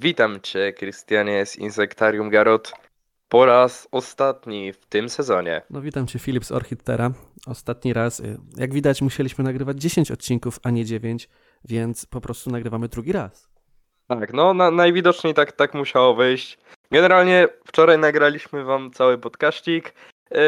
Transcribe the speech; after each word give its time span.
Witam 0.00 0.40
Cię, 0.40 0.72
Krystianie 0.72 1.46
z 1.46 1.56
Insektarium 1.56 2.30
Garot, 2.30 2.72
po 3.28 3.46
raz 3.46 3.88
ostatni 3.92 4.72
w 4.72 4.86
tym 4.86 5.08
sezonie. 5.08 5.62
No 5.70 5.80
witam 5.80 6.06
Cię, 6.06 6.18
Filip 6.18 6.44
z 6.44 6.52
Orchidtera. 6.52 7.10
Ostatni 7.46 7.92
raz, 7.92 8.20
y, 8.20 8.38
jak 8.56 8.72
widać, 8.74 9.02
musieliśmy 9.02 9.44
nagrywać 9.44 9.80
10 9.80 10.10
odcinków, 10.10 10.58
a 10.62 10.70
nie 10.70 10.84
9, 10.84 11.28
więc 11.64 12.06
po 12.06 12.20
prostu 12.20 12.50
nagrywamy 12.50 12.88
drugi 12.88 13.12
raz. 13.12 13.48
Tak, 14.08 14.32
no 14.32 14.54
na, 14.54 14.70
najwidoczniej 14.70 15.34
tak, 15.34 15.52
tak 15.52 15.74
musiało 15.74 16.14
wyjść. 16.14 16.58
Generalnie 16.90 17.48
wczoraj 17.66 17.98
nagraliśmy 17.98 18.64
Wam 18.64 18.90
cały 18.90 19.18
podkaścik. 19.18 19.94
Yy, 20.30 20.38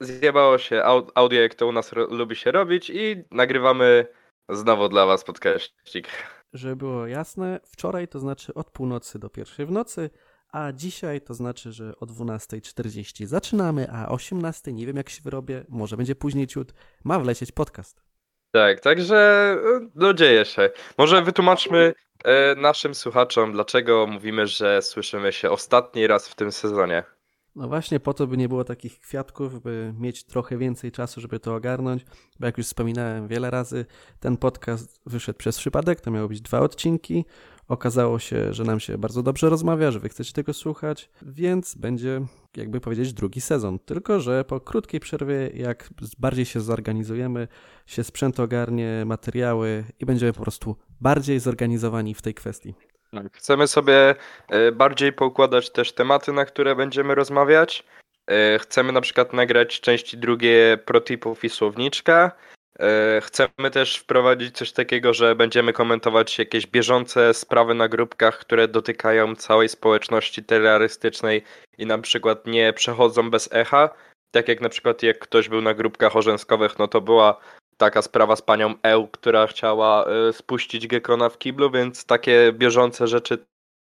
zjebało 0.00 0.58
się 0.58 0.76
au- 0.76 1.10
audio, 1.14 1.40
jak 1.40 1.54
to 1.54 1.66
u 1.66 1.72
nas 1.72 1.92
lubi 1.92 2.36
się 2.36 2.50
robić 2.52 2.90
i 2.90 3.24
nagrywamy 3.30 4.06
znowu 4.48 4.88
dla 4.88 5.06
Was 5.06 5.24
podkaścik. 5.24 6.08
Żeby 6.52 6.76
było 6.76 7.06
jasne, 7.06 7.60
wczoraj 7.64 8.08
to 8.08 8.18
znaczy 8.18 8.54
od 8.54 8.70
północy 8.70 9.18
do 9.18 9.30
pierwszej 9.30 9.66
w 9.66 9.70
nocy, 9.70 10.10
a 10.52 10.72
dzisiaj 10.72 11.20
to 11.20 11.34
znaczy, 11.34 11.72
że 11.72 11.96
o 11.96 12.06
12.40 12.06 13.26
zaczynamy, 13.26 13.90
a 13.92 14.08
o 14.08 14.16
18.00, 14.16 14.72
nie 14.72 14.86
wiem 14.86 14.96
jak 14.96 15.10
się 15.10 15.22
wyrobię, 15.22 15.64
może 15.68 15.96
będzie 15.96 16.14
później 16.14 16.46
ciut, 16.46 16.72
ma 17.04 17.18
wlecieć 17.18 17.52
podcast. 17.52 18.02
Tak, 18.50 18.80
także 18.80 19.56
yy, 19.64 19.90
no 19.94 20.14
dzieje 20.14 20.44
się. 20.44 20.70
Może 20.98 21.22
wytłumaczmy 21.22 21.94
yy, 22.24 22.32
naszym 22.56 22.94
słuchaczom, 22.94 23.52
dlaczego 23.52 24.06
mówimy, 24.06 24.46
że 24.46 24.82
słyszymy 24.82 25.32
się 25.32 25.50
ostatni 25.50 26.06
raz 26.06 26.28
w 26.28 26.34
tym 26.34 26.52
sezonie. 26.52 27.15
No 27.56 27.68
właśnie 27.68 28.00
po 28.00 28.14
to, 28.14 28.26
by 28.26 28.36
nie 28.36 28.48
było 28.48 28.64
takich 28.64 29.00
kwiatków, 29.00 29.62
by 29.62 29.94
mieć 29.98 30.24
trochę 30.24 30.58
więcej 30.58 30.92
czasu, 30.92 31.20
żeby 31.20 31.40
to 31.40 31.54
ogarnąć, 31.54 32.04
bo 32.40 32.46
jak 32.46 32.58
już 32.58 32.66
wspominałem 32.66 33.28
wiele 33.28 33.50
razy, 33.50 33.86
ten 34.20 34.36
podcast 34.36 35.00
wyszedł 35.06 35.38
przez 35.38 35.58
przypadek, 35.58 36.00
to 36.00 36.10
miało 36.10 36.28
być 36.28 36.40
dwa 36.40 36.60
odcinki. 36.60 37.24
Okazało 37.68 38.18
się, 38.18 38.52
że 38.52 38.64
nam 38.64 38.80
się 38.80 38.98
bardzo 38.98 39.22
dobrze 39.22 39.50
rozmawia, 39.50 39.90
że 39.90 40.00
wy 40.00 40.08
chcecie 40.08 40.32
tego 40.32 40.52
słuchać, 40.52 41.10
więc 41.22 41.74
będzie, 41.74 42.20
jakby 42.56 42.80
powiedzieć, 42.80 43.12
drugi 43.12 43.40
sezon. 43.40 43.78
Tylko, 43.78 44.20
że 44.20 44.44
po 44.44 44.60
krótkiej 44.60 45.00
przerwie, 45.00 45.50
jak 45.54 45.90
bardziej 46.18 46.44
się 46.44 46.60
zorganizujemy, 46.60 47.48
się 47.86 48.04
sprzęt 48.04 48.40
ogarnie, 48.40 49.02
materiały 49.06 49.84
i 50.00 50.06
będziemy 50.06 50.32
po 50.32 50.42
prostu 50.42 50.76
bardziej 51.00 51.40
zorganizowani 51.40 52.14
w 52.14 52.22
tej 52.22 52.34
kwestii. 52.34 52.74
Tak, 53.10 53.36
Chcemy 53.36 53.68
sobie 53.68 54.14
e, 54.48 54.72
bardziej 54.72 55.12
poukładać 55.12 55.70
też 55.70 55.92
tematy, 55.92 56.32
na 56.32 56.44
które 56.44 56.76
będziemy 56.76 57.14
rozmawiać. 57.14 57.84
E, 58.26 58.58
Chcemy 58.58 58.92
na 58.92 59.00
przykład 59.00 59.32
nagrać 59.32 59.80
części 59.80 60.18
drugie 60.18 60.78
protipów 60.84 61.44
i 61.44 61.48
słowniczka. 61.48 62.32
E, 62.78 63.20
Chcemy 63.20 63.70
też 63.72 63.96
wprowadzić 63.96 64.56
coś 64.56 64.72
takiego, 64.72 65.14
że 65.14 65.34
będziemy 65.34 65.72
komentować 65.72 66.38
jakieś 66.38 66.66
bieżące 66.66 67.34
sprawy 67.34 67.74
na 67.74 67.88
grupkach, 67.88 68.38
które 68.38 68.68
dotykają 68.68 69.36
całej 69.36 69.68
społeczności 69.68 70.44
terrorystycznej 70.44 71.42
i 71.78 71.86
na 71.86 71.98
przykład 71.98 72.46
nie 72.46 72.72
przechodzą 72.72 73.30
bez 73.30 73.48
echa. 73.52 73.90
Tak 74.30 74.48
jak 74.48 74.60
na 74.60 74.68
przykład 74.68 75.02
jak 75.02 75.18
ktoś 75.18 75.48
był 75.48 75.62
na 75.62 75.74
grupkach 75.74 76.16
orzęskowych, 76.16 76.78
no 76.78 76.88
to 76.88 77.00
była 77.00 77.40
taka 77.76 78.02
sprawa 78.02 78.36
z 78.36 78.42
panią 78.42 78.74
Eł, 78.82 79.08
która 79.08 79.46
chciała 79.46 80.06
y, 80.28 80.32
spuścić 80.32 80.86
Gekona 80.86 81.28
w 81.28 81.38
kiblu, 81.38 81.70
więc 81.70 82.04
takie 82.04 82.52
bieżące 82.52 83.06
rzeczy 83.06 83.38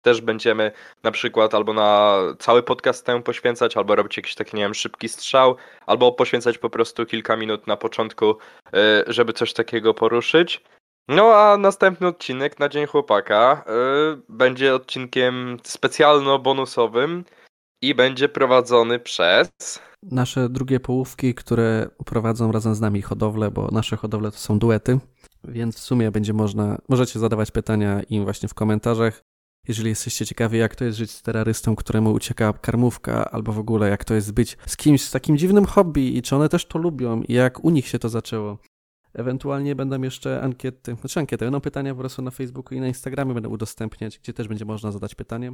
też 0.04 0.20
będziemy 0.20 0.72
na 1.02 1.10
przykład 1.10 1.54
albo 1.54 1.72
na 1.72 2.18
cały 2.38 2.62
podcast 2.62 3.06
temu 3.06 3.22
poświęcać, 3.22 3.76
albo 3.76 3.96
robić 3.96 4.16
jakiś 4.16 4.34
taki, 4.34 4.56
nie 4.56 4.62
wiem, 4.62 4.74
szybki 4.74 5.08
strzał, 5.08 5.56
albo 5.86 6.12
poświęcać 6.12 6.58
po 6.58 6.70
prostu 6.70 7.06
kilka 7.06 7.36
minut 7.36 7.66
na 7.66 7.76
początku, 7.76 8.30
y, 8.30 8.38
żeby 9.06 9.32
coś 9.32 9.52
takiego 9.52 9.94
poruszyć. 9.94 10.64
No 11.08 11.34
a 11.34 11.56
następny 11.56 12.06
odcinek 12.06 12.58
na 12.58 12.68
Dzień 12.68 12.86
Chłopaka 12.86 13.64
y, 14.14 14.22
będzie 14.28 14.74
odcinkiem 14.74 15.56
specjalno-bonusowym 15.62 17.24
i 17.88 17.94
będzie 17.94 18.28
prowadzony 18.28 18.98
przez... 18.98 19.48
nasze 20.02 20.48
drugie 20.48 20.80
połówki, 20.80 21.34
które 21.34 21.88
prowadzą 22.04 22.52
razem 22.52 22.74
z 22.74 22.80
nami 22.80 23.02
hodowlę, 23.02 23.50
bo 23.50 23.68
nasze 23.72 23.96
hodowle 23.96 24.30
to 24.30 24.38
są 24.38 24.58
duety, 24.58 24.98
więc 25.44 25.76
w 25.76 25.80
sumie 25.80 26.10
będzie 26.10 26.32
można, 26.32 26.78
możecie 26.88 27.18
zadawać 27.18 27.50
pytania 27.50 28.02
im 28.02 28.24
właśnie 28.24 28.48
w 28.48 28.54
komentarzach. 28.54 29.22
Jeżeli 29.68 29.88
jesteście 29.88 30.26
ciekawi, 30.26 30.58
jak 30.58 30.76
to 30.76 30.84
jest 30.84 30.98
żyć 30.98 31.10
z 31.10 31.22
terrorystą, 31.22 31.76
któremu 31.76 32.12
ucieka 32.12 32.52
karmówka, 32.52 33.30
albo 33.30 33.52
w 33.52 33.58
ogóle 33.58 33.88
jak 33.88 34.04
to 34.04 34.14
jest 34.14 34.32
być 34.32 34.56
z 34.66 34.76
kimś 34.76 35.02
z 35.02 35.10
takim 35.10 35.38
dziwnym 35.38 35.64
hobby 35.64 36.16
i 36.16 36.22
czy 36.22 36.36
one 36.36 36.48
też 36.48 36.66
to 36.66 36.78
lubią 36.78 37.22
i 37.22 37.32
jak 37.32 37.64
u 37.64 37.70
nich 37.70 37.88
się 37.88 37.98
to 37.98 38.08
zaczęło. 38.08 38.58
Ewentualnie 39.14 39.74
będą 39.74 40.02
jeszcze 40.02 40.42
ankiety, 40.42 40.96
znaczy 41.00 41.20
ankiety, 41.20 41.44
będą 41.44 41.60
pytania 41.60 41.94
po 41.94 42.00
prostu 42.00 42.22
na 42.22 42.30
Facebooku 42.30 42.78
i 42.78 42.80
na 42.80 42.88
Instagramie 42.88 43.34
będę 43.34 43.48
udostępniać, 43.48 44.18
gdzie 44.18 44.32
też 44.32 44.48
będzie 44.48 44.64
można 44.64 44.92
zadać 44.92 45.14
pytanie. 45.14 45.52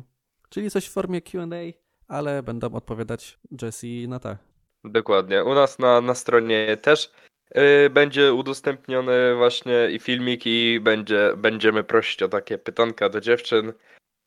Czyli 0.49 0.71
coś 0.71 0.87
w 0.87 0.93
formie 0.93 1.23
Q&A, 1.23 1.90
ale 2.11 2.43
będą 2.43 2.75
odpowiadać 2.75 3.39
Jesse 3.63 3.87
i 3.87 4.09
Nata. 4.09 4.37
Dokładnie. 4.85 5.45
U 5.45 5.55
nas 5.55 5.79
na, 5.79 6.01
na 6.01 6.15
stronie 6.15 6.77
też 6.77 7.13
y, 7.57 7.91
będzie 7.91 8.35
udostępniony 8.35 9.35
właśnie 9.37 9.89
i 9.91 9.99
filmik 9.99 10.47
i 10.47 10.81
będzie, 10.81 11.33
będziemy 11.37 11.85
prosić 11.85 12.23
o 12.23 12.29
takie 12.29 12.59
pytanka 12.59 13.09
do 13.09 13.21
dziewczyn, 13.21 13.73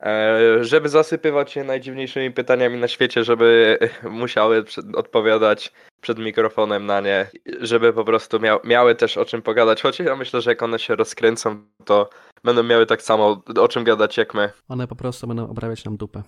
e, 0.04 0.64
żeby 0.64 0.90
zasypywać 0.90 1.56
je 1.56 1.64
najdziwniejszymi 1.64 2.32
pytaniami 2.32 2.80
na 2.80 2.88
świecie, 2.88 3.24
żeby 3.24 3.78
musiały 4.04 4.64
przed, 4.64 4.96
odpowiadać 4.96 5.74
przed 6.02 6.20
mikrofonem 6.20 6.86
na 6.86 7.02
nie, 7.02 7.28
żeby 7.62 7.94
po 7.94 8.04
prostu 8.04 8.40
miał, 8.40 8.60
miały 8.64 8.96
też 8.96 9.18
o 9.18 9.26
czym 9.26 9.42
pogadać. 9.42 9.82
Choć 9.82 10.00
ja 10.00 10.16
myślę, 10.16 10.42
że 10.42 10.52
jak 10.52 10.64
one 10.64 10.80
się 10.80 10.96
rozkręcą, 10.96 11.66
to 11.86 12.10
będą 12.44 12.64
miały 12.64 12.86
tak 12.86 13.02
samo 13.02 13.44
o 13.60 13.68
czym 13.68 13.84
gadać 13.84 14.18
jak 14.18 14.34
my. 14.34 14.52
One 14.70 14.88
po 14.88 14.96
prostu 14.96 15.28
będą 15.28 15.50
obrabiać 15.50 15.86
nam 15.86 15.98
dupę. 15.98 16.24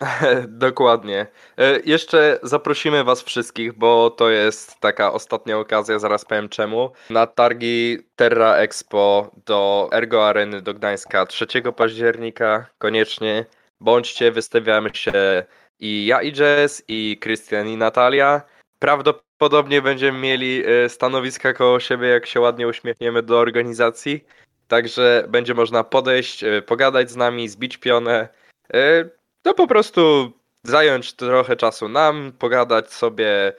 Dokładnie. 0.48 1.26
E, 1.58 1.80
Jeszcze 1.84 2.38
zaprosimy 2.42 3.04
Was 3.04 3.22
wszystkich, 3.22 3.72
bo 3.72 4.10
to 4.10 4.30
jest 4.30 4.80
taka 4.80 5.12
ostatnia 5.12 5.58
okazja, 5.58 5.98
zaraz 5.98 6.24
powiem 6.24 6.48
czemu. 6.48 6.90
Na 7.10 7.26
targi 7.26 7.98
Terra 8.16 8.54
Expo 8.56 9.30
do 9.46 9.88
Ergo 9.92 10.28
Areny 10.28 10.62
do 10.62 10.74
Gdańska 10.74 11.26
3 11.26 11.46
października. 11.76 12.66
Koniecznie 12.78 13.44
bądźcie, 13.80 14.32
wystawiamy 14.32 14.90
się 14.94 15.44
i 15.80 16.06
ja 16.06 16.22
i 16.22 16.32
Jess, 16.38 16.84
i 16.88 17.18
Krystian 17.20 17.68
i 17.68 17.76
Natalia. 17.76 18.42
Prawdopodobnie 18.78 19.82
będziemy 19.82 20.18
mieli 20.18 20.62
e, 20.66 20.88
stanowiska 20.88 21.52
koło 21.52 21.80
siebie, 21.80 22.08
jak 22.08 22.26
się 22.26 22.40
ładnie 22.40 22.68
uśmiechniemy 22.68 23.22
do 23.22 23.38
organizacji. 23.38 24.24
Także 24.68 25.24
będzie 25.28 25.54
można 25.54 25.84
podejść, 25.84 26.44
e, 26.44 26.62
pogadać 26.62 27.10
z 27.10 27.16
nami, 27.16 27.48
zbić 27.48 27.76
pionę. 27.76 28.28
No 29.44 29.54
po 29.54 29.66
prostu 29.66 30.32
zająć 30.62 31.12
trochę 31.12 31.56
czasu 31.56 31.88
nam, 31.88 32.32
pogadać 32.38 32.92
sobie, 32.92 33.52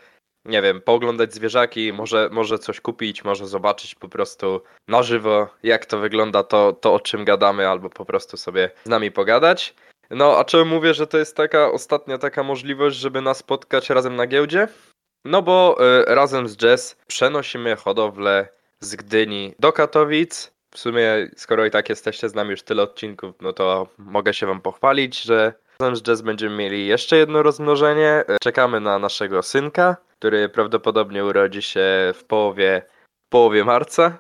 nie 0.46 0.62
wiem, 0.62 0.82
pooglądać 0.82 1.34
zwierzaki, 1.34 1.94
może, 1.94 2.30
może 2.32 2.60
coś 2.60 2.82
kupić, 2.82 3.24
może 3.24 3.48
zobaczyć 3.48 3.96
po 3.96 4.10
prostu 4.10 4.62
na 4.88 5.04
żywo, 5.04 5.50
jak 5.64 5.86
to 5.86 6.00
wygląda, 6.00 6.44
to, 6.44 6.74
to 6.74 6.94
o 6.94 7.00
czym 7.00 7.26
gadamy, 7.26 7.68
albo 7.70 7.90
po 7.90 8.06
prostu 8.06 8.38
sobie 8.38 8.72
z 8.84 8.90
nami 8.90 9.12
pogadać. 9.12 9.76
No, 10.10 10.38
a 10.38 10.44
czemu 10.44 10.66
mówię, 10.66 10.94
że 10.94 11.08
to 11.08 11.18
jest 11.18 11.36
taka 11.36 11.72
ostatnia 11.72 12.18
taka 12.18 12.44
możliwość, 12.44 12.98
żeby 12.98 13.22
nas 13.22 13.38
spotkać 13.38 13.90
razem 13.90 14.16
na 14.16 14.28
giełdzie? 14.28 14.68
No 15.26 15.42
bo 15.42 15.78
y, 16.02 16.16
razem 16.16 16.48
z 16.48 16.62
Jess 16.62 16.98
przenosimy 17.08 17.76
hodowlę 17.76 18.48
z 18.80 18.96
Gdyni 18.96 19.54
do 19.60 19.74
Katowic. 19.74 20.52
W 20.74 20.80
sumie, 20.80 21.30
skoro 21.38 21.66
i 21.66 21.72
tak 21.72 21.90
jesteście 21.90 22.30
z 22.30 22.34
nami 22.34 22.52
już 22.52 22.64
tyle 22.64 22.84
odcinków, 22.84 23.36
no 23.42 23.54
to 23.54 23.88
mogę 23.98 24.34
się 24.34 24.48
wam 24.48 24.62
pochwalić, 24.62 25.22
że 25.22 25.54
z 25.82 26.02
Jazz 26.02 26.22
będziemy 26.22 26.56
mieli 26.56 26.88
jeszcze 26.88 27.18
jedno 27.18 27.44
rozmnożenie. 27.44 28.24
Czekamy 28.42 28.80
na 28.80 29.00
naszego 29.00 29.44
synka, 29.44 29.98
który 30.20 30.50
prawdopodobnie 30.50 31.26
urodzi 31.26 31.62
się 31.62 32.14
w 32.14 32.24
połowie, 32.24 32.82
w 33.28 33.30
połowie 33.30 33.64
marca. 33.64 34.20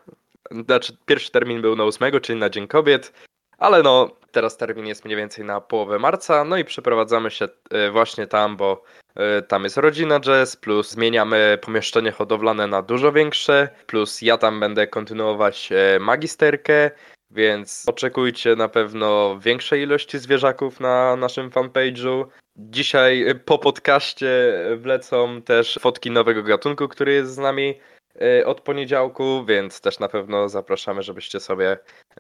Znaczy, 0.66 0.98
pierwszy 1.06 1.32
termin 1.32 1.62
był 1.62 1.76
na 1.76 1.84
8, 1.84 2.20
czyli 2.22 2.40
na 2.40 2.50
Dzień 2.50 2.68
Kobiet, 2.68 3.14
ale 3.58 3.84
no, 3.84 4.10
teraz 4.32 4.58
termin 4.58 4.88
jest 4.88 5.06
mniej 5.06 5.18
więcej 5.18 5.46
na 5.46 5.62
połowę 5.62 6.00
marca. 6.00 6.44
No 6.44 6.58
i 6.58 6.66
przeprowadzamy 6.66 7.32
się 7.32 7.48
e, 7.72 7.92
właśnie 7.92 8.28
tam, 8.28 8.58
bo 8.58 8.84
e, 9.16 9.42
tam 9.42 9.64
jest 9.64 9.78
rodzina 9.78 10.20
Jazz, 10.20 10.56
plus 10.56 10.90
zmieniamy 10.90 11.60
pomieszczenie 11.62 12.12
hodowlane 12.12 12.68
na 12.68 12.82
dużo 12.82 13.12
większe, 13.12 13.70
plus 13.88 14.22
ja 14.22 14.38
tam 14.38 14.60
będę 14.60 14.88
kontynuować 14.88 15.70
e, 15.72 16.00
magisterkę. 16.00 16.92
Więc 17.32 17.84
oczekujcie 17.88 18.56
na 18.56 18.70
pewno 18.70 19.40
większej 19.40 19.82
ilości 19.82 20.20
zwierzaków 20.20 20.80
na 20.80 21.16
naszym 21.16 21.50
fanpage'u. 21.50 22.26
Dzisiaj 22.56 23.30
y, 23.30 23.36
po 23.36 23.58
podcaście 23.58 24.54
wlecą 24.78 25.42
też 25.42 25.80
fotki 25.82 26.12
nowego 26.12 26.44
gatunku, 26.44 26.88
który 26.88 27.14
jest 27.14 27.34
z 27.34 27.38
nami 27.38 27.80
y, 28.22 28.46
od 28.46 28.62
poniedziałku, 28.62 29.46
więc 29.46 29.82
też 29.82 30.00
na 30.00 30.08
pewno 30.08 30.50
zapraszamy, 30.50 31.04
żebyście 31.04 31.40
sobie 31.40 31.78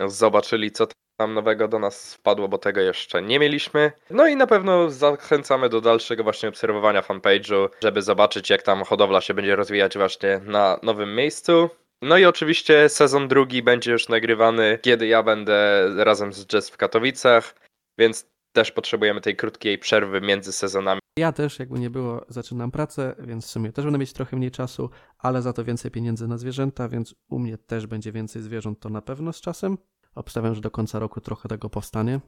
zobaczyli, 0.07 0.71
co 0.71 0.87
tam 1.17 1.33
nowego 1.33 1.67
do 1.67 1.79
nas 1.79 2.15
wpadło, 2.15 2.47
bo 2.47 2.57
tego 2.57 2.81
jeszcze 2.81 3.21
nie 3.21 3.39
mieliśmy. 3.39 3.91
No 4.09 4.27
i 4.27 4.35
na 4.35 4.47
pewno 4.47 4.89
zachęcamy 4.89 5.69
do 5.69 5.81
dalszego 5.81 6.23
właśnie 6.23 6.49
obserwowania 6.49 7.01
fanpage'u, 7.01 7.69
żeby 7.83 8.01
zobaczyć, 8.01 8.49
jak 8.49 8.61
tam 8.61 8.83
hodowla 8.83 9.21
się 9.21 9.33
będzie 9.33 9.55
rozwijać 9.55 9.97
właśnie 9.97 10.41
na 10.45 10.79
nowym 10.83 11.15
miejscu. 11.15 11.69
No 12.01 12.17
i 12.17 12.25
oczywiście 12.25 12.89
sezon 12.89 13.27
drugi 13.27 13.63
będzie 13.63 13.91
już 13.91 14.09
nagrywany, 14.09 14.79
kiedy 14.81 15.07
ja 15.07 15.23
będę 15.23 15.87
razem 16.03 16.33
z 16.33 16.53
Jess 16.53 16.69
w 16.69 16.77
Katowicach, 16.77 17.55
więc 17.97 18.31
też 18.51 18.71
potrzebujemy 18.71 19.21
tej 19.21 19.35
krótkiej 19.35 19.77
przerwy 19.77 20.21
między 20.21 20.51
sezonami. 20.51 21.01
Ja 21.19 21.31
też, 21.31 21.59
jakby 21.59 21.79
nie 21.79 21.89
było, 21.89 22.25
zaczynam 22.29 22.71
pracę, 22.71 23.15
więc 23.19 23.45
w 23.45 23.49
sumie 23.49 23.71
też 23.71 23.85
będę 23.85 23.99
mieć 23.99 24.13
trochę 24.13 24.37
mniej 24.37 24.51
czasu, 24.51 24.89
ale 25.17 25.41
za 25.41 25.53
to 25.53 25.63
więcej 25.63 25.91
pieniędzy 25.91 26.27
na 26.27 26.37
zwierzęta, 26.37 26.89
więc 26.89 27.15
u 27.29 27.39
mnie 27.39 27.57
też 27.57 27.87
będzie 27.87 28.11
więcej 28.11 28.41
zwierząt, 28.41 28.79
to 28.79 28.89
na 28.89 29.01
pewno 29.01 29.33
z 29.33 29.41
czasem. 29.41 29.77
Obstawiam, 30.15 30.55
że 30.55 30.61
do 30.61 30.71
końca 30.71 30.99
roku 30.99 31.21
trochę 31.21 31.49
tego 31.49 31.69
powstanie. 31.69 32.19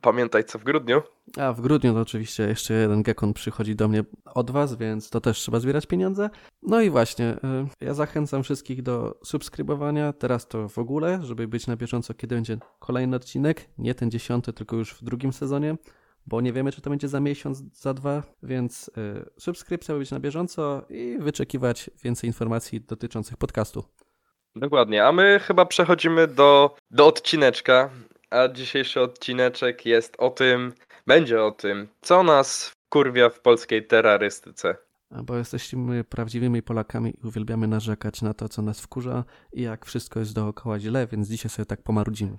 Pamiętaj 0.00 0.44
co 0.44 0.58
w 0.58 0.64
grudniu. 0.64 1.02
A 1.36 1.52
w 1.52 1.60
grudniu 1.60 1.94
to 1.94 2.00
oczywiście 2.00 2.42
jeszcze 2.42 2.74
jeden 2.74 3.02
gekon 3.02 3.32
przychodzi 3.32 3.76
do 3.76 3.88
mnie 3.88 4.04
od 4.34 4.50
Was, 4.50 4.76
więc 4.76 5.10
to 5.10 5.20
też 5.20 5.38
trzeba 5.38 5.60
zbierać 5.60 5.86
pieniądze. 5.86 6.30
No 6.62 6.80
i 6.80 6.90
właśnie, 6.90 7.30
y, 7.30 7.36
ja 7.80 7.94
zachęcam 7.94 8.42
wszystkich 8.42 8.82
do 8.82 9.18
subskrybowania, 9.24 10.12
teraz 10.12 10.48
to 10.48 10.68
w 10.68 10.78
ogóle, 10.78 11.20
żeby 11.22 11.48
być 11.48 11.66
na 11.66 11.76
bieżąco, 11.76 12.14
kiedy 12.14 12.34
będzie 12.34 12.58
kolejny 12.78 13.16
odcinek, 13.16 13.68
nie 13.78 13.94
ten 13.94 14.10
dziesiąty, 14.10 14.52
tylko 14.52 14.76
już 14.76 14.94
w 14.94 15.04
drugim 15.04 15.32
sezonie, 15.32 15.76
bo 16.26 16.40
nie 16.40 16.52
wiemy, 16.52 16.72
czy 16.72 16.80
to 16.80 16.90
będzie 16.90 17.08
za 17.08 17.20
miesiąc, 17.20 17.58
za 17.58 17.94
dwa, 17.94 18.22
więc 18.42 18.88
y, 18.88 19.30
subskrypcja, 19.38 19.94
by 19.94 19.98
być 19.98 20.10
na 20.10 20.20
bieżąco 20.20 20.82
i 20.90 21.16
wyczekiwać 21.20 21.90
więcej 22.02 22.28
informacji 22.28 22.80
dotyczących 22.80 23.36
podcastu. 23.36 23.84
Dokładnie, 24.56 25.04
a 25.04 25.12
my 25.12 25.40
chyba 25.42 25.66
przechodzimy 25.66 26.26
do, 26.26 26.74
do 26.90 27.06
odcineczka 27.06 27.90
a 28.30 28.48
dzisiejszy 28.48 29.00
odcineczek 29.00 29.86
jest 29.86 30.16
o 30.18 30.30
tym, 30.30 30.72
będzie 31.06 31.42
o 31.42 31.50
tym, 31.50 31.88
co 32.00 32.22
nas 32.22 32.72
kurwia 32.88 33.30
w 33.30 33.40
polskiej 33.40 33.86
terrorystyce. 33.86 34.76
Bo 35.10 35.36
jesteśmy 35.36 36.04
prawdziwymi 36.04 36.62
Polakami 36.62 37.10
i 37.10 37.26
uwielbiamy 37.26 37.66
narzekać 37.68 38.22
na 38.22 38.34
to, 38.34 38.48
co 38.48 38.62
nas 38.62 38.80
wkurza 38.80 39.24
i 39.52 39.62
jak 39.62 39.86
wszystko 39.86 40.20
jest 40.20 40.34
dookoła 40.34 40.78
źle, 40.78 41.06
więc 41.06 41.28
dzisiaj 41.28 41.50
sobie 41.50 41.66
tak 41.66 41.82
pomarudzimy. 41.82 42.36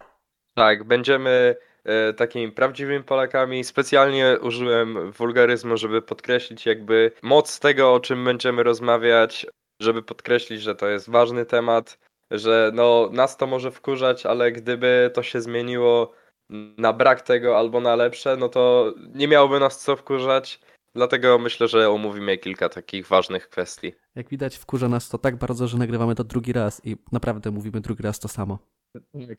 Tak, 0.55 0.83
będziemy 0.83 1.55
e, 1.83 2.13
takimi 2.13 2.51
prawdziwymi 2.51 3.03
Polakami. 3.03 3.63
Specjalnie 3.63 4.37
użyłem 4.41 5.11
wulgaryzmu, 5.11 5.77
żeby 5.77 6.01
podkreślić 6.01 6.65
jakby 6.65 7.11
moc 7.21 7.59
tego, 7.59 7.93
o 7.93 7.99
czym 7.99 8.25
będziemy 8.25 8.63
rozmawiać, 8.63 9.47
żeby 9.81 10.03
podkreślić, 10.03 10.61
że 10.61 10.75
to 10.75 10.87
jest 10.87 11.09
ważny 11.09 11.45
temat 11.45 12.08
że 12.31 12.71
no 12.73 13.09
nas 13.13 13.37
to 13.37 13.47
może 13.47 13.71
wkurzać, 13.71 14.25
ale 14.25 14.51
gdyby 14.51 15.11
to 15.13 15.23
się 15.23 15.41
zmieniło 15.41 16.11
na 16.77 16.93
brak 16.93 17.21
tego 17.21 17.57
albo 17.57 17.81
na 17.81 17.95
lepsze, 17.95 18.37
no 18.37 18.49
to 18.49 18.93
nie 19.13 19.27
miałoby 19.27 19.59
nas 19.59 19.83
co 19.83 19.95
wkurzać. 19.95 20.59
Dlatego 20.95 21.39
myślę, 21.39 21.67
że 21.67 21.89
omówimy 21.89 22.37
kilka 22.37 22.69
takich 22.69 23.07
ważnych 23.07 23.49
kwestii. 23.49 23.93
Jak 24.15 24.29
widać, 24.29 24.57
wkurza 24.57 24.87
nas 24.87 25.09
to 25.09 25.17
tak 25.17 25.35
bardzo, 25.35 25.67
że 25.67 25.77
nagrywamy 25.77 26.15
to 26.15 26.23
drugi 26.23 26.53
raz 26.53 26.85
i 26.85 26.97
naprawdę 27.11 27.51
mówimy 27.51 27.81
drugi 27.81 28.03
raz 28.03 28.19
to 28.19 28.27
samo. 28.27 28.59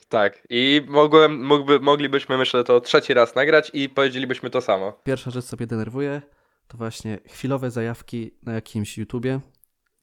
Tak. 0.09 0.43
I 0.51 0.83
mogłem, 0.89 1.45
mógłby, 1.47 1.81
moglibyśmy, 1.81 2.39
myślę, 2.39 2.65
to 2.65 2.81
trzeci 2.81 3.15
raz 3.15 3.35
nagrać 3.35 3.71
i 3.75 3.89
powiedzielibyśmy 3.89 4.51
to 4.51 4.61
samo. 4.61 4.93
Pierwsza 5.05 5.31
rzecz, 5.31 5.45
co 5.45 5.57
mnie 5.57 5.67
denerwuje, 5.67 6.23
to 6.69 6.77
właśnie 6.77 7.19
chwilowe 7.27 7.71
zajawki 7.71 8.31
na 8.43 8.53
jakimś 8.53 8.99
YouTubie, 8.99 9.41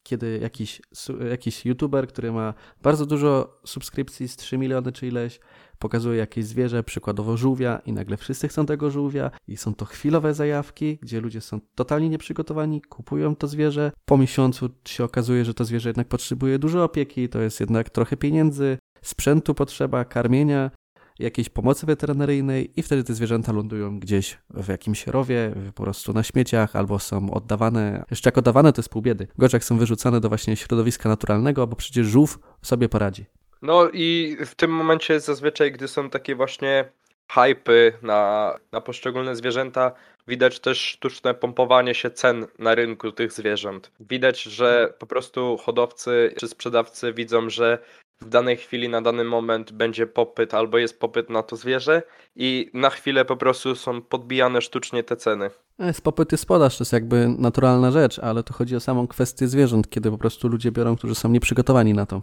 kiedy 0.08 0.40
jakiś, 0.42 0.82
jakiś 1.30 1.66
youtuber, 1.66 2.08
który 2.08 2.32
ma 2.32 2.54
bardzo 2.82 3.06
dużo 3.06 3.60
subskrypcji, 3.66 4.28
z 4.28 4.36
3 4.36 4.58
miliony 4.58 4.92
czy 4.92 5.08
ileś, 5.08 5.40
pokazuje 5.80 6.18
jakieś 6.18 6.46
zwierzę, 6.46 6.84
przykładowo 6.84 7.38
żółwia 7.38 7.82
i 7.86 7.94
nagle 7.94 8.18
wszyscy 8.18 8.48
chcą 8.48 8.66
tego 8.66 8.92
żółwia 8.92 9.32
i 9.48 9.58
są 9.58 9.76
to 9.76 9.86
chwilowe 9.86 10.34
zajawki, 10.34 10.98
gdzie 11.02 11.22
ludzie 11.22 11.42
są 11.42 11.60
totalnie 11.76 12.10
nieprzygotowani, 12.10 12.82
kupują 12.82 13.36
to 13.36 13.48
zwierzę, 13.48 13.92
po 14.06 14.18
miesiącu 14.18 14.70
się 14.88 15.04
okazuje, 15.04 15.46
że 15.46 15.54
to 15.54 15.66
zwierzę 15.66 15.90
jednak 15.90 16.08
potrzebuje 16.08 16.60
dużo 16.60 16.84
opieki, 16.84 17.30
to 17.30 17.42
jest 17.42 17.60
jednak 17.60 17.90
trochę 17.90 18.18
pieniędzy, 18.18 18.78
sprzętu 19.02 19.54
potrzeba, 19.54 20.06
karmienia 20.06 20.72
jakiejś 21.20 21.50
pomocy 21.50 21.86
weterynaryjnej 21.86 22.72
i 22.80 22.84
wtedy 22.84 23.04
te 23.04 23.14
zwierzęta 23.14 23.52
lądują 23.52 24.00
gdzieś 24.00 24.38
w 24.50 24.68
jakimś 24.68 25.08
rowie, 25.08 25.54
po 25.76 25.84
prostu 25.84 26.14
na 26.14 26.24
śmieciach, 26.24 26.76
albo 26.76 27.00
są 27.00 27.32
oddawane, 27.32 28.06
jeszcze 28.12 28.28
jak 28.28 28.38
oddawane 28.38 28.74
to 28.74 28.80
jest 28.80 28.90
pół 28.90 29.02
biedy. 29.02 29.28
Gorzej 29.38 29.62
są 29.62 29.78
wyrzucane 29.78 30.20
do 30.20 30.30
właśnie 30.30 30.56
środowiska 30.56 31.10
naturalnego, 31.10 31.68
bo 31.68 31.76
przecież 31.76 32.08
żółw 32.08 32.40
sobie 32.62 32.90
poradzi. 32.90 33.26
No 33.62 33.90
i 33.94 34.38
w 34.46 34.56
tym 34.56 34.72
momencie 34.72 35.20
zazwyczaj, 35.20 35.72
gdy 35.72 35.88
są 35.88 36.10
takie 36.10 36.36
właśnie 36.36 36.86
hypy 37.32 37.94
na, 38.02 38.54
na 38.72 38.82
poszczególne 38.82 39.36
zwierzęta, 39.36 39.92
widać 40.28 40.60
też 40.60 40.80
sztuczne 40.80 41.34
pompowanie 41.34 41.96
się 41.96 42.10
cen 42.10 42.48
na 42.60 42.76
rynku 42.76 43.12
tych 43.12 43.32
zwierząt. 43.32 43.92
Widać, 44.00 44.44
że 44.44 44.94
po 45.00 45.08
prostu 45.08 45.58
hodowcy 45.58 46.34
czy 46.38 46.48
sprzedawcy 46.48 47.14
widzą, 47.14 47.50
że 47.50 47.80
w 48.22 48.30
danej 48.30 48.58
chwili, 48.58 48.90
na 48.90 49.02
dany 49.02 49.24
moment 49.24 49.72
będzie 49.72 50.08
popyt 50.08 50.54
albo 50.54 50.78
jest 50.78 51.00
popyt 51.00 51.30
na 51.30 51.44
to 51.44 51.56
zwierzę 51.56 52.02
i 52.36 52.72
na 52.74 52.90
chwilę 52.90 53.26
po 53.26 53.38
prostu 53.38 53.76
są 53.76 54.02
podbijane 54.02 54.62
sztucznie 54.62 55.04
te 55.04 55.16
ceny. 55.16 55.50
Jest 55.80 56.02
popyt 56.02 56.34
i 56.34 56.46
podaż, 56.48 56.78
to 56.78 56.82
jest 56.82 56.94
jakby 56.94 57.28
naturalna 57.38 57.92
rzecz, 57.92 58.20
ale 58.20 58.44
tu 58.44 58.54
chodzi 58.54 58.76
o 58.76 58.80
samą 58.80 59.08
kwestię 59.08 59.48
zwierząt, 59.48 59.90
kiedy 59.90 60.12
po 60.12 60.18
prostu 60.18 60.48
ludzie 60.48 60.72
biorą, 60.72 60.96
którzy 60.96 61.16
są 61.16 61.30
nieprzygotowani 61.30 61.94
na 61.94 62.06
to. 62.06 62.22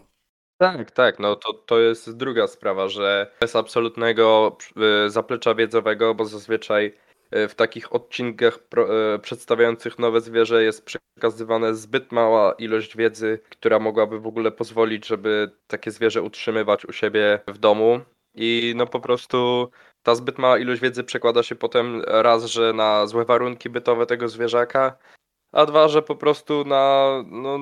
Tak, 0.58 0.90
tak, 0.90 1.18
no 1.18 1.36
to, 1.36 1.52
to 1.52 1.80
jest 1.80 2.16
druga 2.16 2.46
sprawa, 2.46 2.88
że 2.88 3.30
bez 3.40 3.56
absolutnego 3.56 4.56
y, 5.06 5.10
zaplecza 5.10 5.54
wiedzowego, 5.54 6.14
bo 6.14 6.24
zazwyczaj 6.24 6.94
E, 7.13 7.13
w 7.48 7.54
takich 7.54 7.94
odcinkach 7.94 8.58
e, 8.76 9.18
przedstawiających 9.18 9.98
nowe 9.98 10.20
zwierzę 10.20 10.64
jest 10.64 10.84
przekazywana 10.84 11.74
zbyt 11.74 12.12
mała 12.12 12.52
ilość 12.52 12.96
wiedzy, 12.96 13.40
która 13.50 13.78
mogłaby 13.78 14.20
w 14.20 14.26
ogóle 14.26 14.52
pozwolić, 14.52 15.06
żeby 15.06 15.50
takie 15.66 15.90
zwierzę 15.90 16.22
utrzymywać 16.22 16.84
u 16.84 16.92
siebie 16.92 17.40
w 17.46 17.58
domu. 17.58 18.00
I 18.34 18.72
no 18.76 18.86
po 18.86 19.00
prostu 19.00 19.70
ta 20.02 20.14
zbyt 20.14 20.38
mała 20.38 20.58
ilość 20.58 20.82
wiedzy 20.82 21.04
przekłada 21.04 21.42
się 21.42 21.54
potem 21.54 22.02
raz, 22.06 22.44
że 22.44 22.72
na 22.72 23.06
złe 23.06 23.24
warunki 23.24 23.70
bytowe 23.70 24.06
tego 24.06 24.28
zwierzaka, 24.28 24.96
a 25.52 25.66
dwa, 25.66 25.88
że 25.88 26.02
po 26.02 26.16
prostu 26.16 26.64
na. 26.64 27.08
No, 27.26 27.58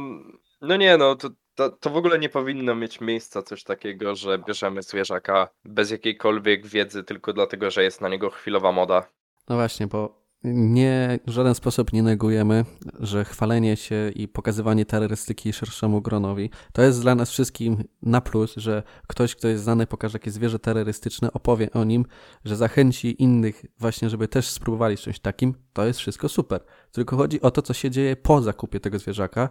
no 0.60 0.76
nie, 0.76 0.96
no 0.96 1.16
to, 1.16 1.30
to, 1.54 1.70
to 1.70 1.90
w 1.90 1.96
ogóle 1.96 2.18
nie 2.18 2.28
powinno 2.28 2.74
mieć 2.74 3.00
miejsca 3.00 3.42
coś 3.42 3.64
takiego, 3.64 4.14
że 4.14 4.38
bierzemy 4.38 4.82
zwierzaka 4.82 5.48
bez 5.64 5.90
jakiejkolwiek 5.90 6.66
wiedzy 6.66 7.04
tylko 7.04 7.32
dlatego, 7.32 7.70
że 7.70 7.82
jest 7.82 8.00
na 8.00 8.08
niego 8.08 8.30
chwilowa 8.30 8.72
moda. 8.72 9.08
No 9.48 9.56
właśnie, 9.56 9.86
bo 9.86 10.22
nie, 10.44 11.18
w 11.26 11.30
żaden 11.30 11.54
sposób 11.54 11.92
nie 11.92 12.02
negujemy, 12.02 12.64
że 13.00 13.24
chwalenie 13.24 13.76
się 13.76 14.10
i 14.14 14.28
pokazywanie 14.28 14.84
terrorystyki 14.84 15.52
szerszemu 15.52 16.00
gronowi 16.00 16.50
to 16.72 16.82
jest 16.82 17.00
dla 17.02 17.14
nas 17.14 17.30
wszystkim 17.30 17.84
na 18.02 18.20
plus, 18.20 18.54
że 18.56 18.82
ktoś, 19.06 19.36
kto 19.36 19.48
jest 19.48 19.64
znany, 19.64 19.86
pokaże 19.86 20.14
jakieś 20.14 20.32
zwierzę 20.32 20.58
terrorystyczne, 20.58 21.32
opowie 21.32 21.72
o 21.72 21.84
nim, 21.84 22.04
że 22.44 22.56
zachęci 22.56 23.22
innych 23.22 23.64
właśnie, 23.78 24.10
żeby 24.10 24.28
też 24.28 24.48
spróbowali 24.48 24.96
czymś 24.96 25.20
takim. 25.20 25.54
To 25.72 25.86
jest 25.86 25.98
wszystko 25.98 26.28
super. 26.28 26.64
Tylko 26.92 27.16
chodzi 27.16 27.40
o 27.40 27.50
to, 27.50 27.62
co 27.62 27.74
się 27.74 27.90
dzieje 27.90 28.16
po 28.16 28.42
zakupie 28.42 28.80
tego 28.80 28.98
zwierzaka, 28.98 29.48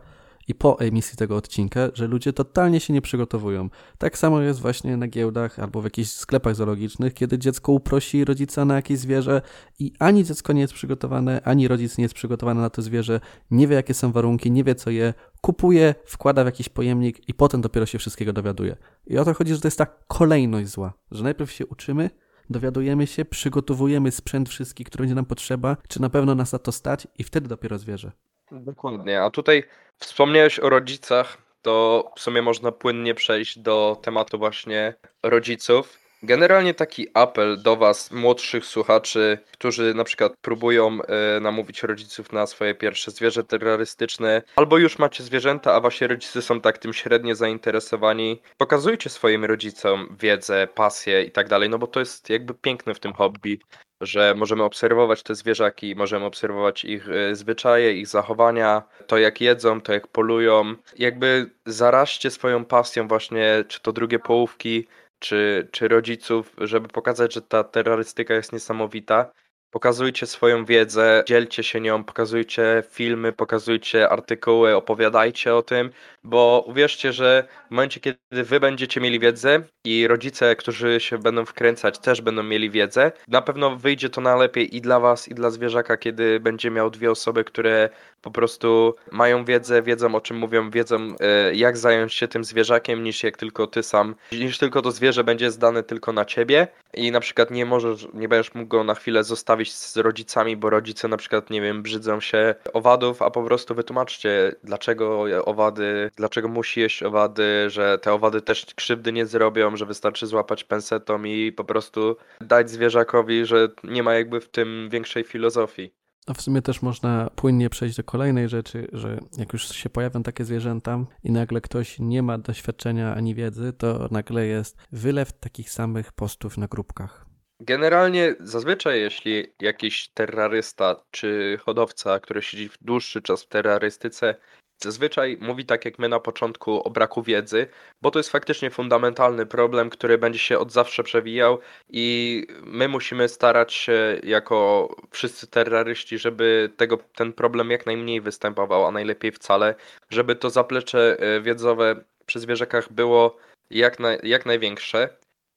i 0.48 0.56
po 0.56 0.80
emisji 0.80 1.18
tego 1.18 1.36
odcinka, 1.36 1.80
że 1.94 2.08
ludzie 2.08 2.34
totalnie 2.34 2.80
się 2.80 2.94
nie 2.94 3.02
przygotowują. 3.02 3.70
Tak 3.98 4.18
samo 4.18 4.42
jest 4.42 4.60
właśnie 4.60 4.98
na 4.98 5.08
giełdach 5.08 5.60
albo 5.60 5.82
w 5.82 5.84
jakichś 5.84 6.10
sklepach 6.10 6.56
zoologicznych, 6.56 7.14
kiedy 7.14 7.38
dziecko 7.38 7.72
uprosi 7.72 8.26
rodzica 8.26 8.66
na 8.66 8.76
jakieś 8.76 9.00
zwierzę 9.00 9.42
i 9.80 9.94
ani 10.00 10.24
dziecko 10.24 10.54
nie 10.54 10.62
jest 10.62 10.74
przygotowane, 10.74 11.42
ani 11.44 11.68
rodzic 11.68 11.98
nie 11.98 12.04
jest 12.04 12.16
przygotowany 12.16 12.62
na 12.62 12.70
to 12.70 12.82
zwierzę, 12.82 13.20
nie 13.52 13.68
wie 13.68 13.76
jakie 13.76 13.94
są 13.94 14.12
warunki, 14.12 14.52
nie 14.52 14.64
wie 14.64 14.76
co 14.76 14.90
je, 14.90 15.14
kupuje, 15.42 15.96
wkłada 16.06 16.44
w 16.44 16.46
jakiś 16.46 16.70
pojemnik 16.70 17.30
i 17.30 17.34
potem 17.34 17.62
dopiero 17.62 17.86
się 17.86 18.00
wszystkiego 18.00 18.34
dowiaduje. 18.34 18.78
I 19.08 19.18
o 19.18 19.26
to 19.26 19.34
chodzi, 19.34 19.54
że 19.54 19.62
to 19.62 19.68
jest 19.68 19.78
ta 19.78 19.86
kolejność 20.08 20.70
zła, 20.70 20.94
że 21.12 21.24
najpierw 21.24 21.52
się 21.52 21.66
uczymy, 21.66 22.10
dowiadujemy 22.50 23.08
się, 23.08 23.26
przygotowujemy 23.26 24.12
sprzęt 24.12 24.50
wszystki, 24.50 24.84
który 24.84 25.02
będzie 25.02 25.16
nam 25.16 25.26
potrzeba, 25.26 25.78
czy 25.88 26.02
na 26.02 26.10
pewno 26.10 26.36
nas 26.36 26.54
na 26.54 26.60
to 26.60 26.72
stać 26.72 27.08
i 27.18 27.24
wtedy 27.24 27.48
dopiero 27.48 27.78
zwierzę. 27.78 28.12
Dokładnie. 28.52 29.22
A 29.22 29.30
tutaj 29.30 29.64
wspomniałeś 29.98 30.60
o 30.60 30.70
rodzicach, 30.70 31.38
to 31.62 32.06
w 32.16 32.20
sumie 32.20 32.42
można 32.42 32.72
płynnie 32.72 33.16
przejść 33.16 33.60
do 33.60 33.98
tematu 34.02 34.38
właśnie 34.38 34.94
rodziców. 35.24 36.02
Generalnie 36.24 36.74
taki 36.74 37.08
apel 37.14 37.62
do 37.62 37.76
Was, 37.76 38.12
młodszych 38.12 38.66
słuchaczy, 38.66 39.38
którzy 39.54 39.94
na 39.94 40.04
przykład 40.04 40.34
próbują 40.42 41.00
y, 41.38 41.42
namówić 41.42 41.84
rodziców 41.84 42.32
na 42.32 42.48
swoje 42.48 42.76
pierwsze 42.76 43.12
zwierzę 43.12 43.44
terrorystyczne, 43.44 44.42
albo 44.56 44.78
już 44.78 45.00
macie 45.00 45.24
zwierzęta, 45.24 45.74
a 45.74 45.80
Wasi 45.80 46.08
rodzice 46.08 46.42
są 46.42 46.62
tak 46.62 46.78
tym 46.78 46.94
średnio 46.94 47.36
zainteresowani. 47.36 48.42
Pokazujcie 48.58 49.10
swoim 49.10 49.46
rodzicom 49.46 50.18
wiedzę, 50.20 50.68
pasję 50.76 51.24
i 51.24 51.32
tak 51.32 51.50
dalej, 51.50 51.70
no 51.70 51.80
bo 51.80 51.88
to 51.88 52.00
jest 52.00 52.30
jakby 52.30 52.54
piękne 52.54 52.94
w 52.94 53.00
tym 53.00 53.14
hobby, 53.14 53.60
że 54.02 54.36
możemy 54.36 54.64
obserwować 54.64 55.24
te 55.24 55.36
zwierzaki, 55.36 55.96
możemy 55.96 56.26
obserwować 56.26 56.86
ich 56.86 57.10
y, 57.10 57.36
zwyczaje, 57.36 57.94
ich 57.94 58.08
zachowania, 58.08 58.84
to 59.08 59.18
jak 59.18 59.42
jedzą, 59.42 59.82
to 59.82 59.94
jak 59.94 60.08
polują. 60.08 60.76
Jakby 60.98 61.50
zaraźcie 61.66 62.32
swoją 62.32 62.66
pasją 62.66 63.08
właśnie, 63.08 63.64
czy 63.68 63.82
to 63.82 63.94
drugie 63.94 64.20
połówki, 64.20 64.88
czy, 65.20 65.68
czy 65.72 65.88
rodziców, 65.88 66.56
żeby 66.58 66.88
pokazać, 66.88 67.34
że 67.34 67.42
ta 67.42 67.64
terrorystyka 67.64 68.34
jest 68.34 68.54
niesamowita 68.54 69.32
pokazujcie 69.72 70.26
swoją 70.26 70.66
wiedzę, 70.66 71.24
dzielcie 71.28 71.64
się 71.64 71.82
nią, 71.82 72.04
pokazujcie 72.04 72.84
filmy, 72.92 73.34
pokazujcie 73.34 74.10
artykuły, 74.10 74.76
opowiadajcie 74.76 75.56
o 75.56 75.62
tym, 75.62 75.90
bo 76.24 76.64
uwierzcie, 76.68 77.14
że 77.14 77.48
w 77.68 77.72
momencie, 77.72 78.00
kiedy 78.00 78.44
wy 78.44 78.60
będziecie 78.60 79.02
mieli 79.02 79.20
wiedzę 79.20 79.64
i 79.86 80.08
rodzice, 80.08 80.56
którzy 80.56 81.00
się 81.00 81.18
będą 81.18 81.46
wkręcać, 81.46 82.00
też 82.00 82.22
będą 82.22 82.44
mieli 82.44 82.70
wiedzę, 82.70 83.12
na 83.28 83.42
pewno 83.42 83.76
wyjdzie 83.76 84.10
to 84.10 84.22
najlepiej 84.22 84.76
i 84.76 84.82
dla 84.82 85.00
was, 85.00 85.28
i 85.28 85.36
dla 85.36 85.50
zwierzaka, 85.50 85.98
kiedy 85.98 86.40
będzie 86.40 86.72
miał 86.72 86.90
dwie 86.90 87.12
osoby, 87.12 87.44
które 87.44 87.90
po 88.22 88.32
prostu 88.32 88.96
mają 89.12 89.46
wiedzę, 89.46 89.82
wiedzą 89.82 90.16
o 90.16 90.22
czym 90.22 90.38
mówią, 90.38 90.70
wiedzą 90.70 91.16
e, 91.20 91.56
jak 91.56 91.78
zająć 91.78 92.14
się 92.14 92.28
tym 92.28 92.44
zwierzakiem, 92.44 93.04
niż 93.04 93.24
jak 93.24 93.38
tylko 93.38 93.68
ty 93.68 93.84
sam, 93.84 94.16
niż 94.32 94.58
tylko 94.58 94.82
to 94.82 94.92
zwierzę 94.92 95.24
będzie 95.24 95.52
zdane 95.52 95.84
tylko 95.84 96.14
na 96.14 96.26
ciebie 96.26 96.68
i 96.94 97.12
na 97.12 97.20
przykład 97.20 97.52
nie 97.52 97.66
możesz, 97.66 98.08
nie 98.14 98.28
będziesz 98.28 98.56
mógł 98.56 98.68
go 98.68 98.84
na 98.84 98.96
chwilę 98.96 99.24
zostawić 99.24 99.74
z 99.74 99.98
rodzicami, 99.98 100.58
bo 100.58 100.70
rodzice 100.70 101.08
na 101.08 101.18
przykład, 101.18 101.50
nie 101.50 101.62
wiem, 101.62 101.82
brzydzą 101.84 102.20
się 102.20 102.56
owadów, 102.74 103.22
a 103.22 103.32
po 103.32 103.44
prostu 103.44 103.76
wytłumaczcie, 103.76 104.56
dlaczego 104.64 105.26
owady, 105.46 106.12
dlaczego 106.16 106.48
musi 106.48 106.80
jeść 106.80 107.04
owady, 107.04 107.70
że 107.70 107.98
te 107.98 108.14
owady 108.14 108.42
też 108.42 108.66
krzywdy 108.76 109.14
nie 109.14 109.26
zrobią, 109.26 109.78
że 109.78 109.86
wystarczy 109.86 110.28
złapać 110.28 110.64
pensetą 110.64 111.24
i 111.24 111.52
po 111.52 111.64
prostu 111.64 112.18
dać 112.42 112.70
zwierzakowi, 112.70 113.46
że 113.46 113.68
nie 113.84 114.04
ma 114.04 114.14
jakby 114.14 114.42
w 114.42 114.50
tym 114.50 114.90
większej 114.92 115.24
filozofii. 115.24 116.01
A 116.28 116.34
w 116.34 116.42
sumie 116.42 116.62
też 116.62 116.82
można 116.82 117.30
płynnie 117.36 117.70
przejść 117.70 117.98
do 117.98 118.04
kolejnej 118.04 118.50
rzeczy, 118.50 118.88
że 118.94 119.20
jak 119.38 119.54
już 119.54 119.70
się 119.70 119.90
pojawią 119.90 120.24
takie 120.24 120.46
zwierzęta 120.46 121.06
i 121.24 121.32
nagle 121.32 121.62
ktoś 121.62 122.00
nie 122.00 122.24
ma 122.24 122.38
doświadczenia 122.38 123.16
ani 123.16 123.36
wiedzy, 123.36 123.74
to 123.74 124.08
nagle 124.12 124.46
jest 124.46 124.78
wylew 124.92 125.34
takich 125.34 125.70
samych 125.70 126.12
postów 126.12 126.58
na 126.58 126.68
grupkach. 126.68 127.26
Generalnie 127.60 128.36
zazwyczaj 128.40 129.02
jeśli 129.02 129.46
jakiś 129.60 130.10
terrorysta 130.10 130.96
czy 131.12 131.58
hodowca, 131.62 132.20
który 132.20 132.42
siedzi 132.42 132.70
w 132.70 132.78
dłuższy 132.82 133.22
czas 133.22 133.44
w 133.44 133.48
terrorystyce, 133.48 134.36
Zazwyczaj 134.84 135.38
mówi 135.42 135.66
tak 135.66 135.86
jak 135.86 136.00
my 136.00 136.10
na 136.10 136.20
początku 136.20 136.88
o 136.88 136.90
braku 136.90 137.24
wiedzy, 137.24 137.68
bo 138.02 138.12
to 138.12 138.20
jest 138.20 138.30
faktycznie 138.30 138.70
fundamentalny 138.70 139.46
problem, 139.46 139.90
który 139.90 140.18
będzie 140.18 140.40
się 140.40 140.60
od 140.60 140.72
zawsze 140.72 141.04
przewijał 141.04 141.60
i 141.90 142.48
my 142.64 142.88
musimy 142.88 143.30
starać 143.30 143.74
się 143.74 144.20
jako 144.24 144.90
wszyscy 145.12 145.48
terroryści, 145.48 146.18
żeby 146.18 146.72
tego, 146.78 146.98
ten 147.16 147.34
problem 147.34 147.72
jak 147.72 147.86
najmniej 147.86 148.22
występował, 148.22 148.86
a 148.86 148.92
najlepiej 148.92 149.32
wcale, 149.32 149.76
żeby 150.10 150.36
to 150.36 150.50
zaplecze 150.50 151.18
e, 151.20 151.42
wiedzowe 151.42 152.04
przy 152.26 152.40
zwierzakach 152.40 152.94
było 152.94 153.38
jak, 153.70 154.00
na, 154.00 154.10
jak 154.24 154.46
największe. 154.46 155.10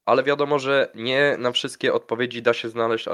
Ale 0.07 0.23
wiadomo, 0.23 0.59
że 0.59 0.89
nie 0.95 1.37
na 1.39 1.53
wszystkie 1.53 1.95
odpowiedzi 1.95 2.43
da 2.43 2.53
się 2.53 2.69
znaleźć, 2.69 3.07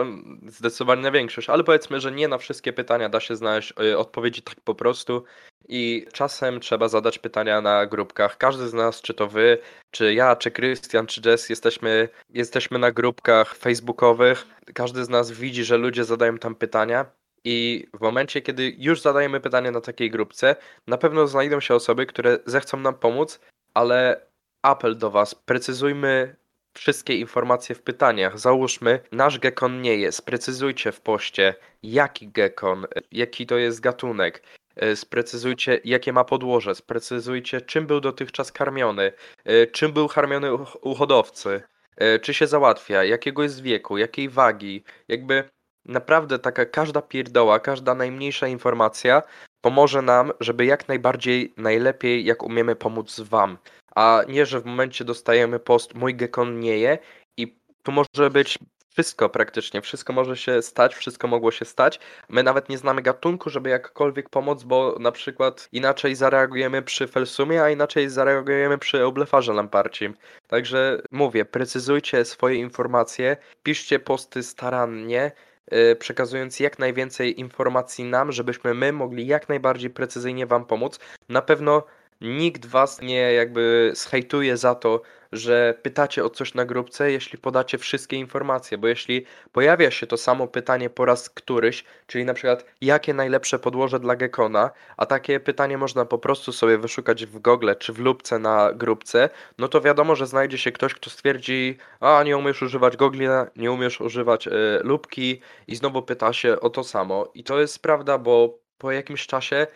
zdecydowanie 0.47 1.03
na 1.03 1.11
większość, 1.11 1.51
ale 1.51 1.65
powiedzmy, 1.65 2.01
że 2.01 2.13
nie 2.13 2.29
na 2.29 2.39
wszystkie 2.39 2.73
pytania 2.73 3.09
da 3.09 3.21
się 3.21 3.37
znaleźć 3.37 3.73
e, 3.81 3.99
odpowiedzi 3.99 4.43
tak 4.43 4.61
po 4.61 4.75
prostu 4.75 5.25
i 5.69 6.07
czasem 6.13 6.61
trzeba 6.61 6.89
zadać 6.89 7.19
pytania 7.19 7.61
na 7.61 7.87
grupkach. 7.87 8.39
Każdy 8.39 8.69
z 8.69 8.75
nas, 8.75 9.03
czy 9.03 9.15
to 9.15 9.29
wy, 9.29 9.59
czy 9.91 10.15
ja, 10.15 10.37
czy 10.37 10.51
Krystian, 10.51 11.07
czy 11.07 11.21
Jess, 11.25 11.49
jesteśmy, 11.49 12.09
jesteśmy 12.31 12.79
na 12.79 12.93
grupkach 12.93 13.55
facebookowych. 13.55 14.47
Każdy 14.75 15.05
z 15.05 15.09
nas 15.09 15.31
widzi, 15.31 15.65
że 15.65 15.77
ludzie 15.77 16.05
zadają 16.05 16.39
tam 16.39 16.55
pytania. 16.55 17.07
I 17.45 17.87
w 17.95 18.01
momencie, 18.01 18.43
kiedy 18.43 18.75
już 18.79 19.01
zadajemy 19.01 19.41
pytanie 19.41 19.71
na 19.71 19.81
takiej 19.81 20.11
grupce, 20.11 20.57
na 20.87 20.99
pewno 20.99 21.27
znajdą 21.27 21.61
się 21.61 21.75
osoby, 21.75 22.07
które 22.07 22.39
zechcą 22.47 22.77
nam 22.77 22.95
pomóc, 22.95 23.41
ale 23.75 24.27
apel 24.63 24.99
do 24.99 25.11
Was, 25.11 25.35
precyzujmy 25.35 26.37
wszystkie 26.75 27.17
informacje 27.17 27.75
w 27.75 27.83
pytaniach. 27.83 28.39
Załóżmy, 28.39 29.01
nasz 29.13 29.39
gekon 29.39 29.83
nie 29.83 29.97
jest. 29.97 30.27
Precyzujcie 30.27 30.93
w 30.93 31.01
poście, 31.01 31.55
jaki 31.83 32.29
gekon, 32.29 32.87
jaki 33.13 33.47
to 33.47 33.59
jest 33.59 33.81
gatunek, 33.81 34.43
E, 34.77 34.97
sprecyzujcie, 34.97 35.81
jakie 35.85 36.13
ma 36.13 36.25
podłoże, 36.25 36.75
sprecyzujcie, 36.75 37.61
czym 37.61 37.87
był 37.87 38.01
dotychczas 38.01 38.53
karmiony, 38.53 39.13
e, 39.45 39.67
czym 39.67 39.93
był 39.93 40.09
karmiony 40.09 40.55
u 40.81 40.95
hodowcy, 40.95 41.63
e, 41.97 42.19
czy 42.19 42.35
się 42.35 42.47
załatwia, 42.47 43.05
jakiego 43.05 43.43
jest 43.43 43.63
wieku, 43.63 43.99
jakiej 43.99 44.29
wagi. 44.29 44.85
Jakby 45.09 45.45
naprawdę 45.85 46.39
taka 46.39 46.67
każda 46.67 47.03
pierdoła, 47.03 47.61
każda 47.61 47.95
najmniejsza 47.95 48.49
informacja 48.49 49.23
pomoże 49.61 50.03
nam, 50.03 50.33
żeby 50.41 50.65
jak 50.65 50.89
najbardziej, 50.89 51.55
najlepiej, 51.57 52.25
jak 52.25 52.43
umiemy 52.43 52.77
pomóc 52.77 53.21
Wam. 53.21 53.59
A 53.95 54.23
nie, 54.29 54.47
że 54.47 54.61
w 54.61 54.65
momencie 54.65 55.05
dostajemy 55.05 55.59
post 55.59 55.95
mój 55.95 56.15
gekon 56.15 56.61
nie 56.61 56.79
je 56.79 56.99
i 57.37 57.57
tu 57.83 57.93
może 57.93 58.31
być 58.31 58.59
wszystko 58.91 59.29
praktycznie, 59.29 59.83
wszystko 59.83 60.13
może 60.13 60.37
się 60.37 60.63
stać, 60.63 60.95
wszystko 60.95 61.29
mogło 61.29 61.51
się 61.51 61.65
stać. 61.65 62.01
My 62.29 62.43
nawet 62.43 62.69
nie 62.69 62.79
znamy 62.79 63.03
gatunku, 63.03 63.51
żeby 63.51 63.71
jakkolwiek 63.71 64.29
pomóc, 64.29 64.63
bo 64.63 64.97
na 65.01 65.13
przykład 65.13 65.69
inaczej 65.73 66.15
zareagujemy 66.15 66.83
przy 66.83 67.09
felsumie, 67.09 67.63
a 67.63 67.71
inaczej 67.71 68.09
zareagujemy 68.09 68.79
przy 68.79 69.05
oblefarze 69.05 69.53
lamparcim. 69.53 70.17
Także 70.47 71.03
mówię, 71.11 71.45
precyzujcie 71.45 72.25
swoje 72.25 72.57
informacje, 72.57 73.37
piszcie 73.63 73.99
posty 73.99 74.43
starannie, 74.43 75.33
yy, 75.71 75.97
przekazując 75.97 76.61
jak 76.61 76.79
najwięcej 76.79 77.41
informacji 77.41 78.05
nam, 78.05 78.33
żebyśmy 78.33 78.75
my 78.75 78.93
mogli 78.93 79.27
jak 79.27 79.49
najbardziej 79.49 79.91
precyzyjnie 79.91 80.47
Wam 80.47 80.65
pomóc. 80.65 80.99
Na 81.29 81.43
pewno 81.43 81.83
nikt 82.21 82.67
Was 82.67 83.01
nie 83.03 83.33
jakby 83.33 83.93
schejtuje 83.95 84.57
za 84.57 84.75
to, 84.75 85.03
że 85.33 85.75
pytacie 85.83 86.25
o 86.25 86.31
coś 86.31 86.55
na 86.55 86.65
grupce, 86.65 87.13
jeśli 87.13 87.39
podacie 87.39 87.79
wszystkie 87.79 88.17
informacje, 88.17 88.79
bo 88.79 88.89
jeśli 88.89 89.25
pojawia 89.53 89.91
się 89.91 90.07
to 90.07 90.17
samo 90.17 90.47
pytanie 90.47 90.91
po 90.91 91.05
raz 91.05 91.31
któryś, 91.31 91.85
czyli 92.07 92.25
na 92.25 92.35
przykład 92.35 92.65
jakie 92.81 93.15
najlepsze 93.15 93.59
podłoże 93.59 94.01
dla 94.01 94.17
Gekona, 94.17 94.71
a 94.97 95.07
takie 95.07 95.41
pytanie 95.41 95.79
można 95.79 96.05
po 96.05 96.19
prostu 96.19 96.53
sobie 96.53 96.79
wyszukać 96.79 97.27
w 97.27 97.39
Google 97.39 97.71
czy 97.79 97.93
w 97.93 97.99
lubce 97.99 98.39
na 98.39 98.73
grupce, 98.73 99.31
no 99.59 99.69
to 99.69 99.81
wiadomo, 99.81 100.17
że 100.17 100.27
znajdzie 100.27 100.59
się 100.59 100.73
ktoś, 100.73 100.95
kto 100.95 101.11
stwierdzi, 101.11 101.79
a 102.01 102.23
nie 102.23 102.37
umiesz 102.37 102.63
używać 102.63 102.97
Google, 102.97 103.29
nie 103.57 103.73
umiesz 103.73 104.01
używać 104.01 104.47
y, 104.47 104.51
lubki 104.83 105.41
i 105.67 105.77
znowu 105.77 106.03
pyta 106.03 106.33
się 106.33 106.61
o 106.61 106.71
to 106.71 106.85
samo. 106.85 107.31
I 107.35 107.45
to 107.45 107.61
jest 107.61 107.83
prawda, 107.83 108.19
bo 108.19 108.59
po 108.79 108.93
jakimś 108.93 109.27
czasie 109.27 109.67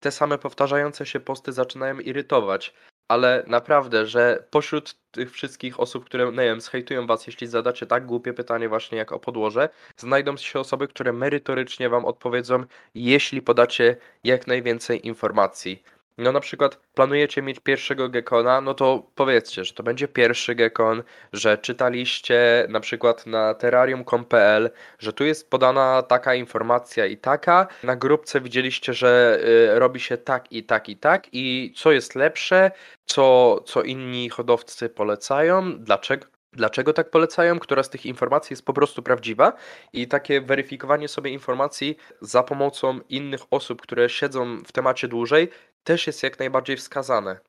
te 0.00 0.10
same 0.10 0.38
powtarzające 0.38 1.06
się 1.06 1.20
posty 1.20 1.52
zaczynają 1.52 1.98
irytować 1.98 2.74
ale 3.10 3.44
naprawdę, 3.46 4.06
że 4.06 4.44
pośród 4.50 4.94
tych 5.10 5.32
wszystkich 5.32 5.80
osób, 5.80 6.04
które, 6.04 6.26
nie 6.32 6.36
wiem, 6.36 6.60
zhejtują 6.60 7.06
was, 7.06 7.26
jeśli 7.26 7.46
zadacie 7.46 7.86
tak 7.86 8.06
głupie 8.06 8.32
pytanie 8.32 8.68
właśnie 8.68 8.98
jak 8.98 9.12
o 9.12 9.20
podłoże, 9.20 9.68
znajdą 9.96 10.36
się 10.36 10.60
osoby, 10.60 10.88
które 10.88 11.12
merytorycznie 11.12 11.88
wam 11.88 12.04
odpowiedzą, 12.04 12.64
jeśli 12.94 13.42
podacie 13.42 13.96
jak 14.24 14.46
najwięcej 14.46 15.06
informacji. 15.06 15.82
No 16.20 16.32
na 16.32 16.40
przykład 16.40 16.76
planujecie 16.94 17.42
mieć 17.42 17.60
pierwszego 17.60 18.08
gekona, 18.08 18.60
no 18.60 18.74
to 18.74 19.10
powiedzcie, 19.14 19.64
że 19.64 19.74
to 19.74 19.82
będzie 19.82 20.08
pierwszy 20.08 20.54
gekon, 20.54 21.02
że 21.32 21.58
czytaliście 21.58 22.66
na 22.68 22.80
przykład 22.80 23.26
na 23.26 23.54
terrarium.pl, 23.54 24.70
że 24.98 25.12
tu 25.12 25.24
jest 25.24 25.50
podana 25.50 26.02
taka 26.02 26.34
informacja 26.34 27.06
i 27.06 27.16
taka, 27.16 27.66
na 27.82 27.96
grupce 27.96 28.40
widzieliście, 28.40 28.94
że 28.94 29.40
y, 29.74 29.78
robi 29.78 30.00
się 30.00 30.16
tak 30.16 30.52
i 30.52 30.64
tak 30.64 30.88
i 30.88 30.96
tak 30.96 31.26
i 31.32 31.72
co 31.76 31.92
jest 31.92 32.14
lepsze, 32.14 32.70
co, 33.04 33.56
co 33.66 33.82
inni 33.82 34.30
hodowcy 34.30 34.88
polecają, 34.88 35.78
dlaczego, 35.78 36.26
Dlaczego 36.52 36.92
tak 36.92 37.10
polecają? 37.10 37.58
Która 37.58 37.82
z 37.82 37.90
tych 37.90 38.06
informacji 38.06 38.52
jest 38.52 38.64
po 38.64 38.72
prostu 38.72 39.02
prawdziwa? 39.02 39.52
I 39.92 40.08
takie 40.08 40.40
weryfikowanie 40.40 41.08
sobie 41.08 41.30
informacji 41.30 41.96
za 42.20 42.42
pomocą 42.42 43.00
innych 43.08 43.40
osób, 43.50 43.82
które 43.82 44.08
siedzą 44.08 44.62
w 44.66 44.72
temacie 44.72 45.08
dłużej, 45.08 45.48
też 45.84 46.06
jest 46.06 46.22
jak 46.22 46.38
najbardziej 46.38 46.76
wskazane. 46.76 47.40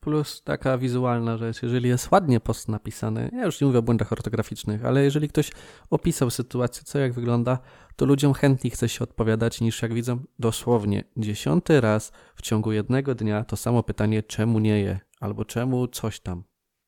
Plus 0.00 0.42
taka 0.42 0.78
wizualna 0.78 1.36
rzecz, 1.36 1.62
jeżeli 1.62 1.88
jest 1.88 2.12
ładnie 2.12 2.40
post 2.40 2.68
napisany, 2.68 3.30
ja 3.32 3.44
już 3.44 3.60
nie 3.60 3.66
mówię 3.66 3.78
o 3.78 3.82
błędach 3.82 4.12
ortograficznych, 4.12 4.84
ale 4.84 5.04
jeżeli 5.04 5.28
ktoś 5.28 5.50
opisał 5.90 6.30
sytuację, 6.30 6.82
co 6.84 6.98
jak 6.98 7.12
wygląda, 7.12 7.58
to 7.96 8.06
ludziom 8.06 8.34
chętniej 8.34 8.70
chce 8.70 8.88
się 8.88 9.04
odpowiadać 9.04 9.60
niż 9.60 9.82
jak 9.82 9.94
widzą 9.94 10.24
dosłownie 10.38 11.04
dziesiąty 11.16 11.80
raz 11.80 12.12
w 12.34 12.42
ciągu 12.42 12.72
jednego 12.72 13.14
dnia 13.14 13.44
to 13.44 13.56
samo 13.56 13.82
pytanie, 13.82 14.22
czemu 14.22 14.58
nie 14.58 14.80
je, 14.80 15.00
albo 15.20 15.44
czemu 15.44 15.88
coś 15.88 16.20
tam. 16.20 16.44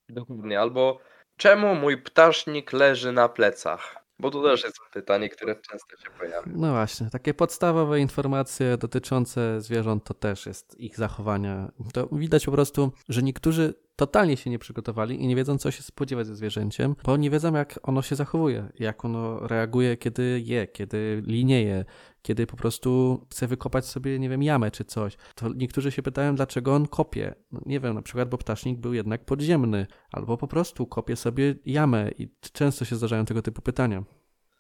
Dokładnie, 0.09 0.61
albo 0.61 0.99
czemu 1.37 1.75
mój 1.75 2.03
ptasznik 2.03 2.73
leży 2.73 3.13
na 3.13 3.29
plecach. 3.29 3.97
Bo 4.21 4.31
to 4.31 4.43
też 4.43 4.65
jest 4.65 4.77
pytanie, 4.93 5.29
które 5.29 5.57
często 5.57 5.97
się 5.97 6.11
pojawia. 6.19 6.53
No 6.55 6.71
właśnie, 6.71 7.11
takie 7.11 7.35
podstawowe 7.35 8.01
informacje 8.01 8.77
dotyczące 8.77 9.61
zwierząt 9.61 10.05
to 10.05 10.15
też 10.15 10.47
jest 10.47 10.81
ich 10.81 10.97
zachowania. 10.97 11.73
To 11.93 12.09
widać 12.13 12.45
po 12.45 12.53
prostu, 12.53 12.93
że 13.09 13.23
niektórzy 13.23 13.75
totalnie 14.01 14.37
się 14.37 14.51
nie 14.51 14.59
przygotowali 14.59 15.23
i 15.23 15.27
nie 15.27 15.37
wiedzą, 15.37 15.59
co 15.59 15.71
się 15.71 15.83
spodziewać 15.83 16.27
ze 16.27 16.37
zwierzęciem, 16.37 16.97
bo 17.05 17.17
nie 17.17 17.31
wiedzą, 17.31 17.55
jak 17.55 17.79
ono 17.83 18.03
się 18.03 18.17
zachowuje, 18.17 18.69
jak 18.79 19.05
ono 19.05 19.47
reaguje, 19.47 19.97
kiedy 19.97 20.43
je, 20.45 20.67
kiedy 20.67 21.23
linieje, 21.27 21.85
kiedy 22.23 22.47
po 22.47 22.57
prostu 22.57 23.21
chce 23.31 23.47
wykopać 23.47 23.87
sobie, 23.87 24.19
nie 24.19 24.29
wiem, 24.29 24.43
jamę 24.43 24.71
czy 24.71 24.85
coś. 24.85 25.17
To 25.35 25.49
niektórzy 25.55 25.93
się 25.93 26.03
pytają, 26.03 26.35
dlaczego 26.35 26.75
on 26.75 26.87
kopie. 26.87 27.35
No, 27.53 27.61
nie 27.67 27.81
wiem, 27.81 27.95
na 27.95 28.03
przykład, 28.03 28.29
bo 28.29 28.39
ptasznik 28.39 28.79
był 28.79 28.95
jednak 28.95 29.25
podziemny, 29.25 29.87
albo 30.13 30.37
po 30.37 30.49
prostu 30.49 30.87
kopie 30.87 31.17
sobie 31.17 31.55
jamę 31.67 32.11
i 32.19 32.29
często 32.53 32.85
się 32.85 32.97
zdarzają 32.97 33.25
tego 33.25 33.43
typu 33.43 33.63
pytania. 33.63 34.03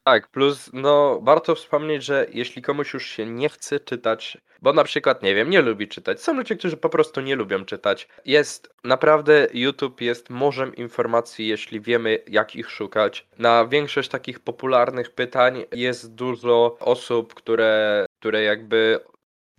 Tak, 0.04 0.30
plus 0.30 0.70
no 0.72 1.20
warto 1.22 1.54
wspomnieć, 1.54 2.04
że 2.04 2.26
jeśli 2.32 2.62
komuś 2.62 2.94
już 2.94 3.06
się 3.06 3.26
nie 3.26 3.48
chce 3.48 3.80
czytać, 3.80 4.38
bo 4.62 4.72
na 4.72 4.84
przykład, 4.84 5.22
nie 5.22 5.34
wiem, 5.34 5.50
nie 5.50 5.62
lubi 5.62 5.88
czytać, 5.88 6.22
są 6.22 6.34
ludzie, 6.34 6.56
którzy 6.56 6.76
po 6.76 6.88
prostu 6.88 7.20
nie 7.20 7.36
lubią 7.36 7.64
czytać. 7.64 8.08
Jest 8.24 8.74
naprawdę, 8.84 9.46
YouTube 9.52 10.00
jest 10.00 10.30
morzem 10.30 10.74
informacji, 10.76 11.48
jeśli 11.48 11.80
wiemy 11.80 12.18
jak 12.28 12.56
ich 12.56 12.70
szukać. 12.70 13.26
Na 13.38 13.66
większość 13.66 14.08
takich 14.08 14.40
popularnych 14.40 15.10
pytań 15.10 15.64
jest 15.72 16.14
dużo 16.14 16.76
osób, 16.80 17.34
które, 17.34 18.06
które 18.20 18.42
jakby 18.42 19.00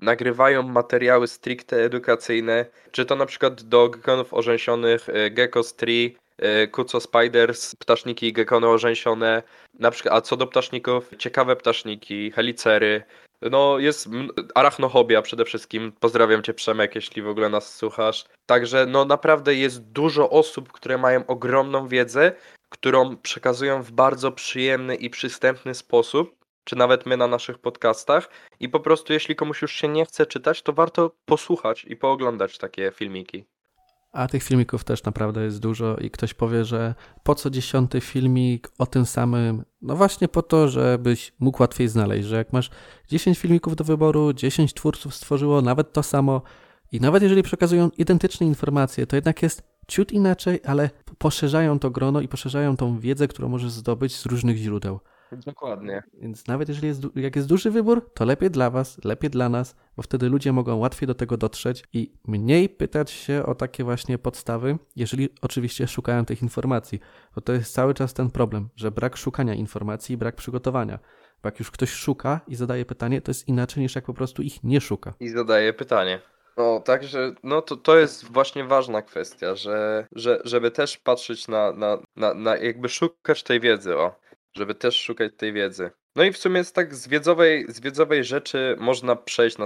nagrywają 0.02 0.64
materiały 0.64 1.28
stricte 1.28 1.84
edukacyjne, 1.84 2.66
czy 2.92 3.06
to 3.06 3.16
na 3.16 3.26
przykład 3.26 3.64
do 3.64 3.90
gekonów 3.90 4.34
orzęsionych 4.34 5.10
e, 5.10 5.30
Geckos 5.30 5.76
Tree, 5.76 6.16
e, 6.38 6.68
Kuco 6.68 7.00
Spiders, 7.00 7.76
ptaszniki 7.76 8.34
gekony 8.34 8.68
orzęsione, 8.68 9.44
na 9.80 9.92
przykład, 9.92 10.14
a 10.14 10.22
co 10.22 10.38
do 10.38 10.48
ptaszników, 10.48 11.12
ciekawe 11.18 11.56
ptaszniki, 11.56 12.32
helicery, 12.32 13.04
no 13.42 13.80
jest 13.80 14.10
arachnohobia 14.56 15.22
przede 15.22 15.46
wszystkim, 15.46 15.94
pozdrawiam 16.00 16.44
cię 16.44 16.54
Przemek, 16.54 16.96
jeśli 16.96 17.22
w 17.22 17.28
ogóle 17.28 17.50
nas 17.50 17.76
słuchasz, 17.76 18.26
także 18.46 18.86
no 18.86 19.06
naprawdę 19.06 19.56
jest 19.56 19.92
dużo 19.92 20.30
osób, 20.30 20.72
które 20.72 20.98
mają 20.98 21.26
ogromną 21.28 21.88
wiedzę, 21.88 22.32
którą 22.70 23.18
przekazują 23.18 23.84
w 23.84 23.92
bardzo 23.92 24.32
przyjemny 24.32 24.96
i 24.96 25.10
przystępny 25.10 25.74
sposób, 25.74 26.36
czy 26.64 26.76
nawet 26.76 27.06
my 27.06 27.18
na 27.18 27.28
naszych 27.28 27.58
podcastach. 27.58 28.30
I 28.60 28.70
po 28.70 28.80
prostu, 28.80 29.14
jeśli 29.14 29.36
komuś 29.36 29.62
już 29.62 29.72
się 29.72 29.88
nie 29.88 30.06
chce 30.06 30.26
czytać, 30.26 30.62
to 30.62 30.74
warto 30.74 31.12
posłuchać 31.26 31.86
i 31.86 31.96
pooglądać 31.96 32.58
takie 32.58 32.92
filmiki. 32.92 33.46
A 34.12 34.28
tych 34.28 34.44
filmików 34.44 34.84
też 34.84 35.04
naprawdę 35.04 35.44
jest 35.44 35.60
dużo 35.60 35.98
i 35.98 36.12
ktoś 36.12 36.34
powie, 36.34 36.66
że 36.66 36.96
po 37.24 37.36
co 37.36 37.50
dziesiąty 37.50 38.02
filmik 38.02 38.72
o 38.78 38.86
tym 38.86 39.06
samym? 39.06 39.64
No 39.82 39.96
właśnie 39.96 40.28
po 40.28 40.42
to, 40.42 40.70
żebyś 40.70 41.34
mógł 41.40 41.62
łatwiej 41.62 41.88
znaleźć, 41.88 42.28
że 42.28 42.36
jak 42.36 42.54
masz 42.54 42.70
10 43.08 43.40
filmików 43.40 43.76
do 43.76 43.84
wyboru, 43.84 44.34
10 44.34 44.74
twórców 44.74 45.16
stworzyło 45.16 45.62
nawet 45.62 45.94
to 45.94 46.04
samo 46.04 46.42
i 46.92 47.00
nawet 47.00 47.24
jeżeli 47.24 47.44
przekazują 47.44 47.90
identyczne 47.98 48.48
informacje, 48.48 49.08
to 49.08 49.16
jednak 49.16 49.44
jest 49.44 49.64
ciut 49.88 50.12
inaczej, 50.12 50.60
ale 50.66 50.90
poszerzają 51.18 51.80
to 51.80 51.90
grono 51.90 52.22
i 52.22 52.28
poszerzają 52.28 52.78
tą 52.78 53.00
wiedzę, 53.00 53.28
którą 53.28 53.50
możesz 53.50 53.72
zdobyć 53.72 54.16
z 54.16 54.26
różnych 54.26 54.58
źródeł. 54.58 55.00
Dokładnie. 55.46 56.04
Więc 56.14 56.48
nawet 56.48 56.70
jeżeli 56.70 56.88
jest, 56.88 57.02
jak 57.16 57.36
jest 57.36 57.48
duży 57.48 57.72
wybór, 57.72 58.14
to 58.14 58.26
lepiej 58.26 58.52
dla 58.52 58.70
Was, 58.70 59.04
lepiej 59.04 59.30
dla 59.30 59.50
nas, 59.50 59.76
bo 59.96 60.04
wtedy 60.04 60.30
ludzie 60.30 60.52
mogą 60.52 60.76
łatwiej 60.76 61.08
do 61.08 61.16
tego 61.16 61.38
dotrzeć 61.38 61.84
i 61.94 62.14
mniej 62.28 62.70
pytać 62.70 63.12
się 63.12 63.46
o 63.46 63.56
takie 63.56 63.84
właśnie 63.84 64.18
podstawy, 64.18 64.78
jeżeli 64.96 65.30
oczywiście 65.42 65.88
szukają 65.88 66.26
tych 66.26 66.42
informacji. 66.42 67.00
Bo 67.36 67.42
to 67.42 67.54
jest 67.54 67.74
cały 67.74 67.94
czas 67.94 68.14
ten 68.14 68.30
problem, 68.30 68.70
że 68.76 68.92
brak 68.92 69.18
szukania 69.18 69.54
informacji 69.54 70.14
i 70.14 70.18
brak 70.18 70.36
przygotowania. 70.36 71.00
Bo 71.44 71.48
jak 71.48 71.60
już 71.60 71.72
ktoś 71.72 71.90
szuka 71.90 72.42
i 72.48 72.56
zadaje 72.56 72.86
pytanie, 72.86 73.22
to 73.22 73.32
jest 73.32 73.48
inaczej 73.48 73.84
niż 73.84 73.96
jak 73.96 74.06
po 74.06 74.14
prostu 74.14 74.42
ich 74.42 74.64
nie 74.64 74.82
szuka. 74.82 75.14
I 75.20 75.30
zadaje 75.30 75.74
pytanie. 75.74 76.22
No, 76.58 76.80
także 76.80 77.34
no 77.44 77.62
to, 77.62 77.78
to 77.78 77.98
jest 77.98 78.26
właśnie 78.26 78.64
ważna 78.64 79.02
kwestia, 79.02 79.56
że, 79.56 80.08
że 80.12 80.42
żeby 80.46 80.72
też 80.72 80.98
patrzeć 80.98 81.48
na, 81.48 81.72
na, 81.72 81.98
na, 82.16 82.34
na 82.34 82.58
jakby 82.58 82.90
szukać 82.90 83.44
tej 83.44 83.60
wiedzy, 83.60 83.98
o 83.98 84.21
żeby 84.58 84.76
też 84.76 85.02
szukać 85.02 85.32
tej 85.38 85.54
wiedzy. 85.54 85.92
No 86.16 86.24
i 86.24 86.32
w 86.32 86.38
sumie 86.38 86.64
z 86.64 86.74
tak 86.74 86.96
z 86.96 87.08
wiedzowej, 87.08 87.66
z 87.70 87.80
wiedzowej 87.80 88.24
rzeczy 88.24 88.76
można 88.80 89.16
przejść 89.16 89.58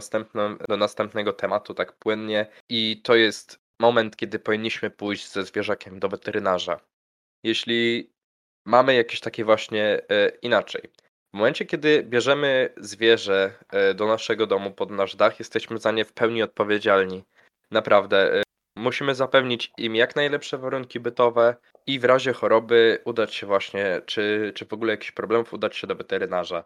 do 0.70 0.78
następnego 0.78 1.34
tematu 1.34 1.74
tak 1.74 1.94
płynnie 1.94 2.48
i 2.70 3.02
to 3.04 3.16
jest 3.16 3.60
moment, 3.80 4.16
kiedy 4.16 4.40
powinniśmy 4.40 4.90
pójść 4.90 5.32
ze 5.32 5.44
zwierzakiem 5.44 6.00
do 6.00 6.10
weterynarza. 6.10 6.80
Jeśli 7.44 8.12
mamy 8.66 8.96
jakieś 8.96 9.20
takie 9.20 9.46
właśnie 9.46 10.02
e, 10.10 10.30
inaczej. 10.42 10.82
W 11.34 11.38
momencie, 11.38 11.66
kiedy 11.66 12.04
bierzemy 12.04 12.74
zwierzę 12.78 13.54
e, 13.70 13.94
do 13.94 14.08
naszego 14.08 14.48
domu 14.48 14.72
pod 14.72 14.92
nasz 14.92 15.16
dach, 15.16 15.40
jesteśmy 15.40 15.78
za 15.78 15.92
nie 15.92 16.06
w 16.06 16.14
pełni 16.14 16.44
odpowiedzialni. 16.44 17.24
Naprawdę. 17.72 18.44
Musimy 18.76 19.16
zapewnić 19.16 19.72
im 19.78 19.96
jak 19.96 20.16
najlepsze 20.16 20.58
warunki 20.58 21.00
bytowe, 21.00 21.56
i 21.88 22.00
w 22.00 22.04
razie 22.04 22.34
choroby 22.34 23.02
udać 23.06 23.36
się 23.36 23.48
właśnie, 23.48 24.02
czy, 24.06 24.52
czy 24.56 24.66
w 24.66 24.74
ogóle 24.74 24.94
jakichś 24.94 25.12
problemów, 25.12 25.54
udać 25.54 25.78
się 25.78 25.88
do 25.88 25.96
weterynarza. 25.96 26.64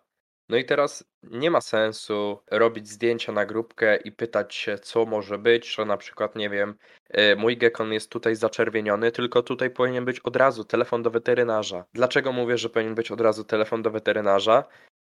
No 0.50 0.58
i 0.58 0.66
teraz 0.66 1.04
nie 1.24 1.52
ma 1.52 1.62
sensu 1.62 2.44
robić 2.52 2.90
zdjęcia 2.90 3.32
na 3.32 3.46
grupkę 3.46 3.96
i 3.98 4.12
pytać 4.12 4.56
się, 4.56 4.78
co 4.78 5.06
może 5.06 5.38
być, 5.38 5.76
że 5.76 5.86
na 5.86 5.98
przykład, 5.98 6.36
nie 6.36 6.50
wiem, 6.50 6.76
e, 7.10 7.36
mój 7.36 7.58
gekon 7.58 7.94
jest 7.94 8.12
tutaj 8.12 8.36
zaczerwieniony, 8.36 9.12
tylko 9.12 9.44
tutaj 9.44 9.70
powinien 9.70 10.06
być 10.06 10.20
od 10.20 10.36
razu 10.36 10.64
telefon 10.64 11.04
do 11.04 11.12
weterynarza. 11.12 11.86
Dlaczego 11.94 12.32
mówię, 12.32 12.58
że 12.58 12.70
powinien 12.70 12.96
być 12.96 13.12
od 13.12 13.22
razu 13.22 13.44
telefon 13.44 13.82
do 13.82 13.92
weterynarza? 13.92 14.64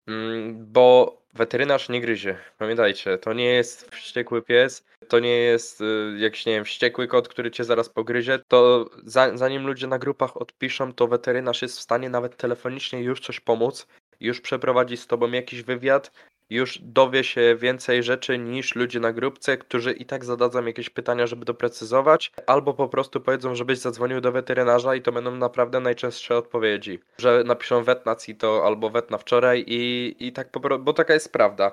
Mm, 0.08 0.66
bo 0.74 1.18
weterynarz 1.34 1.90
nie 1.90 2.02
gryzie. 2.02 2.38
Pamiętajcie, 2.58 3.18
to 3.18 3.34
nie 3.34 3.46
jest 3.46 3.96
wściekły 3.96 4.42
pies, 4.42 4.86
to 5.08 5.20
nie 5.20 5.38
jest 5.38 5.82
y, 5.82 6.16
jakiś, 6.18 6.46
nie 6.46 6.54
wiem, 6.54 6.66
wściekły 6.66 7.08
kot, 7.08 7.28
który 7.28 7.52
cię 7.52 7.64
zaraz 7.64 7.90
pogryzie. 7.90 8.40
To 8.48 8.90
zanim 9.34 9.68
ludzie 9.68 9.88
na 9.88 10.00
grupach 10.00 10.38
odpiszą, 10.38 10.94
to 10.94 11.08
weterynarz 11.08 11.62
jest 11.62 11.78
w 11.78 11.82
stanie 11.82 12.10
nawet 12.10 12.38
telefonicznie 12.38 13.02
już 13.02 13.22
coś 13.22 13.40
pomóc, 13.40 13.88
już 14.20 14.42
przeprowadzić 14.42 15.02
z 15.02 15.08
tobą 15.08 15.32
jakiś 15.32 15.64
wywiad, 15.64 16.12
już 16.52 16.80
dowie 16.82 17.24
się 17.24 17.56
więcej 17.56 18.04
rzeczy 18.04 18.38
niż 18.38 18.76
ludzie 18.76 19.00
na 19.00 19.14
grupce, 19.14 19.58
którzy 19.58 19.92
i 19.92 20.06
tak 20.06 20.26
zadadzą 20.26 20.66
jakieś 20.66 20.90
pytania, 20.90 21.28
żeby 21.28 21.46
doprecyzować, 21.46 22.32
albo 22.48 22.74
po 22.74 22.88
prostu 22.88 23.22
powiedzą, 23.22 23.56
żebyś 23.56 23.80
zadzwonił 23.80 24.22
do 24.22 24.32
weterynarza 24.32 24.96
i 24.96 25.02
to 25.02 25.12
będą 25.12 25.36
naprawdę 25.36 25.80
najczęstsze 25.80 26.38
odpowiedzi. 26.38 27.00
Że 27.18 27.44
napiszą 27.46 27.84
wet 27.84 28.06
na 28.06 28.16
CITO 28.16 28.66
albo 28.66 28.90
wet 28.90 29.12
na 29.12 29.18
wczoraj 29.18 29.64
i, 29.68 30.16
i 30.20 30.32
tak 30.32 30.52
po 30.52 30.60
prostu, 30.60 30.84
bo 30.84 30.94
taka 30.94 31.14
jest 31.14 31.34
prawda. 31.34 31.72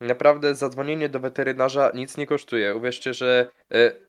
Naprawdę 0.00 0.54
zadzwonienie 0.54 1.08
do 1.08 1.20
weterynarza 1.20 1.90
nic 1.94 2.16
nie 2.16 2.26
kosztuje. 2.26 2.74
Uwierzcie, 2.74 3.14
że 3.14 3.50
y, 3.74 4.05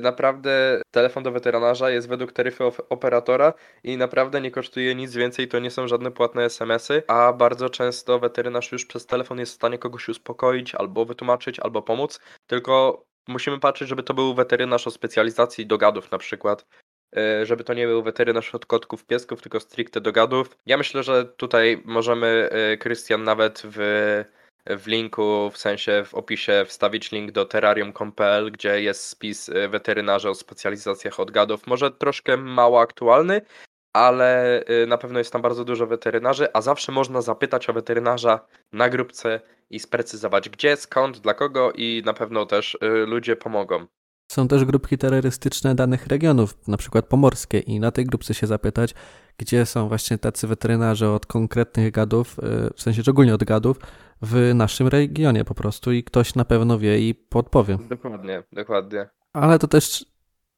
naprawdę 0.00 0.82
telefon 0.90 1.22
do 1.22 1.32
weterynarza 1.32 1.90
jest 1.90 2.08
według 2.08 2.32
taryfy 2.32 2.64
operatora 2.88 3.52
i 3.84 3.96
naprawdę 3.96 4.40
nie 4.40 4.50
kosztuje 4.50 4.94
nic 4.94 5.14
więcej, 5.14 5.48
to 5.48 5.58
nie 5.58 5.70
są 5.70 5.88
żadne 5.88 6.10
płatne 6.10 6.44
SMS-y, 6.44 7.02
a 7.06 7.32
bardzo 7.32 7.70
często 7.70 8.18
weterynarz 8.18 8.72
już 8.72 8.86
przez 8.86 9.06
telefon 9.06 9.38
jest 9.38 9.52
w 9.52 9.54
stanie 9.54 9.78
kogoś 9.78 10.08
uspokoić, 10.08 10.74
albo 10.74 11.04
wytłumaczyć, 11.04 11.60
albo 11.60 11.82
pomóc, 11.82 12.20
tylko 12.46 13.04
musimy 13.28 13.58
patrzeć, 13.58 13.88
żeby 13.88 14.02
to 14.02 14.14
był 14.14 14.34
weterynarz 14.34 14.86
o 14.86 14.90
specjalizacji 14.90 15.66
do 15.66 15.78
gadów 15.78 16.10
na 16.10 16.18
przykład, 16.18 16.66
y, 17.16 17.46
żeby 17.46 17.64
to 17.64 17.74
nie 17.74 17.86
był 17.86 18.02
weterynarz 18.02 18.54
od 18.54 18.66
kotków, 18.66 19.06
piesków, 19.06 19.42
tylko 19.42 19.60
stricte 19.60 20.00
do 20.00 20.12
gadów. 20.12 20.58
Ja 20.66 20.76
myślę, 20.76 21.02
że 21.02 21.24
tutaj 21.24 21.82
możemy, 21.84 22.50
y, 22.72 22.78
Krystian, 22.78 23.24
nawet 23.24 23.62
w 23.64 23.78
w 24.66 24.86
linku, 24.86 25.50
w 25.52 25.58
sensie 25.58 26.04
w 26.06 26.14
opisie 26.14 26.64
wstawić 26.66 27.12
link 27.12 27.32
do 27.32 27.44
terrarium.pl, 27.44 28.52
gdzie 28.52 28.82
jest 28.82 29.04
spis 29.04 29.48
y, 29.48 29.68
weterynarzy 29.68 30.30
o 30.30 30.34
specjalizacjach 30.34 31.20
od 31.20 31.30
gadów. 31.30 31.66
Może 31.66 31.90
troszkę 31.90 32.36
mało 32.36 32.80
aktualny, 32.80 33.40
ale 33.92 34.62
y, 34.70 34.86
na 34.86 34.98
pewno 34.98 35.18
jest 35.18 35.32
tam 35.32 35.42
bardzo 35.42 35.64
dużo 35.64 35.86
weterynarzy, 35.86 36.48
a 36.52 36.60
zawsze 36.60 36.92
można 36.92 37.22
zapytać 37.22 37.70
o 37.70 37.72
weterynarza 37.72 38.46
na 38.72 38.88
grupce 38.88 39.40
i 39.70 39.80
sprecyzować 39.80 40.48
gdzie, 40.48 40.76
skąd, 40.76 41.18
dla 41.18 41.34
kogo 41.34 41.72
i 41.74 42.02
na 42.04 42.12
pewno 42.14 42.46
też 42.46 42.74
y, 42.74 43.06
ludzie 43.06 43.36
pomogą. 43.36 43.86
Są 44.32 44.48
też 44.48 44.64
grupki 44.64 44.98
terrorystyczne 44.98 45.74
danych 45.74 46.06
regionów, 46.06 46.68
na 46.68 46.76
przykład 46.76 47.06
pomorskie 47.06 47.58
i 47.58 47.80
na 47.80 47.90
tej 47.90 48.04
grupce 48.04 48.34
się 48.34 48.46
zapytać, 48.46 48.94
gdzie 49.38 49.66
są 49.66 49.88
właśnie 49.88 50.18
tacy 50.18 50.46
weterynarze 50.46 51.10
od 51.10 51.26
konkretnych 51.26 51.92
gadów, 51.92 52.36
w 52.76 52.82
sensie 52.82 53.02
szczególnie 53.02 53.34
od 53.34 53.44
gadów, 53.44 53.76
w 54.22 54.52
naszym 54.54 54.88
regionie 54.88 55.44
po 55.44 55.54
prostu 55.54 55.92
i 55.92 56.04
ktoś 56.04 56.34
na 56.34 56.44
pewno 56.44 56.78
wie 56.78 57.08
i 57.08 57.14
podpowie. 57.14 57.78
Dokładnie, 57.88 58.42
dokładnie. 58.52 59.08
Ale 59.32 59.58
to 59.58 59.68
też 59.68 60.06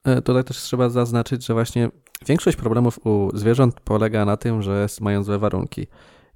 e, 0.04 0.22
tutaj 0.22 0.44
też 0.44 0.56
trzeba 0.56 0.88
zaznaczyć, 0.88 1.46
że 1.46 1.54
właśnie 1.54 1.90
większość 2.26 2.56
problemów 2.56 3.06
u 3.06 3.30
zwierząt 3.34 3.80
polega 3.80 4.24
na 4.24 4.36
tym, 4.36 4.62
że 4.62 4.86
mają 5.00 5.22
złe 5.22 5.38
warunki. 5.38 5.86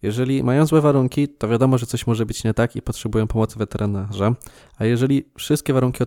Jeżeli 0.03 0.43
mają 0.43 0.67
złe 0.67 0.81
warunki, 0.81 1.29
to 1.29 1.49
wiadomo, 1.49 1.79
że 1.79 1.87
coś 1.87 2.07
może 2.07 2.27
być 2.27 2.45
nie 2.45 2.55
tak 2.55 2.77
i 2.77 2.83
potrzebują 2.83 3.27
pomocy 3.27 3.59
weterynarza. 3.59 4.35
A 4.79 4.85
jeżeli 4.85 5.25
wszystkie 5.39 5.73
warunki 5.73 6.05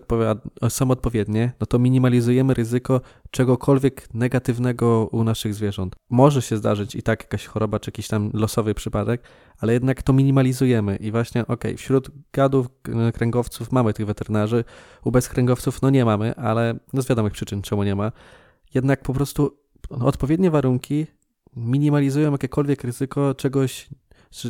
są 0.68 0.90
odpowiednie, 0.90 1.52
no 1.60 1.66
to 1.66 1.78
minimalizujemy 1.78 2.54
ryzyko 2.54 3.00
czegokolwiek 3.30 4.14
negatywnego 4.14 5.08
u 5.12 5.24
naszych 5.24 5.54
zwierząt. 5.54 5.96
Może 6.10 6.42
się 6.42 6.56
zdarzyć 6.56 6.94
i 6.94 7.02
tak 7.02 7.22
jakaś 7.22 7.46
choroba 7.46 7.78
czy 7.80 7.88
jakiś 7.88 8.08
tam 8.08 8.30
losowy 8.34 8.74
przypadek, 8.74 9.22
ale 9.58 9.72
jednak 9.72 10.02
to 10.02 10.12
minimalizujemy 10.12 10.96
i 10.96 11.10
właśnie 11.10 11.46
ok, 11.46 11.64
wśród 11.76 12.10
gadów, 12.32 12.66
kręgowców 13.14 13.72
mamy 13.72 13.92
tych 13.92 14.06
weterynarzy, 14.06 14.64
u 15.04 15.10
bezkręgowców 15.10 15.82
no 15.82 15.90
nie 15.90 16.04
mamy, 16.04 16.34
ale 16.36 16.74
no 16.92 17.02
z 17.02 17.08
wiadomych 17.08 17.32
przyczyn 17.32 17.62
czemu 17.62 17.82
nie 17.82 17.94
ma. 17.94 18.12
Jednak 18.74 19.02
po 19.02 19.12
prostu 19.12 19.58
odpowiednie 19.90 20.50
warunki 20.50 21.06
minimalizują 21.56 22.32
jakiekolwiek 22.32 22.84
ryzyko 22.84 23.34
czegoś 23.34 23.88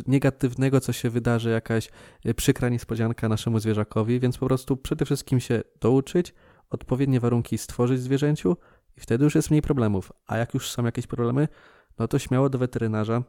negatywnego, 0.07 0.79
co 0.79 0.93
się 0.93 1.09
wydarzy, 1.09 1.49
jakaś 1.49 1.89
e, 2.25 2.33
przykra 2.33 2.69
niespodzianka 2.69 3.29
naszemu 3.29 3.59
zwierzakowi, 3.59 4.19
więc 4.19 4.37
po 4.37 4.45
prostu 4.45 4.77
przede 4.77 5.05
wszystkim 5.05 5.39
się 5.39 5.61
douczyć, 5.81 6.33
odpowiednie 6.69 7.19
warunki 7.19 7.57
stworzyć 7.57 8.01
zwierzęciu 8.01 8.57
i 8.97 9.01
wtedy 9.01 9.23
już 9.23 9.35
jest 9.35 9.49
mniej 9.49 9.61
problemów. 9.61 10.11
A 10.27 10.37
jak 10.37 10.53
już 10.53 10.71
są 10.71 10.85
jakieś 10.85 11.07
problemy, 11.07 11.47
no 11.99 12.07
to 12.07 12.19
śmiało 12.19 12.49
do 12.49 12.57
weterynarza 12.57 13.23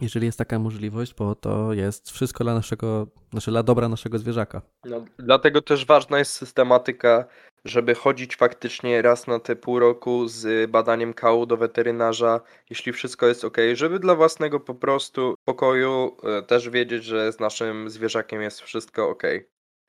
jeżeli 0.00 0.26
jest 0.26 0.38
taka 0.38 0.58
możliwość, 0.58 1.14
bo 1.14 1.34
to 1.34 1.72
jest 1.72 2.10
wszystko 2.10 2.44
dla 2.44 2.54
naszego, 2.54 3.06
znaczy 3.30 3.50
dla 3.50 3.62
dobra 3.62 3.88
naszego 3.88 4.18
zwierzaka. 4.18 4.62
No, 4.84 5.04
dlatego 5.18 5.62
też 5.62 5.86
ważna 5.86 6.18
jest 6.18 6.32
systematyka, 6.32 7.24
żeby 7.64 7.94
chodzić 7.94 8.36
faktycznie 8.36 9.02
raz 9.02 9.26
na 9.26 9.40
te 9.40 9.56
pół 9.56 9.78
roku 9.78 10.28
z 10.28 10.70
badaniem 10.70 11.14
kału 11.14 11.46
do 11.46 11.56
weterynarza, 11.56 12.40
jeśli 12.70 12.92
wszystko 12.92 13.26
jest 13.26 13.44
ok, 13.44 13.56
żeby 13.74 13.98
dla 13.98 14.14
własnego 14.14 14.60
po 14.60 14.74
prostu 14.74 15.34
pokoju 15.44 16.16
e, 16.22 16.42
też 16.42 16.70
wiedzieć, 16.70 17.04
że 17.04 17.32
z 17.32 17.40
naszym 17.40 17.90
zwierzakiem 17.90 18.42
jest 18.42 18.60
wszystko 18.60 19.08
ok. 19.08 19.22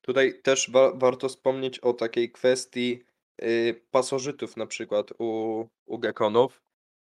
Tutaj 0.01 0.41
też 0.41 0.71
wa 0.71 0.91
warto 0.95 1.29
wspomnieć 1.29 1.79
o 1.79 1.93
takiej 1.93 2.31
kwestii 2.31 3.03
y, 3.43 3.81
pasożytów 3.91 4.57
na 4.57 4.65
przykład 4.65 5.13
u, 5.19 5.65
u 5.85 5.99
gekonów, 5.99 6.61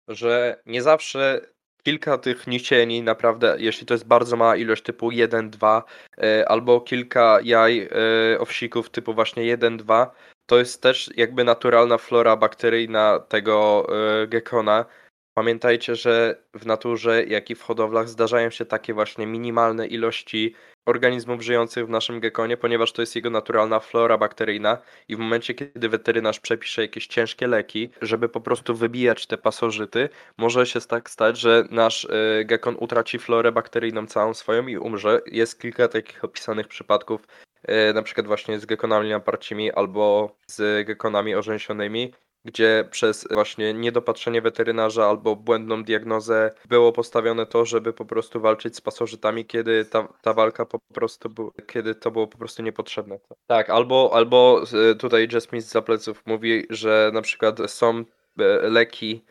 że 0.07 0.61
nie 0.65 0.81
zawsze 0.81 1.41
kilka 1.83 2.17
tych 2.17 2.47
nicieni, 2.47 3.01
naprawdę, 3.01 3.55
jeśli 3.59 3.85
to 3.87 3.93
jest 3.93 4.07
bardzo 4.07 4.37
mała 4.37 4.55
ilość 4.55 4.83
typu 4.83 5.11
1, 5.11 5.49
2, 5.49 5.83
y, 6.23 6.47
albo 6.47 6.81
kilka 6.81 7.39
jaj 7.43 7.89
y, 8.35 8.39
owsików 8.39 8.89
typu 8.89 9.13
właśnie 9.13 9.43
1, 9.45 9.77
2, 9.77 10.11
to 10.45 10.59
jest 10.59 10.81
też 10.81 11.09
jakby 11.17 11.43
naturalna 11.43 11.97
flora 11.97 12.37
bakteryjna 12.37 13.19
tego 13.19 13.87
y, 14.23 14.27
gekona. 14.27 14.85
Pamiętajcie, 15.33 15.95
że 15.95 16.43
w 16.53 16.65
naturze, 16.65 17.23
jak 17.23 17.49
i 17.49 17.55
w 17.55 17.61
hodowlach 17.61 18.09
zdarzają 18.09 18.49
się 18.49 18.65
takie 18.65 18.93
właśnie 18.93 19.27
minimalne 19.27 19.87
ilości 19.87 20.55
organizmów 20.85 21.41
żyjących 21.41 21.85
w 21.85 21.89
naszym 21.89 22.19
gekonie, 22.19 22.57
ponieważ 22.57 22.91
to 22.91 23.01
jest 23.01 23.15
jego 23.15 23.29
naturalna 23.29 23.79
flora 23.79 24.17
bakteryjna 24.17 24.77
i 25.07 25.15
w 25.15 25.19
momencie, 25.19 25.53
kiedy 25.53 25.89
weterynarz 25.89 26.39
przepisze 26.39 26.81
jakieś 26.81 27.07
ciężkie 27.07 27.47
leki, 27.47 27.89
żeby 28.01 28.29
po 28.29 28.41
prostu 28.41 28.75
wybijać 28.75 29.27
te 29.27 29.37
pasożyty, 29.37 30.09
może 30.37 30.65
się 30.65 30.81
tak 30.81 31.09
stać, 31.09 31.39
że 31.39 31.67
nasz 31.71 32.03
y, 32.03 32.45
gekon 32.45 32.75
utraci 32.79 33.19
florę 33.19 33.51
bakteryjną 33.51 34.07
całą 34.07 34.33
swoją 34.33 34.67
i 34.67 34.77
umrze. 34.77 35.21
Jest 35.25 35.61
kilka 35.61 35.87
takich 35.87 36.23
opisanych 36.23 36.67
przypadków, 36.67 37.27
y, 37.69 37.93
na 37.93 38.03
przykład 38.03 38.27
właśnie 38.27 38.59
z 38.59 38.65
gekonami 38.65 39.09
naparcimi 39.09 39.71
albo 39.71 40.35
z 40.47 40.87
gekonami 40.87 41.35
orzęsionymi, 41.35 42.13
gdzie 42.45 42.87
przez 42.91 43.27
właśnie 43.31 43.73
niedopatrzenie 43.73 44.41
weterynarza 44.41 45.05
albo 45.05 45.35
błędną 45.35 45.83
diagnozę 45.83 46.51
było 46.69 46.91
postawione 46.91 47.45
to, 47.45 47.65
żeby 47.65 47.93
po 47.93 48.05
prostu 48.05 48.41
walczyć 48.41 48.75
z 48.75 48.81
pasożytami, 48.81 49.45
kiedy 49.45 49.85
ta, 49.85 50.07
ta 50.21 50.33
walka 50.33 50.65
po 50.65 50.79
prostu 50.79 51.29
był, 51.29 51.51
kiedy 51.67 51.95
to 51.95 52.11
było 52.11 52.27
po 52.27 52.37
prostu 52.37 52.63
niepotrzebne. 52.63 53.19
Tak, 53.47 53.69
albo, 53.69 54.11
albo 54.13 54.63
e, 54.91 54.95
tutaj 54.95 55.27
Jasmine 55.31 55.61
z 55.61 55.85
pleców 55.85 56.23
mówi, 56.25 56.65
że 56.69 57.11
na 57.13 57.21
przykład 57.21 57.57
są 57.67 57.99
e, 57.99 58.69
leki 58.69 59.25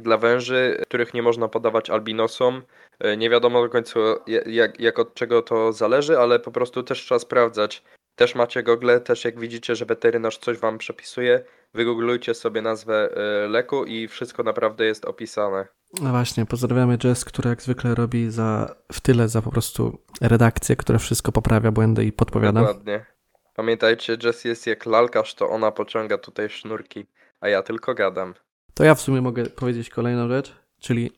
dla 0.00 0.18
węży, 0.18 0.82
których 0.82 1.14
nie 1.14 1.22
można 1.22 1.48
podawać 1.48 1.90
albinosom. 1.90 2.62
E, 2.98 3.16
nie 3.16 3.30
wiadomo 3.30 3.62
do 3.62 3.68
końca 3.68 4.00
jak, 4.46 4.80
jak 4.80 4.98
od 4.98 5.14
czego 5.14 5.42
to 5.42 5.72
zależy, 5.72 6.18
ale 6.18 6.38
po 6.38 6.50
prostu 6.50 6.82
też 6.82 7.00
trzeba 7.00 7.18
sprawdzać. 7.18 7.82
Też 8.16 8.34
macie 8.34 8.62
gogle, 8.62 9.00
też 9.00 9.24
jak 9.24 9.40
widzicie, 9.40 9.76
że 9.76 9.84
weterynarz 9.84 10.38
coś 10.38 10.58
wam 10.58 10.78
przepisuje, 10.78 11.44
Wygooglujcie 11.76 12.34
sobie 12.34 12.62
nazwę 12.62 13.10
y, 13.44 13.48
leku 13.48 13.84
i 13.84 14.08
wszystko 14.08 14.42
naprawdę 14.42 14.84
jest 14.84 15.04
opisane. 15.04 15.66
No 16.02 16.10
właśnie, 16.10 16.46
pozdrawiamy 16.46 16.98
Jess, 17.04 17.24
która 17.24 17.50
jak 17.50 17.62
zwykle 17.62 17.94
robi 17.94 18.30
za, 18.30 18.76
w 18.92 19.00
tyle 19.00 19.28
za 19.28 19.42
po 19.42 19.50
prostu 19.50 19.98
redakcję, 20.20 20.76
która 20.76 20.98
wszystko 20.98 21.32
poprawia 21.32 21.72
błędy 21.72 22.04
i 22.04 22.12
podpowiada. 22.12 22.60
Dokładnie. 22.60 23.06
Pamiętajcie, 23.54 24.16
Jess 24.22 24.44
jest 24.44 24.66
jak 24.66 24.86
lalkarz, 24.86 25.34
to 25.34 25.48
ona 25.48 25.72
pociąga 25.72 26.18
tutaj 26.18 26.48
sznurki, 26.50 27.06
a 27.40 27.48
ja 27.48 27.62
tylko 27.62 27.94
gadam. 27.94 28.34
To 28.76 28.84
ja 28.84 28.94
w 28.94 29.00
sumie 29.00 29.22
mogę 29.22 29.46
powiedzieć 29.46 29.90
kolejną 29.90 30.28
rzecz, 30.28 30.52
czyli 30.78 31.10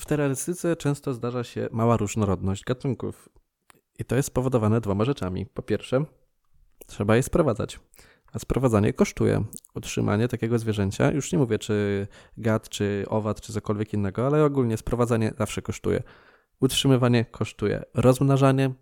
w 0.00 0.06
terrorystyce 0.06 0.76
często 0.76 1.14
zdarza 1.14 1.44
się 1.44 1.68
mała 1.72 1.96
różnorodność 1.96 2.64
gatunków. 2.64 3.28
I 3.98 4.04
to 4.04 4.16
jest 4.16 4.26
spowodowane 4.26 4.80
dwoma 4.80 5.04
rzeczami. 5.04 5.46
Po 5.46 5.62
pierwsze, 5.62 6.04
trzeba 6.86 7.16
je 7.16 7.22
sprowadzać. 7.22 7.80
A 8.32 8.38
sprowadzanie 8.38 8.92
kosztuje. 8.92 9.44
Utrzymanie 9.74 10.28
takiego 10.28 10.58
zwierzęcia, 10.58 11.10
już 11.10 11.32
nie 11.32 11.38
mówię 11.38 11.58
czy 11.58 12.06
gad, 12.36 12.68
czy 12.68 13.04
owad, 13.08 13.40
czy 13.40 13.52
cokolwiek 13.52 13.94
innego, 13.94 14.26
ale 14.26 14.44
ogólnie 14.44 14.76
sprowadzanie 14.76 15.32
zawsze 15.38 15.62
kosztuje. 15.62 16.02
Utrzymywanie 16.60 17.24
kosztuje. 17.24 17.82
Rozmnażanie 17.94 18.74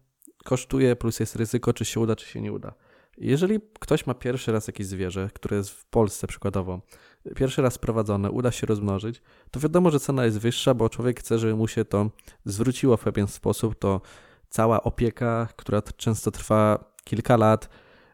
kosztuje, 0.45 0.97
plus 0.97 1.21
jest 1.21 1.37
ryzyko, 1.37 1.73
czy 1.73 1.85
się 1.85 2.01
uda, 2.01 2.17
czy 2.17 2.27
się 2.27 2.41
nie 2.41 2.53
uda. 2.53 2.75
Jeżeli 3.19 3.61
ktoś 3.81 4.07
ma 4.07 4.15
pierwszy 4.15 4.53
raz 4.53 4.67
jakieś 4.67 4.87
zwierzę, 4.87 5.31
które 5.35 5.57
jest 5.57 5.71
w 5.71 5.85
Polsce 5.85 6.27
przykładowo, 6.27 6.81
pierwszy 7.37 7.63
raz 7.63 7.75
sprowadzone, 7.75 8.31
uda 8.31 8.51
się 8.53 8.67
rozmnożyć, 8.67 9.23
to 9.51 9.61
wiadomo, 9.61 9.91
że 9.91 10.01
cena 10.01 10.25
jest 10.25 10.39
wyższa, 10.39 10.75
bo 10.75 10.89
człowiek 10.89 11.21
chce, 11.21 11.39
żeby 11.39 11.57
mu 11.57 11.69
się 11.69 11.85
to 11.85 12.11
zwróciło 12.45 12.97
w 12.97 13.05
pewien 13.05 13.27
sposób. 13.27 13.79
To 13.79 14.01
cała 14.49 14.83
opieka, 14.83 15.49
która 15.57 15.83
często 15.83 16.31
trwa 16.31 16.85
kilka 17.05 17.37
lat, 17.37 17.69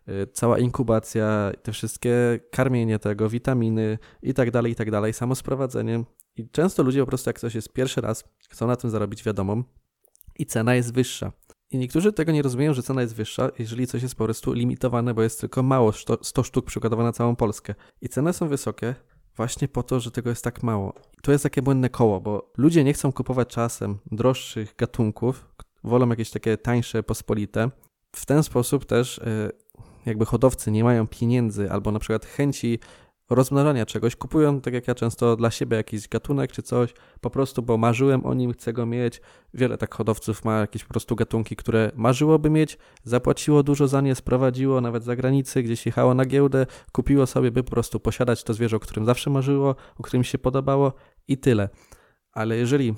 Y, 0.09 0.27
cała 0.33 0.59
inkubacja, 0.59 1.53
te 1.63 1.73
wszystkie 1.73 2.41
karmienie 2.51 2.99
tego, 2.99 3.29
witaminy 3.29 3.99
i 4.23 4.35
tak 4.35 4.51
dalej, 4.51 4.73
i 4.73 4.75
tak 4.75 4.91
dalej, 4.91 5.13
samo 5.13 5.35
sprowadzenie. 5.35 6.05
I 6.37 6.51
często 6.51 6.83
ludzie 6.83 7.01
po 7.01 7.07
prostu, 7.07 7.29
jak 7.29 7.41
coś 7.41 7.55
jest 7.55 7.73
pierwszy 7.73 8.01
raz, 8.01 8.25
chcą 8.51 8.67
na 8.67 8.77
tym 8.77 8.91
zarobić 8.91 9.25
wiadomą 9.25 9.63
i 10.39 10.47
cena 10.47 10.75
jest 10.75 10.95
wyższa. 10.95 11.33
I 11.71 11.79
niektórzy 11.79 12.13
tego 12.13 12.33
nie 12.33 12.43
rozumieją, 12.43 12.75
że 12.75 12.83
cena 12.83 13.03
jest 13.03 13.15
wyższa, 13.15 13.51
jeżeli 13.59 13.87
coś 13.87 14.03
jest 14.03 14.15
po 14.15 14.25
prostu 14.25 14.53
limitowane, 14.53 15.15
bo 15.15 15.23
jest 15.23 15.41
tylko 15.41 15.63
mało, 15.63 15.93
100 16.23 16.43
sztuk 16.43 16.67
przykładowo 16.67 17.03
na 17.03 17.13
całą 17.13 17.37
Polskę. 17.37 17.75
I 18.01 18.09
ceny 18.09 18.33
są 18.33 18.49
wysokie 18.49 18.95
właśnie 19.37 19.69
po 19.69 19.83
to, 19.83 20.01
że 20.01 20.11
tego 20.11 20.31
jest 20.31 20.45
tak 20.45 20.63
mało. 20.63 20.95
I 21.19 21.21
to 21.23 21.33
jest 21.33 21.45
takie 21.45 21.63
błędne 21.63 21.89
koło, 21.89 22.21
bo 22.21 22.53
ludzie 22.57 22.85
nie 22.85 22.93
chcą 22.93 23.13
kupować 23.13 23.49
czasem 23.49 23.99
droższych 24.13 24.75
gatunków, 24.77 25.49
wolą 25.85 26.09
jakieś 26.09 26.31
takie 26.31 26.57
tańsze, 26.57 27.03
pospolite. 27.03 27.71
W 28.17 28.27
ten 28.27 28.43
sposób 28.43 28.85
też 28.85 29.21
yy, 29.25 29.53
jakby 30.07 30.27
hodowcy 30.27 30.71
nie 30.71 30.85
mają 30.85 31.07
pieniędzy 31.07 31.71
albo 31.71 31.93
na 31.93 31.99
przykład 31.99 32.27
chęci 32.27 32.79
rozmnażania 33.31 33.87
czegoś, 33.87 34.17
kupują, 34.17 34.61
tak 34.61 34.75
jak 34.75 34.89
ja 34.89 34.95
często 34.95 35.37
dla 35.37 35.51
siebie 35.51 35.77
jakiś 35.77 36.09
gatunek 36.09 36.53
czy 36.53 36.63
coś, 36.63 36.95
po 37.21 37.31
prostu, 37.31 37.63
bo 37.63 37.77
marzyłem 37.77 38.27
o 38.27 38.35
nim, 38.35 38.53
chcę 38.53 38.73
go 38.73 38.87
mieć. 38.87 39.21
Wiele 39.55 39.79
tak 39.79 39.95
hodowców 39.95 40.45
ma 40.45 40.59
jakieś 40.59 40.85
po 40.85 40.89
prostu 40.89 41.17
gatunki, 41.17 41.57
które 41.57 41.91
marzyłoby 41.95 42.51
mieć, 42.51 42.79
zapłaciło 43.05 43.63
dużo 43.63 43.89
za 43.89 44.01
nie, 44.01 44.15
sprowadziło 44.15 44.81
nawet 44.81 45.05
za 45.05 45.17
granicy, 45.17 45.63
gdzieś 45.63 45.87
jechało 45.87 46.15
na 46.15 46.25
giełdę, 46.25 46.67
kupiło 46.93 47.27
sobie, 47.27 47.51
by 47.51 47.65
po 47.65 47.71
prostu 47.71 48.01
posiadać 48.01 48.45
to 48.45 48.55
zwierzę, 48.55 48.77
o 48.77 48.81
którym 48.81 49.05
zawsze 49.05 49.31
marzyło, 49.31 49.77
o 49.99 50.03
którym 50.03 50.25
się 50.25 50.39
podobało 50.39 50.93
i 51.29 51.39
tyle. 51.39 51.69
Ale 52.33 52.57
jeżeli 52.57 52.95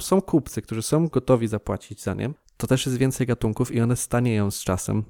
są 0.00 0.20
kupcy, 0.20 0.62
którzy 0.62 0.82
są 0.82 1.08
gotowi 1.08 1.48
zapłacić 1.48 2.02
za 2.02 2.14
nie, 2.14 2.30
to 2.56 2.66
też 2.66 2.86
jest 2.86 2.98
więcej 2.98 3.26
gatunków 3.26 3.72
i 3.72 3.80
one 3.80 3.96
stanieją 3.96 4.50
z 4.50 4.60
czasem 4.60 5.04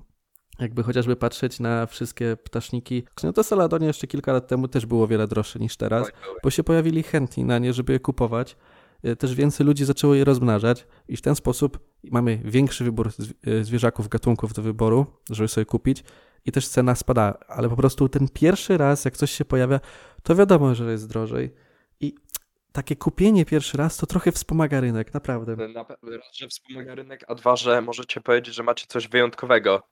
jakby 0.59 0.83
chociażby 0.83 1.17
patrzeć 1.17 1.61
na 1.61 1.87
wszystkie 1.87 2.37
ptaszniki. 2.37 3.03
No 3.23 3.33
to 3.33 3.45
Saladonie 3.45 3.87
jeszcze 3.87 4.07
kilka 4.07 4.33
lat 4.33 4.49
temu 4.49 4.69
też 4.69 4.87
było 4.87 5.07
wiele 5.07 5.27
droższe 5.29 5.59
niż 5.59 5.77
teraz, 5.77 6.11
bo 6.43 6.51
się 6.51 6.65
pojawili 6.65 7.03
chętni 7.03 7.45
na 7.45 7.59
nie, 7.59 7.73
żeby 7.73 7.93
je 7.93 8.01
kupować. 8.01 8.57
E, 9.03 9.17
też 9.17 9.35
więcej 9.35 9.67
ludzi 9.67 9.85
zaczęło 9.85 10.15
je 10.15 10.25
rozmnażać 10.25 10.87
i 11.09 11.17
w 11.17 11.23
ten 11.23 11.35
sposób 11.35 11.79
mamy 12.05 12.41
większy 12.45 12.85
wybór 12.85 13.11
e, 13.47 13.65
zwierzaków, 13.65 14.09
gatunków 14.09 14.53
do 14.53 14.63
wyboru, 14.63 15.07
żeby 15.31 15.49
sobie 15.49 15.65
kupić 15.65 16.05
i 16.45 16.53
też 16.53 16.69
cena 16.69 16.95
spada, 16.95 17.39
ale 17.49 17.69
po 17.69 17.77
prostu 17.77 18.09
ten 18.09 18.29
pierwszy 18.29 18.77
raz, 18.77 19.05
jak 19.05 19.17
coś 19.17 19.31
się 19.31 19.45
pojawia, 19.45 19.81
to 20.23 20.35
wiadomo, 20.35 20.75
że 20.75 20.93
jest 20.93 21.09
drożej 21.09 21.55
i 22.01 22.15
takie 22.73 22.97
kupienie 22.97 23.45
pierwszy 23.45 23.77
raz 23.77 23.97
to 23.97 24.07
trochę 24.07 24.33
wspomaga 24.33 24.81
rynek, 24.81 25.15
naprawdę. 25.15 25.57
Na, 25.57 25.87
raz, 26.03 26.35
że 26.35 26.49
wspomaga 26.49 26.95
rynek, 26.95 27.25
a 27.29 27.35
dwa, 27.35 27.57
że 27.57 27.83
możecie 27.83 28.21
powiedzieć, 28.21 28.55
że 28.55 28.63
macie 28.63 28.87
coś 28.87 29.09
wyjątkowego. 29.09 29.83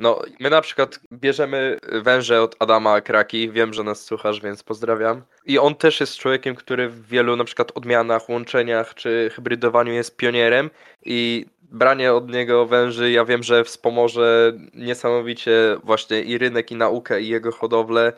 No, 0.00 0.22
my 0.40 0.50
na 0.50 0.60
przykład 0.60 1.00
bierzemy 1.12 1.78
węże 2.02 2.42
od 2.42 2.56
Adama 2.58 3.00
Kraki, 3.00 3.50
wiem, 3.50 3.74
że 3.74 3.84
nas 3.84 4.04
słuchasz, 4.04 4.40
więc 4.40 4.62
pozdrawiam. 4.62 5.22
I 5.46 5.58
on 5.58 5.74
też 5.74 6.00
jest 6.00 6.16
człowiekiem, 6.16 6.54
który 6.54 6.88
w 6.88 7.06
wielu 7.06 7.36
na 7.36 7.44
przykład 7.44 7.72
odmianach, 7.74 8.28
łączeniach 8.28 8.94
czy 8.94 9.30
hybrydowaniu 9.34 9.92
jest 9.92 10.16
pionierem 10.16 10.70
i 11.04 11.46
branie 11.62 12.12
od 12.12 12.32
niego 12.32 12.66
węży, 12.66 13.10
ja 13.10 13.24
wiem, 13.24 13.42
że 13.42 13.64
wspomoże 13.64 14.52
niesamowicie 14.74 15.76
właśnie 15.84 16.22
i 16.22 16.38
rynek, 16.38 16.70
i 16.70 16.76
naukę, 16.76 17.20
i 17.20 17.28
jego 17.28 17.52
hodowlę, 17.52 18.12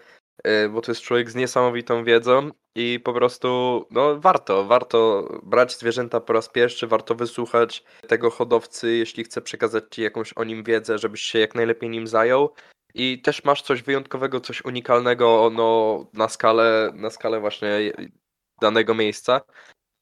y, 0.46 0.68
bo 0.68 0.80
to 0.80 0.90
jest 0.90 1.02
człowiek 1.02 1.30
z 1.30 1.34
niesamowitą 1.34 2.04
wiedzą 2.04 2.50
i 2.74 3.00
po 3.00 3.12
prostu, 3.12 3.48
no 3.90 4.20
warto, 4.20 4.64
warto 4.64 5.28
brać 5.42 5.78
zwierzęta 5.78 6.20
po 6.20 6.32
raz 6.32 6.48
pierwszy, 6.48 6.86
warto 6.86 7.14
wysłuchać 7.14 7.84
tego 8.08 8.30
hodowcy, 8.30 8.96
jeśli 8.96 9.24
chce 9.24 9.42
przekazać 9.42 9.84
ci 9.90 10.02
jakąś 10.02 10.32
o 10.32 10.44
nim 10.44 10.64
wiedzę, 10.64 10.98
żebyś 10.98 11.22
się 11.22 11.38
jak 11.38 11.54
najlepiej 11.54 11.90
nim 11.90 12.06
zajął. 12.06 12.54
I 12.94 13.22
też 13.22 13.44
masz 13.44 13.62
coś 13.62 13.82
wyjątkowego, 13.82 14.40
coś 14.40 14.64
unikalnego 14.64 15.50
no, 15.54 16.00
na, 16.12 16.28
skalę, 16.28 16.92
na 16.94 17.10
skalę 17.10 17.40
właśnie 17.40 17.92
danego 18.60 18.94
miejsca. 18.94 19.40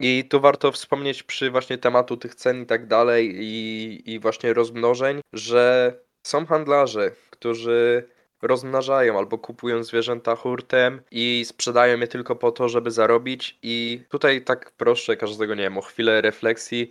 I 0.01 0.25
tu 0.31 0.41
warto 0.41 0.73
wspomnieć 0.73 1.23
przy 1.23 1.51
właśnie 1.51 1.79
tematu 1.79 2.17
tych 2.17 2.35
cen 2.35 2.63
i 2.63 2.67
tak 2.67 2.87
dalej 2.87 3.37
i, 3.41 4.03
i 4.15 4.21
właśnie 4.21 4.55
rozmnożeń, 4.55 5.21
że 5.33 5.95
są 6.27 6.47
handlarze, 6.47 7.11
którzy 7.31 8.09
rozmnażają 8.43 9.19
albo 9.19 9.39
kupują 9.39 9.85
zwierzęta 9.85 10.37
hurtem 10.37 11.01
i 11.11 11.45
sprzedają 11.47 12.01
je 12.01 12.09
tylko 12.09 12.37
po 12.37 12.53
to, 12.53 12.69
żeby 12.69 12.91
zarobić. 12.91 13.59
I 13.63 14.03
tutaj 14.09 14.45
tak 14.45 14.73
proszę 14.77 15.17
każdego, 15.17 15.55
nie 15.55 15.63
wiem, 15.63 15.79
o 15.79 15.83
chwilę 15.83 16.21
refleksji, 16.21 16.91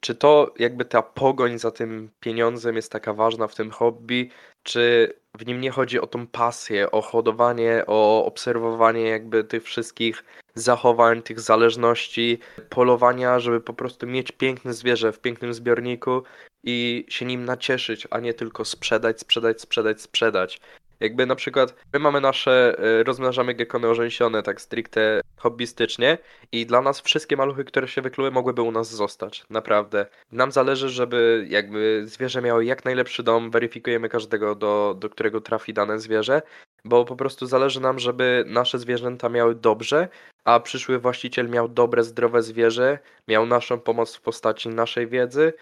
czy 0.00 0.14
to 0.14 0.54
jakby 0.58 0.84
ta 0.84 1.02
pogoń 1.02 1.58
za 1.58 1.70
tym 1.70 2.10
pieniądzem 2.20 2.76
jest 2.76 2.92
taka 2.92 3.12
ważna 3.12 3.46
w 3.46 3.54
tym 3.54 3.70
hobby, 3.70 4.30
czy 4.62 5.14
w 5.38 5.46
nim 5.46 5.60
nie 5.60 5.70
chodzi 5.70 6.00
o 6.00 6.06
tą 6.06 6.26
pasję, 6.26 6.90
o 6.90 7.02
hodowanie, 7.02 7.84
o 7.86 8.24
obserwowanie 8.24 9.02
jakby 9.02 9.44
tych 9.44 9.64
wszystkich 9.64 10.24
zachowań, 10.54 11.22
tych 11.22 11.40
zależności, 11.40 12.38
polowania, 12.68 13.40
żeby 13.40 13.60
po 13.60 13.74
prostu 13.74 14.06
mieć 14.06 14.32
piękne 14.32 14.72
zwierzę 14.72 15.12
w 15.12 15.20
pięknym 15.20 15.54
zbiorniku 15.54 16.22
i 16.64 17.06
się 17.08 17.24
nim 17.24 17.44
nacieszyć, 17.44 18.06
a 18.10 18.20
nie 18.20 18.34
tylko 18.34 18.64
sprzedać, 18.64 19.20
sprzedać, 19.20 19.60
sprzedać, 19.60 20.00
sprzedać. 20.00 20.60
Jakby 21.00 21.26
na 21.26 21.34
przykład 21.34 21.74
my 21.92 21.98
mamy 21.98 22.20
nasze, 22.20 22.76
e, 22.78 23.02
rozmnażamy 23.02 23.54
gekony 23.54 23.88
orzęsione 23.88 24.42
tak 24.42 24.60
stricte 24.60 25.20
hobbystycznie 25.36 26.18
i 26.52 26.66
dla 26.66 26.82
nas 26.82 27.00
wszystkie 27.00 27.36
maluchy, 27.36 27.64
które 27.64 27.88
się 27.88 28.02
wykluły 28.02 28.30
mogłyby 28.30 28.62
u 28.62 28.72
nas 28.72 28.90
zostać, 28.90 29.44
naprawdę. 29.50 30.06
Nam 30.32 30.52
zależy, 30.52 30.88
żeby 30.88 31.46
jakby 31.48 32.02
zwierzę 32.06 32.42
miało 32.42 32.60
jak 32.60 32.84
najlepszy 32.84 33.22
dom, 33.22 33.50
weryfikujemy 33.50 34.08
każdego, 34.08 34.54
do, 34.54 34.96
do 34.98 35.10
którego 35.10 35.40
trafi 35.40 35.74
dane 35.74 35.98
zwierzę, 35.98 36.42
bo 36.84 37.04
po 37.04 37.16
prostu 37.16 37.46
zależy 37.46 37.80
nam, 37.80 37.98
żeby 37.98 38.44
nasze 38.46 38.78
zwierzęta 38.78 39.28
miały 39.28 39.54
dobrze, 39.54 40.08
a 40.44 40.60
przyszły 40.60 40.98
właściciel 40.98 41.48
miał 41.48 41.68
dobre, 41.68 42.04
zdrowe 42.04 42.42
zwierzę, 42.42 42.98
miał 43.28 43.46
naszą 43.46 43.80
pomoc 43.80 44.16
w 44.16 44.20
postaci 44.20 44.68
naszej 44.68 45.06
wiedzy 45.06 45.52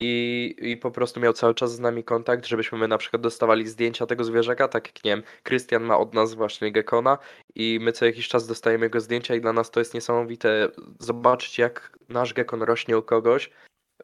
i, 0.00 0.54
i 0.58 0.76
po 0.76 0.90
prostu 0.90 1.20
miał 1.20 1.32
cały 1.32 1.54
czas 1.54 1.74
z 1.74 1.80
nami 1.80 2.04
kontakt, 2.04 2.46
żebyśmy 2.46 2.78
my 2.78 2.88
na 2.88 2.98
przykład 2.98 3.22
dostawali 3.22 3.68
zdjęcia 3.68 4.06
tego 4.06 4.24
zwierzaka, 4.24 4.68
tak 4.68 4.86
jak 4.86 5.04
nie 5.04 5.10
wiem, 5.10 5.22
Krystian 5.42 5.82
ma 5.82 5.98
od 5.98 6.14
nas 6.14 6.34
właśnie 6.34 6.72
gekona 6.72 7.18
i 7.54 7.78
my 7.82 7.92
co 7.92 8.06
jakiś 8.06 8.28
czas 8.28 8.46
dostajemy 8.46 8.86
jego 8.86 9.00
zdjęcia 9.00 9.34
i 9.34 9.40
dla 9.40 9.52
nas 9.52 9.70
to 9.70 9.80
jest 9.80 9.94
niesamowite 9.94 10.68
zobaczyć 10.98 11.58
jak 11.58 11.98
nasz 12.08 12.34
gekon 12.34 12.62
rośnie 12.62 12.98
u 12.98 13.02
kogoś, 13.02 13.50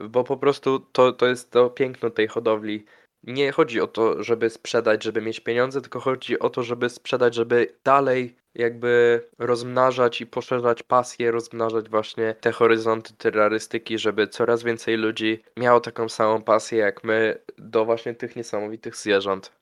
bo 0.00 0.24
po 0.24 0.36
prostu 0.36 0.80
to, 0.80 1.12
to 1.12 1.26
jest 1.26 1.50
to 1.50 1.70
piękno 1.70 2.10
tej 2.10 2.28
hodowli. 2.28 2.84
Nie 3.22 3.52
chodzi 3.52 3.80
o 3.80 3.86
to, 3.86 4.22
żeby 4.22 4.50
sprzedać, 4.50 5.04
żeby 5.04 5.22
mieć 5.22 5.40
pieniądze, 5.40 5.80
tylko 5.80 6.00
chodzi 6.00 6.38
o 6.38 6.50
to, 6.50 6.62
żeby 6.62 6.90
sprzedać, 6.90 7.34
żeby 7.34 7.74
dalej 7.84 8.36
jakby 8.56 9.22
rozmnażać 9.38 10.20
i 10.20 10.26
poszerzać 10.26 10.82
pasję, 10.82 11.30
rozmnażać 11.30 11.88
właśnie 11.88 12.34
te 12.40 12.52
horyzonty 12.52 13.14
terrorystyki, 13.14 13.98
żeby 13.98 14.28
coraz 14.28 14.62
więcej 14.62 14.96
ludzi 14.96 15.42
miało 15.56 15.80
taką 15.80 16.08
samą 16.08 16.42
pasję 16.42 16.78
jak 16.78 17.04
my 17.04 17.38
do 17.58 17.84
właśnie 17.84 18.14
tych 18.14 18.36
niesamowitych 18.36 18.96
zwierząt. 18.96 19.52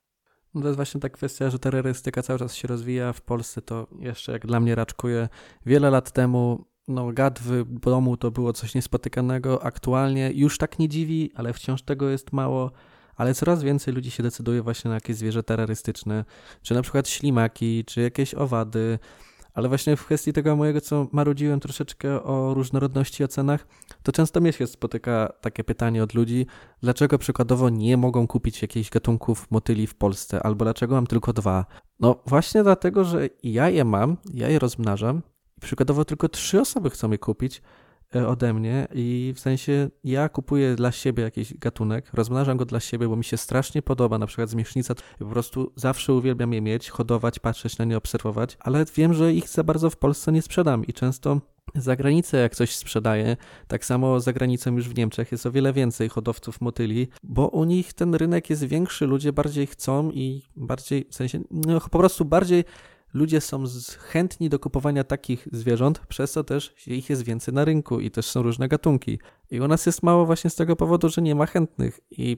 No 0.54 0.61
to 0.61 0.68
jest 0.68 0.76
właśnie 0.76 1.00
ta 1.00 1.09
kwestia, 1.09 1.50
że 1.50 1.59
terrorystyka 1.59 2.22
cały 2.22 2.38
czas 2.38 2.54
się 2.54 2.68
rozwija. 2.68 3.12
W 3.12 3.20
Polsce 3.20 3.62
to 3.62 3.87
jeszcze 3.98 4.33
jak 4.33 4.46
dla 4.46 4.61
mnie 4.61 4.74
raczkuje. 4.74 5.28
Wiele 5.66 5.90
lat 5.90 6.12
temu 6.12 6.64
no, 6.88 7.12
gad 7.12 7.38
w 7.38 7.78
domu 7.80 8.16
to 8.16 8.30
było 8.30 8.52
coś 8.52 8.74
niespotykanego. 8.74 9.62
Aktualnie 9.62 10.30
już 10.35 10.59
tak 10.59 10.78
nie 10.78 10.88
dziwi, 10.88 11.30
ale 11.35 11.52
wciąż 11.52 11.83
tego 11.83 12.09
jest 12.09 12.33
mało 12.33 12.70
ale 13.16 13.35
coraz 13.35 13.62
więcej 13.62 13.94
ludzi 13.94 14.11
się 14.11 14.22
decyduje 14.22 14.62
właśnie 14.62 14.88
na 14.88 14.94
jakieś 14.94 15.16
zwierzę 15.16 15.42
terrorystyczne, 15.42 16.24
czy 16.62 16.74
na 16.74 16.83
przykład 16.83 17.09
ślimaki, 17.09 17.85
czy 17.85 18.00
jakieś 18.00 18.35
owady. 18.35 18.98
Ale 19.55 19.68
właśnie 19.68 19.96
w 19.96 20.05
kwestii 20.05 20.33
tego 20.33 20.57
mojego, 20.57 20.81
co 20.81 21.07
marudziłem 21.12 21.61
troszeczkę 21.61 22.22
o 22.22 22.55
różnorodności, 22.55 23.24
o 23.24 23.29
cenach, 23.29 23.66
to 24.03 24.12
często 24.12 24.40
mnie 24.40 24.53
się 24.53 24.66
spotyka 24.66 25.33
takie 25.40 25.64
pytanie 25.64 26.03
od 26.03 26.14
ludzi, 26.14 26.46
dlaczego 26.81 27.18
przykładowo 27.18 27.68
nie 27.68 27.96
mogą 27.96 28.27
kupić 28.27 28.62
jakichś 28.62 28.90
gatunków 28.90 29.50
motyli 29.50 29.87
w 29.87 29.94
Polsce, 29.94 30.42
albo 30.42 30.64
dlaczego 30.64 30.94
mam 30.94 31.07
tylko 31.07 31.33
dwa. 31.33 31.66
No 32.00 32.22
właśnie 32.27 32.62
dlatego, 32.62 33.05
że 33.05 33.29
ja 33.42 33.70
je 33.70 33.85
mam, 33.85 34.16
ja 34.35 34.48
je 34.48 34.59
rozmnażam 34.59 35.22
i 35.59 35.61
przykładowo 35.61 36.05
tylko 36.05 36.29
trzy 36.29 36.61
osoby 36.61 36.90
chcą 36.90 37.11
je 37.11 37.18
kupić, 37.18 37.62
ode 38.14 38.53
mnie 38.53 38.88
i 38.94 39.33
w 39.37 39.40
sensie 39.40 39.90
ja 40.05 40.29
kupuję 40.29 40.74
dla 40.74 40.92
siebie 40.92 41.22
jakiś 41.22 41.55
gatunek, 41.55 42.11
rozmnażam 42.12 42.57
go 42.57 42.64
dla 42.64 42.81
siebie, 42.81 43.09
bo 43.09 43.16
mi 43.16 43.24
się 43.24 43.37
strasznie 43.37 43.83
podoba, 43.83 44.18
na 44.18 44.27
przykład 44.27 44.50
zmierzchnica, 44.50 44.94
po 45.18 45.27
prostu 45.27 45.72
zawsze 45.77 46.12
uwielbiam 46.12 46.53
je 46.53 46.61
mieć, 46.61 46.90
hodować, 46.90 47.38
patrzeć 47.38 47.79
na 47.79 47.85
nie, 47.85 47.96
obserwować, 47.96 48.57
ale 48.61 48.85
wiem, 48.96 49.14
że 49.14 49.35
ich 49.35 49.48
za 49.48 49.64
bardzo 49.64 49.90
w 49.90 49.96
Polsce 49.96 50.33
nie 50.33 50.42
sprzedam 50.42 50.85
i 50.87 50.92
często 50.92 51.40
za 51.74 51.96
granicę 51.96 52.37
jak 52.37 52.55
coś 52.55 52.77
sprzedaję, 52.77 53.37
tak 53.68 53.85
samo 53.85 54.20
za 54.20 54.33
granicą 54.33 54.77
już 54.77 54.88
w 54.88 54.96
Niemczech 54.96 55.33
jest 55.33 55.46
o 55.46 55.53
wiele 55.53 55.72
więcej 55.72 56.09
hodowców 56.09 56.61
motyli, 56.61 57.09
bo 57.22 57.48
u 57.48 57.64
nich 57.64 57.92
ten 57.92 58.14
rynek 58.14 58.50
jest 58.50 58.64
większy, 58.64 59.07
ludzie 59.07 59.33
bardziej 59.33 59.66
chcą 59.66 60.11
i 60.11 60.42
bardziej, 60.57 61.07
w 61.11 61.14
sensie, 61.14 61.40
no 61.50 61.81
po 61.81 61.98
prostu 61.98 62.24
bardziej 62.24 62.64
ludzie 63.14 63.40
są 63.40 63.64
chętni 63.98 64.48
do 64.48 64.59
kupowania 64.59 65.05
takich 65.05 65.48
zwierząt, 65.53 65.98
przez 66.09 66.33
co 66.33 66.44
też 66.44 66.74
ich 66.87 67.11
jest 67.11 67.24
więcej 67.24 67.55
na 67.55 67.64
rynku 67.64 68.00
i 68.00 68.11
też 68.11 68.27
są 68.27 68.42
różne 68.42 68.68
gatunki. 68.68 69.18
I 69.50 69.61
u 69.61 69.68
nas 69.68 69.87
jest 69.87 70.03
mało 70.03 70.27
właśnie 70.27 70.50
z 70.50 70.55
tego 70.55 70.77
powodu, 70.77 71.09
że 71.09 71.22
nie 71.22 71.35
ma 71.35 71.46
chętnych. 71.46 72.00
I 72.11 72.37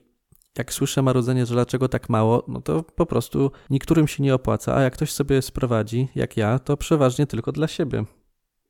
jak 0.59 0.73
słyszę 0.73 1.03
marudzenie, 1.03 1.47
że 1.47 1.55
dlaczego 1.55 1.89
tak 1.89 2.09
mało, 2.09 2.45
no 2.49 2.61
to 2.61 2.83
po 2.83 3.07
prostu 3.07 3.51
niektórym 3.71 4.09
się 4.09 4.23
nie 4.23 4.35
opłaca, 4.35 4.77
a 4.77 4.83
jak 4.83 4.93
ktoś 4.93 5.12
sobie 5.12 5.43
sprowadzi, 5.43 6.09
jak 6.15 6.37
ja, 6.37 6.59
to 6.59 6.77
przeważnie 6.77 7.27
tylko 7.27 7.53
dla 7.53 7.69
siebie. 7.69 8.05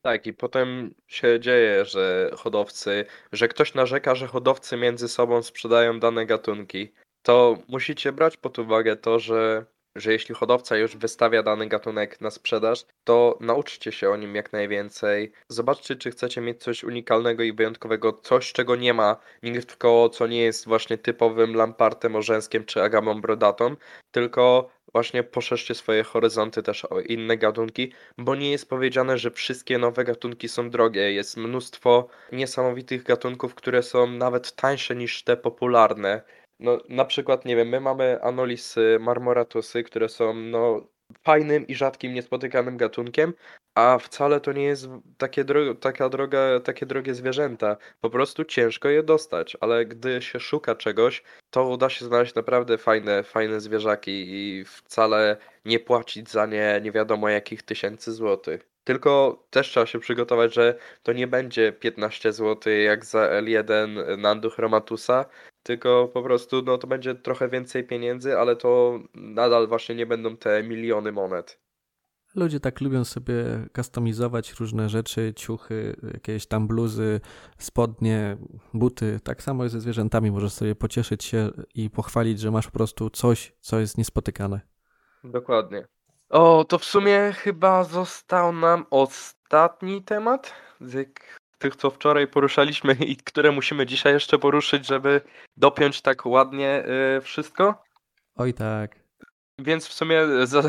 Tak, 0.03 0.27
i 0.27 0.33
potem 0.35 0.95
się 1.07 1.40
dzieje, 1.40 1.85
że 1.85 2.31
hodowcy, 2.37 3.05
że 3.33 3.49
ktoś 3.49 3.75
narzeka, 3.75 4.14
że 4.14 4.27
hodowcy 4.27 4.77
między 4.77 5.09
sobą 5.09 5.42
sprzedają 5.42 6.01
dane 6.01 6.27
gatunki. 6.27 6.92
To 7.23 7.59
musicie 7.69 8.12
brać 8.12 8.37
pod 8.37 8.59
uwagę 8.59 8.97
to, 8.97 9.19
że 9.19 9.66
że 9.97 10.13
jeśli 10.13 10.35
hodowca 10.35 10.77
już 10.77 10.97
wystawia 10.97 11.43
dany 11.43 11.67
gatunek 11.67 12.21
na 12.21 12.31
sprzedaż, 12.31 12.85
to 13.05 13.39
nauczcie 13.41 13.93
się 13.93 14.11
o 14.11 14.17
nim 14.17 14.35
jak 14.35 14.53
najwięcej. 14.53 15.33
Zobaczcie, 15.49 15.97
czy 15.97 16.11
chcecie 16.11 16.41
mieć 16.41 16.63
coś 16.63 16.85
unikalnego 16.85 17.43
i 17.43 17.53
wyjątkowego, 17.53 18.13
coś, 18.13 18.53
czego 18.53 18.77
nie 18.77 18.95
ma 18.95 19.17
nigdy 19.43 19.63
koło, 19.79 20.09
co 20.09 20.27
nie 20.27 20.43
jest 20.43 20.67
właśnie 20.67 20.99
typowym 20.99 21.55
lampartem 21.55 22.17
orzęskiem 22.17 22.65
czy 22.65 22.83
agamą 22.83 23.21
brodatą, 23.21 23.77
tylko 24.11 24.71
właśnie 24.93 25.23
poszerzcie 25.23 25.75
swoje 25.75 26.03
horyzonty 26.03 26.63
też 26.63 26.85
o 26.85 27.01
inne 27.01 27.37
gatunki, 27.37 27.93
bo 28.19 28.35
nie 28.35 28.51
jest 28.51 28.69
powiedziane, 28.69 29.19
że 29.19 29.31
wszystkie 29.31 29.79
nowe 29.79 30.05
gatunki 30.05 30.49
są 30.49 30.71
drogie. 30.71 31.13
Jest 31.13 31.37
mnóstwo 31.37 32.09
niesamowitych 32.33 33.03
gatunków, 33.03 33.55
które 33.55 33.83
są 33.83 34.07
nawet 34.07 34.53
tańsze 34.53 34.97
niż 34.97 35.23
te 35.23 35.37
popularne. 35.37 36.23
No, 36.61 36.79
na 36.88 37.05
przykład, 37.05 37.45
nie 37.45 37.57
wiem, 37.57 37.69
my 37.69 37.81
mamy 37.81 38.23
anolisy, 38.23 38.99
marmoratusy, 39.01 39.83
które 39.83 40.09
są 40.09 40.35
no, 40.35 40.87
fajnym 41.23 41.66
i 41.66 41.75
rzadkim, 41.75 42.14
niespotykanym 42.14 42.77
gatunkiem, 42.77 43.33
a 43.75 43.99
wcale 43.99 44.40
to 44.40 44.53
nie 44.53 44.64
jest 44.64 44.88
takie 45.19 45.45
dro 45.45 45.75
taka 45.75 46.09
droga, 46.09 46.61
takie 46.61 46.87
drogie 46.87 47.14
zwierzęta. 47.14 47.77
Po 48.01 48.11
prostu 48.11 48.45
ciężko 48.45 48.88
je 48.88 49.03
dostać, 49.03 49.57
ale 49.61 49.87
gdy 49.87 50.23
się 50.23 50.40
szuka 50.40 50.75
czegoś, 50.75 51.23
to 51.51 51.69
uda 51.69 51.90
się 51.90 52.05
znaleźć 52.05 52.35
naprawdę 52.35 52.79
fajne, 52.79 53.23
fajne 53.23 53.61
zwierzaki 53.61 54.11
i 54.29 54.64
wcale 54.64 55.37
nie 55.64 55.81
płacić 55.81 56.31
za 56.31 56.47
nie 56.47 56.81
nie 56.83 56.92
wiadomo 56.92 57.29
jakich 57.29 57.62
tysięcy 57.62 58.12
złotych. 58.12 58.76
Tylko 58.87 59.44
też 59.51 59.68
trzeba 59.68 59.87
się 59.87 59.99
przygotować, 59.99 60.55
że 60.55 60.79
to 61.03 61.12
nie 61.12 61.27
będzie 61.27 61.72
15 61.72 62.33
zł 62.33 62.72
jak 62.72 63.05
za 63.05 63.18
L1 63.18 64.18
Nandu 64.18 64.51
Chromatusa, 64.51 65.25
tylko 65.62 66.09
po 66.09 66.22
prostu 66.22 66.62
no, 66.62 66.79
to 66.79 66.87
będzie 66.87 67.14
trochę 67.14 67.49
więcej 67.49 67.85
pieniędzy, 67.85 68.38
ale 68.38 68.57
to 68.57 68.99
nadal 69.14 69.68
właśnie 69.68 69.94
nie 69.94 70.07
będą 70.07 70.37
te 70.37 70.62
miliony 70.62 71.12
monet. 71.12 71.61
Ludzie 72.35 72.61
tak 72.61 72.81
lubią 72.81 73.05
sobie 73.05 73.35
kustomizować 73.75 74.53
różne 74.61 74.88
rzeczy, 74.88 75.33
ciuchy, 75.37 75.96
jakieś 76.14 76.46
tam 76.46 76.66
bluzy, 76.66 77.20
spodnie, 77.59 78.37
buty. 78.75 79.20
Tak 79.25 79.42
samo 79.42 79.62
jest 79.62 79.72
ze 79.72 79.81
zwierzętami. 79.81 80.31
Możesz 80.31 80.53
sobie 80.53 80.75
pocieszyć 80.75 81.25
się 81.25 81.51
i 81.75 81.90
pochwalić, 81.90 82.40
że 82.40 82.51
masz 82.51 82.66
po 82.66 82.72
prostu 82.72 83.11
coś, 83.11 83.53
co 83.61 83.81
jest 83.81 83.99
niespotykane. 83.99 84.61
Dokładnie. 85.25 85.96
O, 86.31 86.65
to 86.65 86.79
w 86.79 86.85
sumie 86.85 87.33
chyba 87.33 87.85
został 87.85 88.53
nam 88.53 88.87
ostatni 88.91 90.03
temat 90.03 90.55
z 90.81 91.21
tych, 91.59 91.77
co 91.77 91.91
wczoraj 91.91 92.27
poruszaliśmy 92.27 92.93
i 92.95 93.17
które 93.17 93.53
musimy 93.53 93.87
dzisiaj 93.87 94.12
jeszcze 94.12 94.39
poruszyć, 94.39 94.87
żeby 94.87 95.21
dopiąć 95.57 96.03
tak 96.03 96.27
ładnie 96.27 96.85
y, 97.17 97.21
wszystko. 97.21 97.83
Oj 98.37 98.55
tak. 98.55 98.97
Więc 99.59 99.89
w 99.89 99.93
sumie 99.93 100.23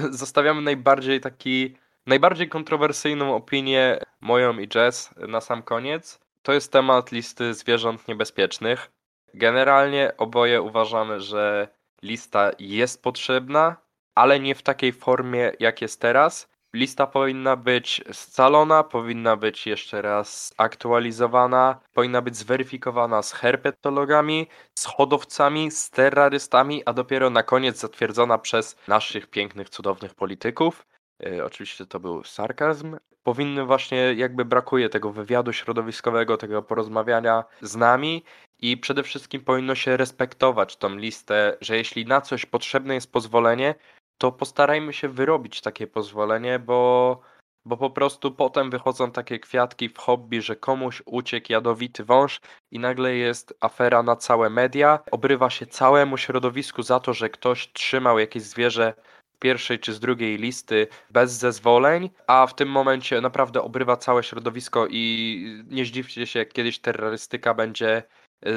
zostawiamy 0.10 0.62
najbardziej 0.62 1.22
taki, 1.22 1.78
najbardziej 2.06 2.50
kontrowersyjną 2.50 3.36
opinię 3.36 4.00
moją 4.22 4.60
i 4.60 4.70
Jess 4.76 5.10
na 5.28 5.41
sam 5.41 5.63
koniec. 5.63 6.20
To 6.41 6.54
jest 6.54 6.72
temat 6.72 7.12
listy 7.12 7.54
zwierząt 7.54 8.08
niebezpiecznych. 8.08 8.91
Generalnie 9.34 10.12
oboje 10.17 10.62
uważamy, 10.62 11.20
że 11.20 11.67
lista 12.02 12.52
jest 12.60 13.04
potrzebna, 13.04 13.76
ale 14.17 14.39
nie 14.39 14.56
w 14.56 14.62
takiej 14.62 14.93
formie, 14.93 15.51
jak 15.60 15.82
jest 15.82 16.01
teraz. 16.01 16.49
lista 16.73 17.08
powinna 17.08 17.56
być 17.56 18.03
scalona, 18.12 18.84
powinna 18.84 19.36
być 19.36 19.67
jeszcze 19.67 20.01
raz 20.01 20.53
aktualizowana, 20.58 21.80
powinna 21.93 22.21
być 22.21 22.36
zweryfikowana 22.38 23.21
z 23.21 23.34
herpetologami, 23.34 24.47
z 24.80 24.86
hodowcami, 24.86 25.71
z 25.71 25.89
terrorystami, 25.89 26.84
a 26.86 26.93
dopiero 26.93 27.30
na 27.30 27.43
koniec 27.43 27.80
zatwierdzona 27.80 28.38
przez 28.38 28.75
naszych 28.88 29.27
pięknych, 29.27 29.69
cudownych 29.69 30.15
polityków. 30.15 30.86
Yy, 31.19 31.45
oczywiście 31.45 31.86
to 31.86 31.99
był 31.99 32.23
sarkazm. 32.23 32.97
Powinny 33.23 33.65
właśnie, 33.65 34.13
jakby 34.13 34.45
brakuje 34.45 34.89
tego 34.89 35.12
wywiadu 35.12 35.53
środowiskowego, 35.53 36.38
tego 36.38 36.63
porozmawiania 36.63 37.43
z 37.62 37.75
nami 37.75 38.23
i 38.60 38.77
przede 38.77 39.03
wszystkim 39.03 39.41
powinno 39.41 39.75
się 39.75 39.97
respektować 39.97 40.77
tą 40.77 40.95
listę, 40.95 41.58
że 41.62 41.77
jeśli 41.77 42.06
na 42.06 42.21
coś 42.21 42.45
potrzebne 42.45 42.93
jest 42.93 43.12
pozwolenie, 43.12 43.75
to 44.17 44.32
postarajmy 44.32 44.93
się 44.93 45.10
wyrobić 45.10 45.62
takie 45.62 45.88
pozwolenie, 45.88 46.60
bo, 46.60 47.21
bo 47.65 47.77
po 47.77 47.89
prostu 47.89 48.32
potem 48.32 48.69
wychodzą 48.69 49.12
takie 49.12 49.39
kwiatki 49.39 49.89
w 49.89 49.97
hobby, 49.97 50.41
że 50.41 50.56
komuś 50.56 51.03
uciekł 51.06 51.51
jadowity 51.51 52.03
wąż 52.03 52.41
i 52.71 52.80
nagle 52.80 53.15
jest 53.15 53.58
afera 53.60 54.03
na 54.03 54.15
całe 54.15 54.49
media, 54.49 54.99
obrywa 55.12 55.49
się 55.49 55.65
całemu 55.65 56.17
środowisku 56.17 56.84
za 56.84 56.99
to, 56.99 57.13
że 57.13 57.30
ktoś 57.30 57.71
trzymał 57.73 58.19
jakieś 58.19 58.43
zwierzę 58.43 58.93
pierwszej 59.39 59.80
czy 59.80 59.93
z 59.93 59.99
drugiej 59.99 60.38
listy 60.38 60.88
bez 61.10 61.32
zezwoleń, 61.32 62.10
a 62.27 62.47
w 62.47 62.56
tym 62.56 62.69
momencie 62.69 63.21
naprawdę 63.21 63.62
obrywa 63.62 63.97
całe 63.97 64.23
środowisko 64.23 64.88
i 64.89 65.63
nie 65.67 65.86
zdziwcie 65.86 66.27
się, 66.27 66.39
jak 66.39 66.53
kiedyś 66.53 66.80
terrorystyka 66.80 67.53
będzie 67.53 68.03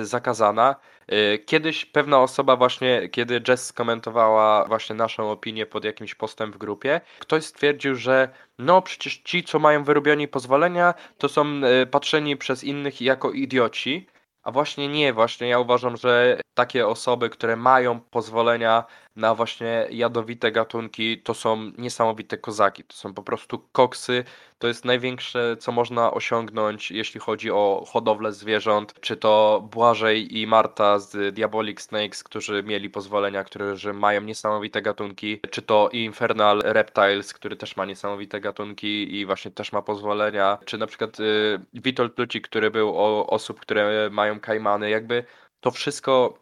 zakazana. 0.02 0.76
Y, 1.12 1.38
kiedyś 1.38 1.84
pewna 1.84 2.20
osoba 2.20 2.56
właśnie, 2.56 3.08
kiedy 3.08 3.42
Jess 3.48 3.66
skomentowała 3.66 4.64
właśnie 4.64 4.96
naszą 4.96 5.30
opinię 5.30 5.66
pod 5.66 5.84
jakimś 5.84 6.14
postem 6.14 6.52
w 6.52 6.58
grupie, 6.58 7.00
ktoś 7.18 7.44
stwierdził, 7.44 7.94
że 7.94 8.28
no 8.58 8.82
przecież 8.82 9.18
ci, 9.18 9.44
co 9.44 9.58
mają 9.58 9.84
wyrobione 9.84 10.28
pozwolenia, 10.28 10.94
to 11.18 11.28
są 11.28 11.60
y, 11.82 11.86
patrzeni 11.86 12.36
przez 12.36 12.64
innych 12.64 13.00
jako 13.00 13.30
idioci. 13.30 14.06
A 14.42 14.50
właśnie 14.52 14.88
nie, 14.88 15.12
właśnie 15.12 15.48
ja 15.48 15.58
uważam, 15.58 15.96
że 15.96 16.40
takie 16.54 16.86
osoby, 16.86 17.30
które 17.30 17.56
mają 17.56 18.00
pozwolenia 18.00 18.84
na 19.16 19.34
właśnie 19.34 19.86
jadowite 19.90 20.52
gatunki, 20.52 21.22
to 21.22 21.34
są 21.34 21.72
niesamowite 21.78 22.38
kozaki. 22.38 22.84
To 22.84 22.96
są 22.96 23.14
po 23.14 23.22
prostu 23.22 23.58
koksy. 23.72 24.24
To 24.58 24.68
jest 24.68 24.84
największe, 24.84 25.56
co 25.56 25.72
można 25.72 26.10
osiągnąć, 26.10 26.90
jeśli 26.90 27.20
chodzi 27.20 27.50
o 27.50 27.84
hodowlę 27.88 28.32
zwierząt. 28.32 28.94
Czy 29.00 29.16
to 29.16 29.62
Błażej 29.72 30.38
i 30.38 30.46
Marta 30.46 30.98
z 30.98 31.34
Diabolic 31.34 31.80
Snakes, 31.80 32.24
którzy 32.24 32.62
mieli 32.62 32.90
pozwolenia, 32.90 33.44
którzy 33.44 33.92
mają 33.92 34.20
niesamowite 34.20 34.82
gatunki. 34.82 35.40
Czy 35.50 35.62
to 35.62 35.88
Infernal 35.92 36.62
Reptiles, 36.64 37.34
który 37.34 37.56
też 37.56 37.76
ma 37.76 37.84
niesamowite 37.84 38.40
gatunki 38.40 39.16
i 39.16 39.26
właśnie 39.26 39.50
też 39.50 39.72
ma 39.72 39.82
pozwolenia. 39.82 40.58
Czy 40.64 40.78
na 40.78 40.86
przykład 40.86 41.20
y, 41.20 41.60
Witold 41.74 42.14
Pluci, 42.14 42.42
który 42.42 42.70
był 42.70 42.98
o 42.98 43.26
osób, 43.26 43.60
które 43.60 44.10
mają 44.10 44.40
kajmany. 44.40 44.90
Jakby 44.90 45.24
to 45.60 45.70
wszystko 45.70 46.38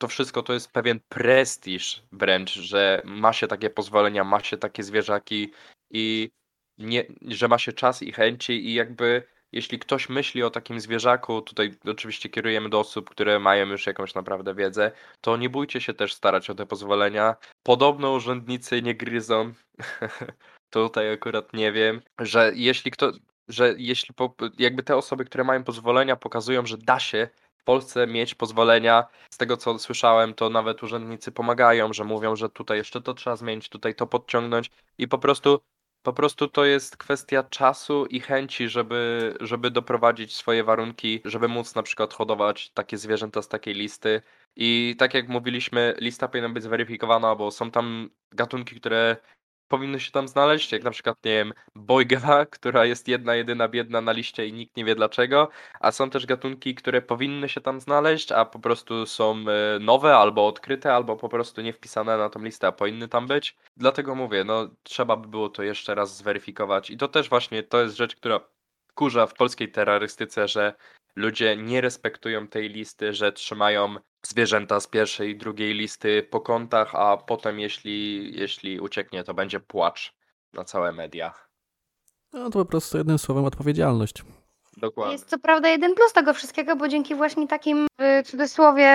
to 0.00 0.08
wszystko 0.08 0.42
to 0.42 0.52
jest 0.52 0.72
pewien 0.72 1.00
prestiż 1.08 2.02
wręcz, 2.12 2.54
że 2.54 3.02
ma 3.04 3.32
się 3.32 3.46
takie 3.46 3.70
pozwolenia, 3.70 4.24
ma 4.24 4.40
się 4.44 4.56
takie 4.56 4.82
zwierzaki 4.82 5.52
i 5.90 6.30
nie, 6.78 7.04
że 7.28 7.48
ma 7.48 7.58
się 7.58 7.72
czas 7.72 8.02
i 8.02 8.12
chęci 8.12 8.66
i 8.66 8.74
jakby 8.74 9.22
jeśli 9.52 9.78
ktoś 9.78 10.08
myśli 10.08 10.42
o 10.42 10.50
takim 10.50 10.80
zwierzaku, 10.80 11.42
tutaj 11.42 11.74
oczywiście 11.84 12.28
kierujemy 12.28 12.68
do 12.68 12.80
osób, 12.80 13.10
które 13.10 13.38
mają 13.38 13.66
już 13.66 13.86
jakąś 13.86 14.14
naprawdę 14.14 14.54
wiedzę, 14.54 14.92
to 15.20 15.36
nie 15.36 15.50
bójcie 15.50 15.80
się 15.80 15.94
też 15.94 16.14
starać 16.14 16.50
o 16.50 16.54
te 16.54 16.66
pozwolenia. 16.66 17.36
Podobno 17.62 18.12
urzędnicy 18.12 18.82
nie 18.82 18.94
gryzą, 18.94 19.52
tutaj 20.70 21.12
akurat 21.12 21.52
nie 21.52 21.72
wiem, 21.72 22.02
że 22.18 22.52
jeśli 22.54 22.90
kto, 22.90 23.12
że 23.48 23.74
jeśli 23.78 24.14
po, 24.14 24.34
jakby 24.58 24.82
te 24.82 24.96
osoby, 24.96 25.24
które 25.24 25.44
mają 25.44 25.64
pozwolenia 25.64 26.16
pokazują, 26.16 26.66
że 26.66 26.78
da 26.78 27.00
się 27.00 27.28
w 27.60 27.64
Polsce 27.64 28.06
mieć 28.06 28.34
pozwolenia. 28.34 29.06
Z 29.30 29.36
tego 29.36 29.56
co 29.56 29.78
słyszałem, 29.78 30.34
to 30.34 30.50
nawet 30.50 30.82
urzędnicy 30.82 31.32
pomagają, 31.32 31.92
że 31.92 32.04
mówią, 32.04 32.36
że 32.36 32.48
tutaj 32.48 32.78
jeszcze 32.78 33.00
to 33.00 33.14
trzeba 33.14 33.36
zmienić, 33.36 33.68
tutaj 33.68 33.94
to 33.94 34.06
podciągnąć 34.06 34.70
i 34.98 35.08
po 35.08 35.18
prostu 35.18 35.60
po 36.02 36.12
prostu 36.12 36.48
to 36.48 36.64
jest 36.64 36.96
kwestia 36.96 37.42
czasu 37.42 38.06
i 38.06 38.20
chęci, 38.20 38.68
żeby, 38.68 39.34
żeby 39.40 39.70
doprowadzić 39.70 40.36
swoje 40.36 40.64
warunki, 40.64 41.20
żeby 41.24 41.48
móc 41.48 41.74
na 41.74 41.82
przykład 41.82 42.14
hodować 42.14 42.70
takie 42.70 42.98
zwierzęta 42.98 43.42
z 43.42 43.48
takiej 43.48 43.74
listy. 43.74 44.22
I 44.56 44.96
tak 44.98 45.14
jak 45.14 45.28
mówiliśmy, 45.28 45.94
lista 45.98 46.28
powinna 46.28 46.48
być 46.48 46.62
zweryfikowana, 46.62 47.36
bo 47.36 47.50
są 47.50 47.70
tam 47.70 48.10
gatunki, 48.32 48.80
które 48.80 49.16
powinny 49.70 50.00
się 50.00 50.10
tam 50.10 50.28
znaleźć, 50.28 50.72
jak 50.72 50.82
na 50.82 50.90
przykład, 50.90 51.16
nie 51.24 51.32
wiem, 51.32 51.52
Boyga, 51.74 52.46
która 52.56 52.84
jest 52.84 53.08
jedna, 53.08 53.34
jedyna 53.34 53.68
biedna 53.68 54.00
na 54.00 54.12
liście 54.12 54.46
i 54.46 54.52
nikt 54.52 54.76
nie 54.76 54.84
wie 54.84 54.94
dlaczego, 54.94 55.48
a 55.80 55.92
są 55.92 56.10
też 56.10 56.26
gatunki, 56.26 56.74
które 56.74 57.02
powinny 57.02 57.48
się 57.48 57.60
tam 57.60 57.80
znaleźć, 57.80 58.32
a 58.32 58.44
po 58.44 58.58
prostu 58.58 59.06
są 59.06 59.44
e, 59.48 59.78
nowe, 59.78 60.16
albo 60.16 60.46
odkryte, 60.46 60.94
albo 60.94 61.16
po 61.16 61.28
prostu 61.28 61.60
nie 61.60 61.72
wpisane 61.72 62.18
na 62.18 62.30
tą 62.30 62.42
listę, 62.42 62.66
a 62.66 62.72
powinny 62.72 63.08
tam 63.08 63.26
być. 63.26 63.56
Dlatego 63.76 64.14
mówię, 64.14 64.44
no 64.44 64.68
trzeba 64.82 65.16
by 65.16 65.28
było 65.28 65.48
to 65.48 65.62
jeszcze 65.62 65.94
raz 65.94 66.16
zweryfikować 66.16 66.90
i 66.90 66.96
to 66.96 67.08
też 67.08 67.28
właśnie, 67.28 67.62
to 67.62 67.82
jest 67.82 67.96
rzecz, 67.96 68.16
która 68.16 68.40
kurza 68.94 69.26
w 69.26 69.34
polskiej 69.34 69.72
terrorystyce, 69.72 70.48
że 70.48 70.74
ludzie 71.16 71.56
nie 71.56 71.80
respektują 71.80 72.48
tej 72.48 72.68
listy, 72.68 73.14
że 73.14 73.32
trzymają 73.32 73.96
zwierzęta 74.22 74.80
z 74.80 74.86
pierwszej 74.86 75.30
i 75.30 75.36
drugiej 75.36 75.74
listy 75.74 76.22
po 76.22 76.40
kątach, 76.40 76.94
a 76.94 77.16
potem 77.16 77.60
jeśli, 77.60 78.30
jeśli 78.38 78.80
ucieknie, 78.80 79.24
to 79.24 79.34
będzie 79.34 79.60
płacz 79.60 80.14
na 80.52 80.64
całe 80.64 80.92
media. 80.92 81.34
No 82.32 82.50
to 82.50 82.58
po 82.58 82.64
prostu 82.64 82.98
jednym 82.98 83.18
słowem 83.18 83.44
odpowiedzialność. 83.44 84.24
Dokładnie. 84.76 85.12
Jest 85.12 85.28
co 85.28 85.38
prawda 85.38 85.68
jeden 85.68 85.94
plus 85.94 86.12
tego 86.12 86.34
wszystkiego, 86.34 86.76
bo 86.76 86.88
dzięki 86.88 87.14
właśnie 87.14 87.48
takim 87.48 87.86
w 87.98 88.22
cudzysłowie 88.26 88.90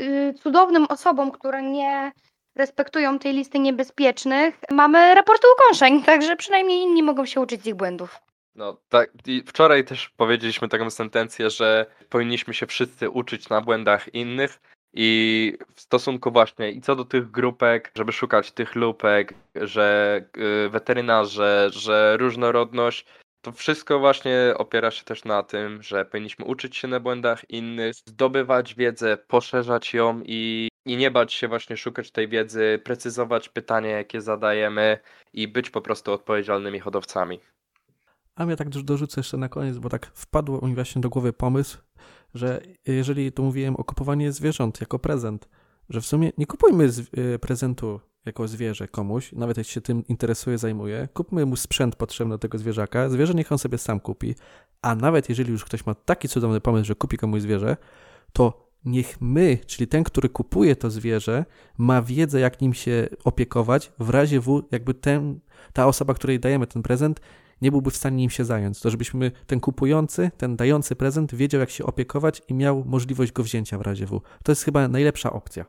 y, 0.00 0.34
cudownym 0.42 0.86
osobom, 0.88 1.30
które 1.30 1.62
nie 1.62 2.12
respektują 2.54 3.18
tej 3.18 3.32
listy 3.32 3.58
niebezpiecznych, 3.58 4.58
mamy 4.70 5.14
raporty 5.14 5.46
ukąszeń, 5.56 6.02
także 6.06 6.36
przynajmniej 6.36 6.80
inni 6.80 7.02
mogą 7.02 7.26
się 7.26 7.40
uczyć 7.40 7.62
z 7.62 7.66
ich 7.66 7.74
błędów. 7.74 8.18
No 8.54 8.80
tak, 8.88 9.10
i 9.26 9.42
wczoraj 9.46 9.84
też 9.84 10.08
powiedzieliśmy 10.08 10.68
taką 10.68 10.90
sentencję, 10.90 11.50
że 11.50 11.86
powinniśmy 12.08 12.54
się 12.54 12.66
wszyscy 12.66 13.10
uczyć 13.10 13.48
na 13.48 13.60
błędach 13.60 14.14
innych 14.14 14.60
i 14.92 15.52
w 15.74 15.80
stosunku 15.80 16.30
właśnie 16.30 16.70
i 16.70 16.80
co 16.80 16.96
do 16.96 17.04
tych 17.04 17.30
grupek, 17.30 17.92
żeby 17.96 18.12
szukać 18.12 18.52
tych 18.52 18.74
lupek, 18.74 19.34
że 19.54 20.20
y, 20.66 20.68
weterynarze, 20.68 21.70
że 21.72 22.16
różnorodność, 22.16 23.06
to 23.44 23.52
wszystko 23.52 23.98
właśnie 23.98 24.54
opiera 24.56 24.90
się 24.90 25.04
też 25.04 25.24
na 25.24 25.42
tym, 25.42 25.82
że 25.82 26.04
powinniśmy 26.04 26.44
uczyć 26.44 26.76
się 26.76 26.88
na 26.88 27.00
błędach 27.00 27.50
innych, 27.50 27.94
zdobywać 27.94 28.74
wiedzę, 28.74 29.16
poszerzać 29.16 29.94
ją 29.94 30.22
i, 30.26 30.68
i 30.86 30.96
nie 30.96 31.10
bać 31.10 31.32
się 31.32 31.48
właśnie 31.48 31.76
szukać 31.76 32.10
tej 32.10 32.28
wiedzy, 32.28 32.80
precyzować 32.84 33.48
pytania, 33.48 33.90
jakie 33.90 34.20
zadajemy 34.20 34.98
i 35.32 35.48
być 35.48 35.70
po 35.70 35.80
prostu 35.80 36.12
odpowiedzialnymi 36.12 36.80
hodowcami. 36.80 37.40
A 38.36 38.46
mnie 38.46 38.56
tak 38.56 38.68
dorzucę 38.68 39.20
jeszcze 39.20 39.36
na 39.36 39.48
koniec, 39.48 39.78
bo 39.78 39.88
tak 39.88 40.10
wpadło 40.14 40.68
mi 40.68 40.74
właśnie 40.74 41.02
do 41.02 41.08
głowy 41.08 41.32
pomysł, 41.32 41.78
że 42.34 42.60
jeżeli 42.86 43.32
tu 43.32 43.42
mówiłem 43.42 43.76
o 43.76 43.84
kupowaniu 43.84 44.32
zwierząt 44.32 44.80
jako 44.80 44.98
prezent, 44.98 45.48
że 45.88 46.00
w 46.00 46.06
sumie 46.06 46.32
nie 46.38 46.46
kupujmy 46.46 46.88
y, 47.18 47.38
prezentu 47.38 48.00
jako 48.26 48.48
zwierzę 48.48 48.88
komuś, 48.88 49.32
nawet 49.32 49.58
jeśli 49.58 49.72
się 49.72 49.80
tym 49.80 50.06
interesuje, 50.06 50.58
zajmuje, 50.58 51.08
kupmy 51.14 51.46
mu 51.46 51.56
sprzęt 51.56 51.96
potrzebny 51.96 52.34
do 52.34 52.38
tego 52.38 52.58
zwierzaka, 52.58 53.08
zwierzę 53.08 53.34
niech 53.34 53.52
on 53.52 53.58
sobie 53.58 53.78
sam 53.78 54.00
kupi, 54.00 54.34
a 54.82 54.94
nawet 54.94 55.28
jeżeli 55.28 55.52
już 55.52 55.64
ktoś 55.64 55.86
ma 55.86 55.94
taki 55.94 56.28
cudowny 56.28 56.60
pomysł, 56.60 56.86
że 56.86 56.94
kupi 56.94 57.16
komuś 57.16 57.42
zwierzę, 57.42 57.76
to 58.32 58.64
niech 58.84 59.20
my, 59.20 59.58
czyli 59.66 59.88
ten, 59.88 60.04
który 60.04 60.28
kupuje 60.28 60.76
to 60.76 60.90
zwierzę, 60.90 61.44
ma 61.78 62.02
wiedzę, 62.02 62.40
jak 62.40 62.60
nim 62.60 62.74
się 62.74 63.08
opiekować, 63.24 63.92
w 63.98 64.10
razie 64.10 64.40
w, 64.40 64.62
jakby 64.70 64.94
ten, 64.94 65.40
ta 65.72 65.86
osoba, 65.86 66.14
której 66.14 66.40
dajemy 66.40 66.66
ten 66.66 66.82
prezent, 66.82 67.20
nie 67.62 67.70
byłby 67.70 67.90
w 67.90 67.96
stanie 67.96 68.16
nim 68.16 68.30
się 68.30 68.44
zająć. 68.44 68.80
To 68.80 68.90
żebyśmy 68.90 69.30
ten 69.46 69.60
kupujący, 69.60 70.30
ten 70.36 70.56
dający 70.56 70.96
prezent 70.96 71.34
wiedział, 71.34 71.60
jak 71.60 71.70
się 71.70 71.84
opiekować 71.84 72.42
i 72.48 72.54
miał 72.54 72.84
możliwość 72.84 73.32
go 73.32 73.42
wzięcia 73.42 73.78
w 73.78 73.80
razie 73.80 74.06
W. 74.06 74.20
To 74.44 74.52
jest 74.52 74.64
chyba 74.64 74.88
najlepsza 74.88 75.32
opcja. 75.32 75.64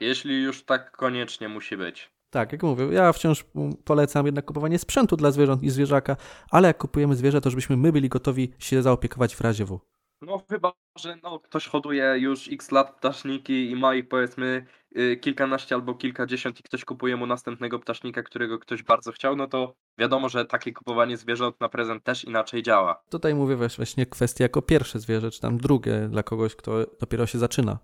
Jeśli 0.00 0.42
już 0.42 0.64
tak 0.64 0.96
koniecznie 0.96 1.48
musi 1.48 1.76
być. 1.76 2.10
Tak, 2.30 2.52
jak 2.52 2.62
mówię, 2.62 2.84
ja 2.92 3.12
wciąż 3.12 3.44
polecam 3.84 4.26
jednak 4.26 4.44
kupowanie 4.44 4.78
sprzętu 4.78 5.16
dla 5.16 5.30
zwierząt 5.30 5.62
i 5.62 5.70
zwierzaka, 5.70 6.16
ale 6.50 6.68
jak 6.68 6.78
kupujemy 6.78 7.16
zwierzę, 7.16 7.40
to 7.40 7.50
żebyśmy 7.50 7.76
my 7.76 7.92
byli 7.92 8.08
gotowi 8.08 8.52
się 8.58 8.82
zaopiekować 8.82 9.36
w 9.36 9.40
razie 9.40 9.64
W. 9.64 9.80
No 10.22 10.42
chyba, 10.50 10.72
że 10.98 11.16
no, 11.22 11.38
ktoś 11.40 11.66
hoduje 11.66 12.14
już 12.18 12.48
x 12.52 12.70
lat 12.70 12.96
ptaszniki 12.96 13.70
i 13.70 13.76
ma 13.76 13.94
ich 13.94 14.08
powiedzmy 14.08 14.66
y, 14.98 15.16
kilkanaście 15.16 15.74
albo 15.74 15.94
kilkadziesiąt 15.94 16.60
i 16.60 16.62
ktoś 16.62 16.84
kupuje 16.84 17.16
mu 17.16 17.26
następnego 17.26 17.78
ptasznika, 17.78 18.22
którego 18.22 18.58
ktoś 18.58 18.82
bardzo 18.82 19.12
chciał, 19.12 19.36
no 19.36 19.46
to 19.46 19.74
wiadomo, 19.98 20.28
że 20.28 20.44
takie 20.44 20.72
kupowanie 20.72 21.16
zwierząt 21.16 21.60
na 21.60 21.68
prezent 21.68 22.04
też 22.04 22.24
inaczej 22.24 22.62
działa. 22.62 23.02
Tutaj 23.10 23.34
mówię 23.34 23.56
właśnie 23.56 24.06
kwestia 24.06 24.44
jako 24.44 24.62
pierwsze 24.62 24.98
zwierzę, 24.98 25.30
czy 25.30 25.40
tam 25.40 25.58
drugie 25.58 26.08
dla 26.08 26.22
kogoś, 26.22 26.56
kto 26.56 26.86
dopiero 27.00 27.26
się 27.26 27.38
zaczyna. 27.38 27.78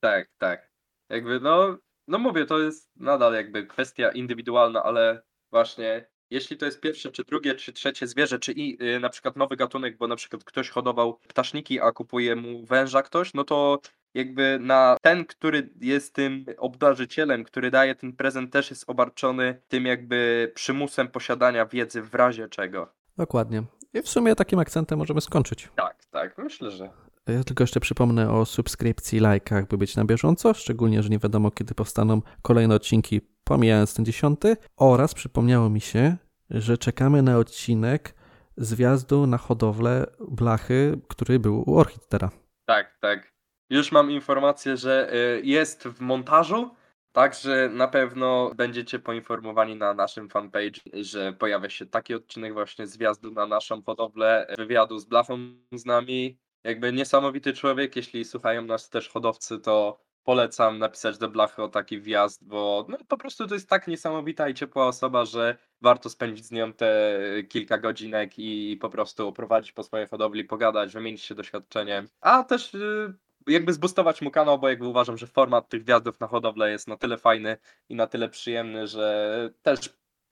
Tak, 0.00 0.28
tak. 0.38 0.70
Jakby 1.08 1.40
no, 1.40 1.78
no 2.08 2.18
mówię, 2.18 2.46
to 2.46 2.58
jest 2.58 2.90
nadal 2.96 3.34
jakby 3.34 3.66
kwestia 3.66 4.10
indywidualna, 4.10 4.82
ale 4.82 5.22
właśnie 5.50 6.10
jeśli 6.30 6.56
to 6.56 6.66
jest 6.66 6.80
pierwsze, 6.80 7.10
czy 7.10 7.24
drugie, 7.24 7.54
czy 7.54 7.72
trzecie 7.72 8.06
zwierzę, 8.06 8.38
czy 8.38 8.52
i, 8.52 8.84
y, 8.96 9.00
na 9.00 9.08
przykład 9.08 9.36
nowy 9.36 9.56
gatunek, 9.56 9.96
bo 9.96 10.06
na 10.06 10.16
przykład 10.16 10.44
ktoś 10.44 10.68
hodował 10.68 11.18
ptaszniki, 11.28 11.80
a 11.80 11.92
kupuje 11.92 12.36
mu 12.36 12.66
węża 12.66 13.02
ktoś, 13.02 13.34
no 13.34 13.44
to 13.44 13.80
jakby 14.14 14.58
na 14.60 14.96
ten, 15.02 15.24
który 15.24 15.70
jest 15.80 16.14
tym 16.14 16.44
obdarzycielem, 16.58 17.44
który 17.44 17.70
daje 17.70 17.94
ten 17.94 18.12
prezent, 18.12 18.52
też 18.52 18.70
jest 18.70 18.90
obarczony 18.90 19.60
tym 19.68 19.86
jakby 19.86 20.52
przymusem 20.54 21.08
posiadania 21.08 21.66
wiedzy 21.66 22.02
w 22.02 22.14
razie 22.14 22.48
czego. 22.48 22.92
Dokładnie. 23.16 23.62
I 23.94 24.02
w 24.02 24.08
sumie 24.08 24.34
takim 24.34 24.58
akcentem 24.58 24.98
możemy 24.98 25.20
skończyć. 25.20 25.68
Tak, 25.76 26.04
tak, 26.10 26.38
myślę, 26.38 26.70
że. 26.70 26.90
Ja 27.32 27.44
tylko 27.44 27.62
jeszcze 27.62 27.80
przypomnę 27.80 28.32
o 28.32 28.44
subskrypcji, 28.44 29.20
lajkach, 29.20 29.68
by 29.68 29.78
być 29.78 29.96
na 29.96 30.04
bieżąco, 30.04 30.54
szczególnie, 30.54 31.02
że 31.02 31.08
nie 31.08 31.18
wiadomo, 31.18 31.50
kiedy 31.50 31.74
powstaną 31.74 32.22
kolejne 32.42 32.74
odcinki, 32.74 33.20
pomijając 33.44 33.94
ten 33.94 34.04
dziesiąty. 34.04 34.56
Oraz 34.76 35.14
przypomniało 35.14 35.70
mi 35.70 35.80
się, 35.80 36.16
że 36.50 36.78
czekamy 36.78 37.22
na 37.22 37.38
odcinek 37.38 38.14
z 38.56 38.74
wjazdu 38.74 39.26
na 39.26 39.38
hodowlę 39.38 40.06
blachy, 40.28 41.00
który 41.08 41.38
był 41.38 41.70
u 41.70 41.78
Orchidtera. 41.78 42.30
Tak, 42.66 42.98
tak. 43.00 43.32
Już 43.70 43.92
mam 43.92 44.10
informację, 44.10 44.76
że 44.76 45.14
y, 45.14 45.42
jest 45.44 45.88
w 45.88 46.00
montażu, 46.00 46.70
także 47.12 47.68
na 47.68 47.88
pewno 47.88 48.52
będziecie 48.56 48.98
poinformowani 48.98 49.76
na 49.76 49.94
naszym 49.94 50.28
fanpage, 50.28 50.80
że 50.92 51.32
pojawia 51.32 51.70
się 51.70 51.86
taki 51.86 52.14
odcinek 52.14 52.52
właśnie 52.52 52.86
z 52.86 52.96
wjazdu 52.96 53.30
na 53.30 53.46
naszą 53.46 53.82
hodowlę, 53.82 54.54
wywiadu 54.58 54.98
z 54.98 55.04
blachą 55.04 55.38
z 55.72 55.86
nami. 55.86 56.38
Jakby 56.64 56.92
niesamowity 56.92 57.52
człowiek, 57.52 57.96
jeśli 57.96 58.24
słuchają 58.24 58.62
nas 58.62 58.88
też 58.88 59.08
hodowcy, 59.08 59.58
to 59.58 60.00
polecam 60.24 60.78
napisać 60.78 61.18
do 61.18 61.28
blachy 61.28 61.62
o 61.62 61.68
taki 61.68 62.00
wjazd, 62.00 62.44
bo 62.44 62.86
no, 62.88 62.98
po 63.08 63.16
prostu 63.16 63.46
to 63.46 63.54
jest 63.54 63.68
tak 63.68 63.88
niesamowita 63.88 64.48
i 64.48 64.54
ciepła 64.54 64.86
osoba, 64.86 65.24
że 65.24 65.56
warto 65.80 66.10
spędzić 66.10 66.44
z 66.44 66.50
nią 66.50 66.72
te 66.72 67.18
kilka 67.48 67.78
godzinek 67.78 68.38
i 68.38 68.76
po 68.80 68.90
prostu 68.90 69.28
oprowadzić 69.28 69.72
po 69.72 69.82
swojej 69.82 70.06
hodowli, 70.06 70.44
pogadać, 70.44 70.92
wymienić 70.92 71.22
się 71.22 71.34
doświadczeniem, 71.34 72.08
a 72.20 72.44
też 72.44 72.74
y, 72.74 73.14
jakby 73.46 73.72
zbustować 73.72 74.22
mu 74.22 74.30
kanał, 74.30 74.58
bo 74.58 74.68
jakby 74.68 74.86
uważam, 74.86 75.18
że 75.18 75.26
format 75.26 75.68
tych 75.68 75.84
wjazdów 75.84 76.20
na 76.20 76.26
hodowlę 76.26 76.70
jest 76.70 76.88
na 76.88 76.96
tyle 76.96 77.18
fajny 77.18 77.56
i 77.88 77.94
na 77.94 78.06
tyle 78.06 78.28
przyjemny, 78.28 78.86
że 78.86 79.50
też 79.62 79.78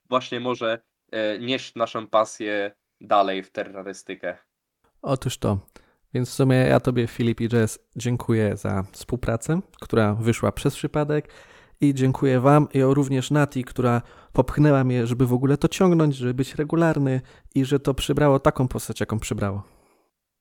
właśnie 0.09 0.41
może 0.41 0.81
e, 1.11 1.39
nieść 1.39 1.75
naszą 1.75 2.07
pasję 2.07 2.73
dalej 3.01 3.43
w 3.43 3.51
terrorystykę. 3.51 4.39
Otóż 5.03 5.39
to. 5.39 5.59
Więc 6.15 6.31
w 6.31 6.33
sumie 6.33 6.57
ja 6.57 6.81
Tobie, 6.81 7.07
Filip 7.07 7.41
i 7.41 7.49
Jess, 7.53 7.79
dziękuję 7.97 8.57
za 8.57 8.85
współpracę, 8.93 9.61
która 9.81 10.15
wyszła 10.15 10.53
przez 10.53 10.75
przypadek. 10.75 11.29
I 11.81 11.95
dziękuję 11.95 12.41
Wam 12.41 12.69
i 12.75 12.83
również 12.83 13.31
Nati, 13.31 13.65
która 13.65 14.03
popchnęła 14.33 14.85
mnie, 14.85 15.07
żeby 15.07 15.27
w 15.27 15.33
ogóle 15.33 15.57
to 15.57 15.69
ciągnąć, 15.69 16.17
żeby 16.17 16.35
być 16.35 16.55
regularny 16.55 17.21
i 17.55 17.65
że 17.65 17.81
to 17.81 17.95
przybrało 17.95 18.41
taką 18.41 18.69
postać, 18.69 19.01
jaką 19.01 19.19
przybrało. 19.19 19.63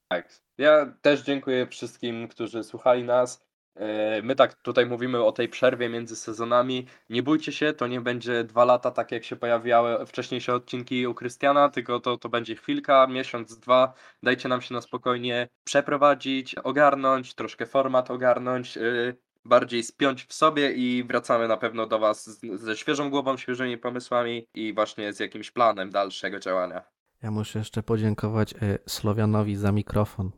Tak. 0.08 0.28
Ja 0.58 0.94
też 1.02 1.22
dziękuję 1.22 1.66
wszystkim, 1.66 2.28
którzy 2.28 2.64
słuchali 2.64 3.04
nas. 3.04 3.47
E, 3.78 4.22
My 4.22 4.34
tak 4.34 4.54
tutaj 4.54 4.86
mówimy 4.86 5.24
o 5.24 5.32
tej 5.32 5.48
przerwie 5.48 5.88
między 5.88 6.16
sezonami. 6.16 6.86
Nie 7.10 7.22
bójcie 7.22 7.52
się, 7.52 7.72
to 7.72 7.86
nie 7.86 8.00
będzie 8.00 8.44
dwa 8.44 8.64
lata, 8.64 8.90
tak 8.90 9.12
jak 9.12 9.24
się 9.24 9.36
pojawiały 9.36 10.06
wcześniejsze 10.06 10.54
odcinki 10.54 11.06
u 11.06 11.14
Krystiana, 11.14 11.68
tylko 11.68 12.00
to, 12.00 12.16
to 12.16 12.28
będzie 12.28 12.56
chwilka, 12.56 13.06
miesiąc, 13.06 13.58
dwa. 13.58 13.92
Dajcie 14.22 14.48
nam 14.48 14.62
się 14.62 14.74
na 14.74 14.80
spokojnie 14.80 15.48
przeprowadzić, 15.64 16.54
ogarnąć, 16.54 17.34
troszkę 17.34 17.66
format 17.66 18.10
ogarnąć, 18.10 18.76
yy, 18.76 19.16
bardziej 19.44 19.82
spiąć 19.82 20.24
w 20.24 20.32
sobie 20.32 20.72
i 20.72 21.04
wracamy 21.04 21.48
na 21.48 21.56
pewno 21.56 21.86
do 21.86 21.98
Was 21.98 22.40
ze 22.54 22.76
świeżą 22.76 23.10
głową, 23.10 23.36
świeżymi 23.36 23.78
pomysłami 23.78 24.46
i 24.54 24.74
właśnie 24.74 25.12
z 25.12 25.20
jakimś 25.20 25.50
planem 25.50 25.90
dalszego 25.90 26.38
działania. 26.38 26.82
Ja 27.22 27.30
muszę 27.30 27.58
jeszcze 27.58 27.82
podziękować 27.82 28.54
e, 28.54 28.78
Słowianowi 28.86 29.56
za 29.56 29.72
mikrofon, 29.72 30.30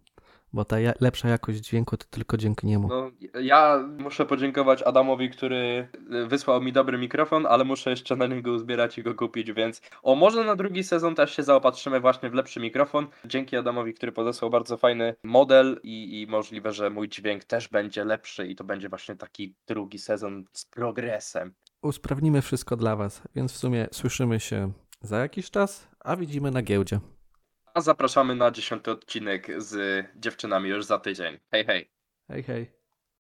bo 0.52 0.64
ta 0.64 0.76
lepsza 1.00 1.28
jakość 1.28 1.58
dźwięku 1.58 1.96
to 1.96 2.06
tylko 2.10 2.36
dzięki 2.36 2.66
niemu. 2.66 2.88
No, 2.88 3.10
ja 3.40 3.88
muszę 3.98 4.26
podziękować 4.26 4.82
Adamowi, 4.82 5.30
który 5.30 5.88
y, 6.12 6.26
wysłał 6.26 6.62
mi 6.62 6.72
dobry 6.72 6.98
mikrofon, 6.98 7.46
ale 7.46 7.64
muszę 7.64 7.90
jeszcze 7.90 8.16
na 8.16 8.26
niego 8.26 8.52
uzbierać 8.52 8.98
i 8.98 9.02
go 9.02 9.14
kupić, 9.14 9.52
więc 9.52 9.82
o 10.02 10.14
może 10.14 10.44
na 10.44 10.56
drugi 10.56 10.84
sezon 10.84 11.14
też 11.14 11.36
się 11.36 11.42
zaopatrzymy 11.42 12.00
właśnie 12.00 12.30
w 12.30 12.34
lepszy 12.34 12.60
mikrofon. 12.60 13.06
Dzięki 13.24 13.56
Adamowi, 13.56 13.94
który 13.94 14.12
podesłał 14.12 14.50
bardzo 14.50 14.76
fajny 14.76 15.14
model 15.24 15.80
i, 15.82 16.20
i 16.22 16.26
możliwe, 16.26 16.72
że 16.72 16.90
mój 16.90 17.08
dźwięk 17.08 17.44
też 17.44 17.68
będzie 17.68 18.04
lepszy 18.04 18.46
i 18.46 18.56
to 18.56 18.64
będzie 18.64 18.88
właśnie 18.88 19.16
taki 19.16 19.54
drugi 19.66 19.98
sezon 19.98 20.44
z 20.52 20.64
progresem. 20.64 21.54
Usprawnimy 21.82 22.42
wszystko 22.42 22.76
dla 22.76 22.96
Was, 22.96 23.22
więc 23.34 23.52
w 23.52 23.56
sumie 23.56 23.88
słyszymy 23.92 24.40
się 24.40 24.72
za 25.02 25.18
jakiś 25.18 25.50
czas, 25.50 25.88
a 26.00 26.16
widzimy 26.16 26.50
na 26.50 26.62
giełdzie. 26.62 27.00
A 27.74 27.80
zapraszamy 27.80 28.34
na 28.34 28.50
dziesiąty 28.50 28.90
odcinek 28.90 29.62
z 29.62 30.06
dziewczynami 30.16 30.70
już 30.70 30.84
za 30.84 30.98
tydzień. 30.98 31.38
Hej, 31.50 31.64
hej. 31.66 31.90
Hej, 32.28 32.42
hej. 32.42 32.79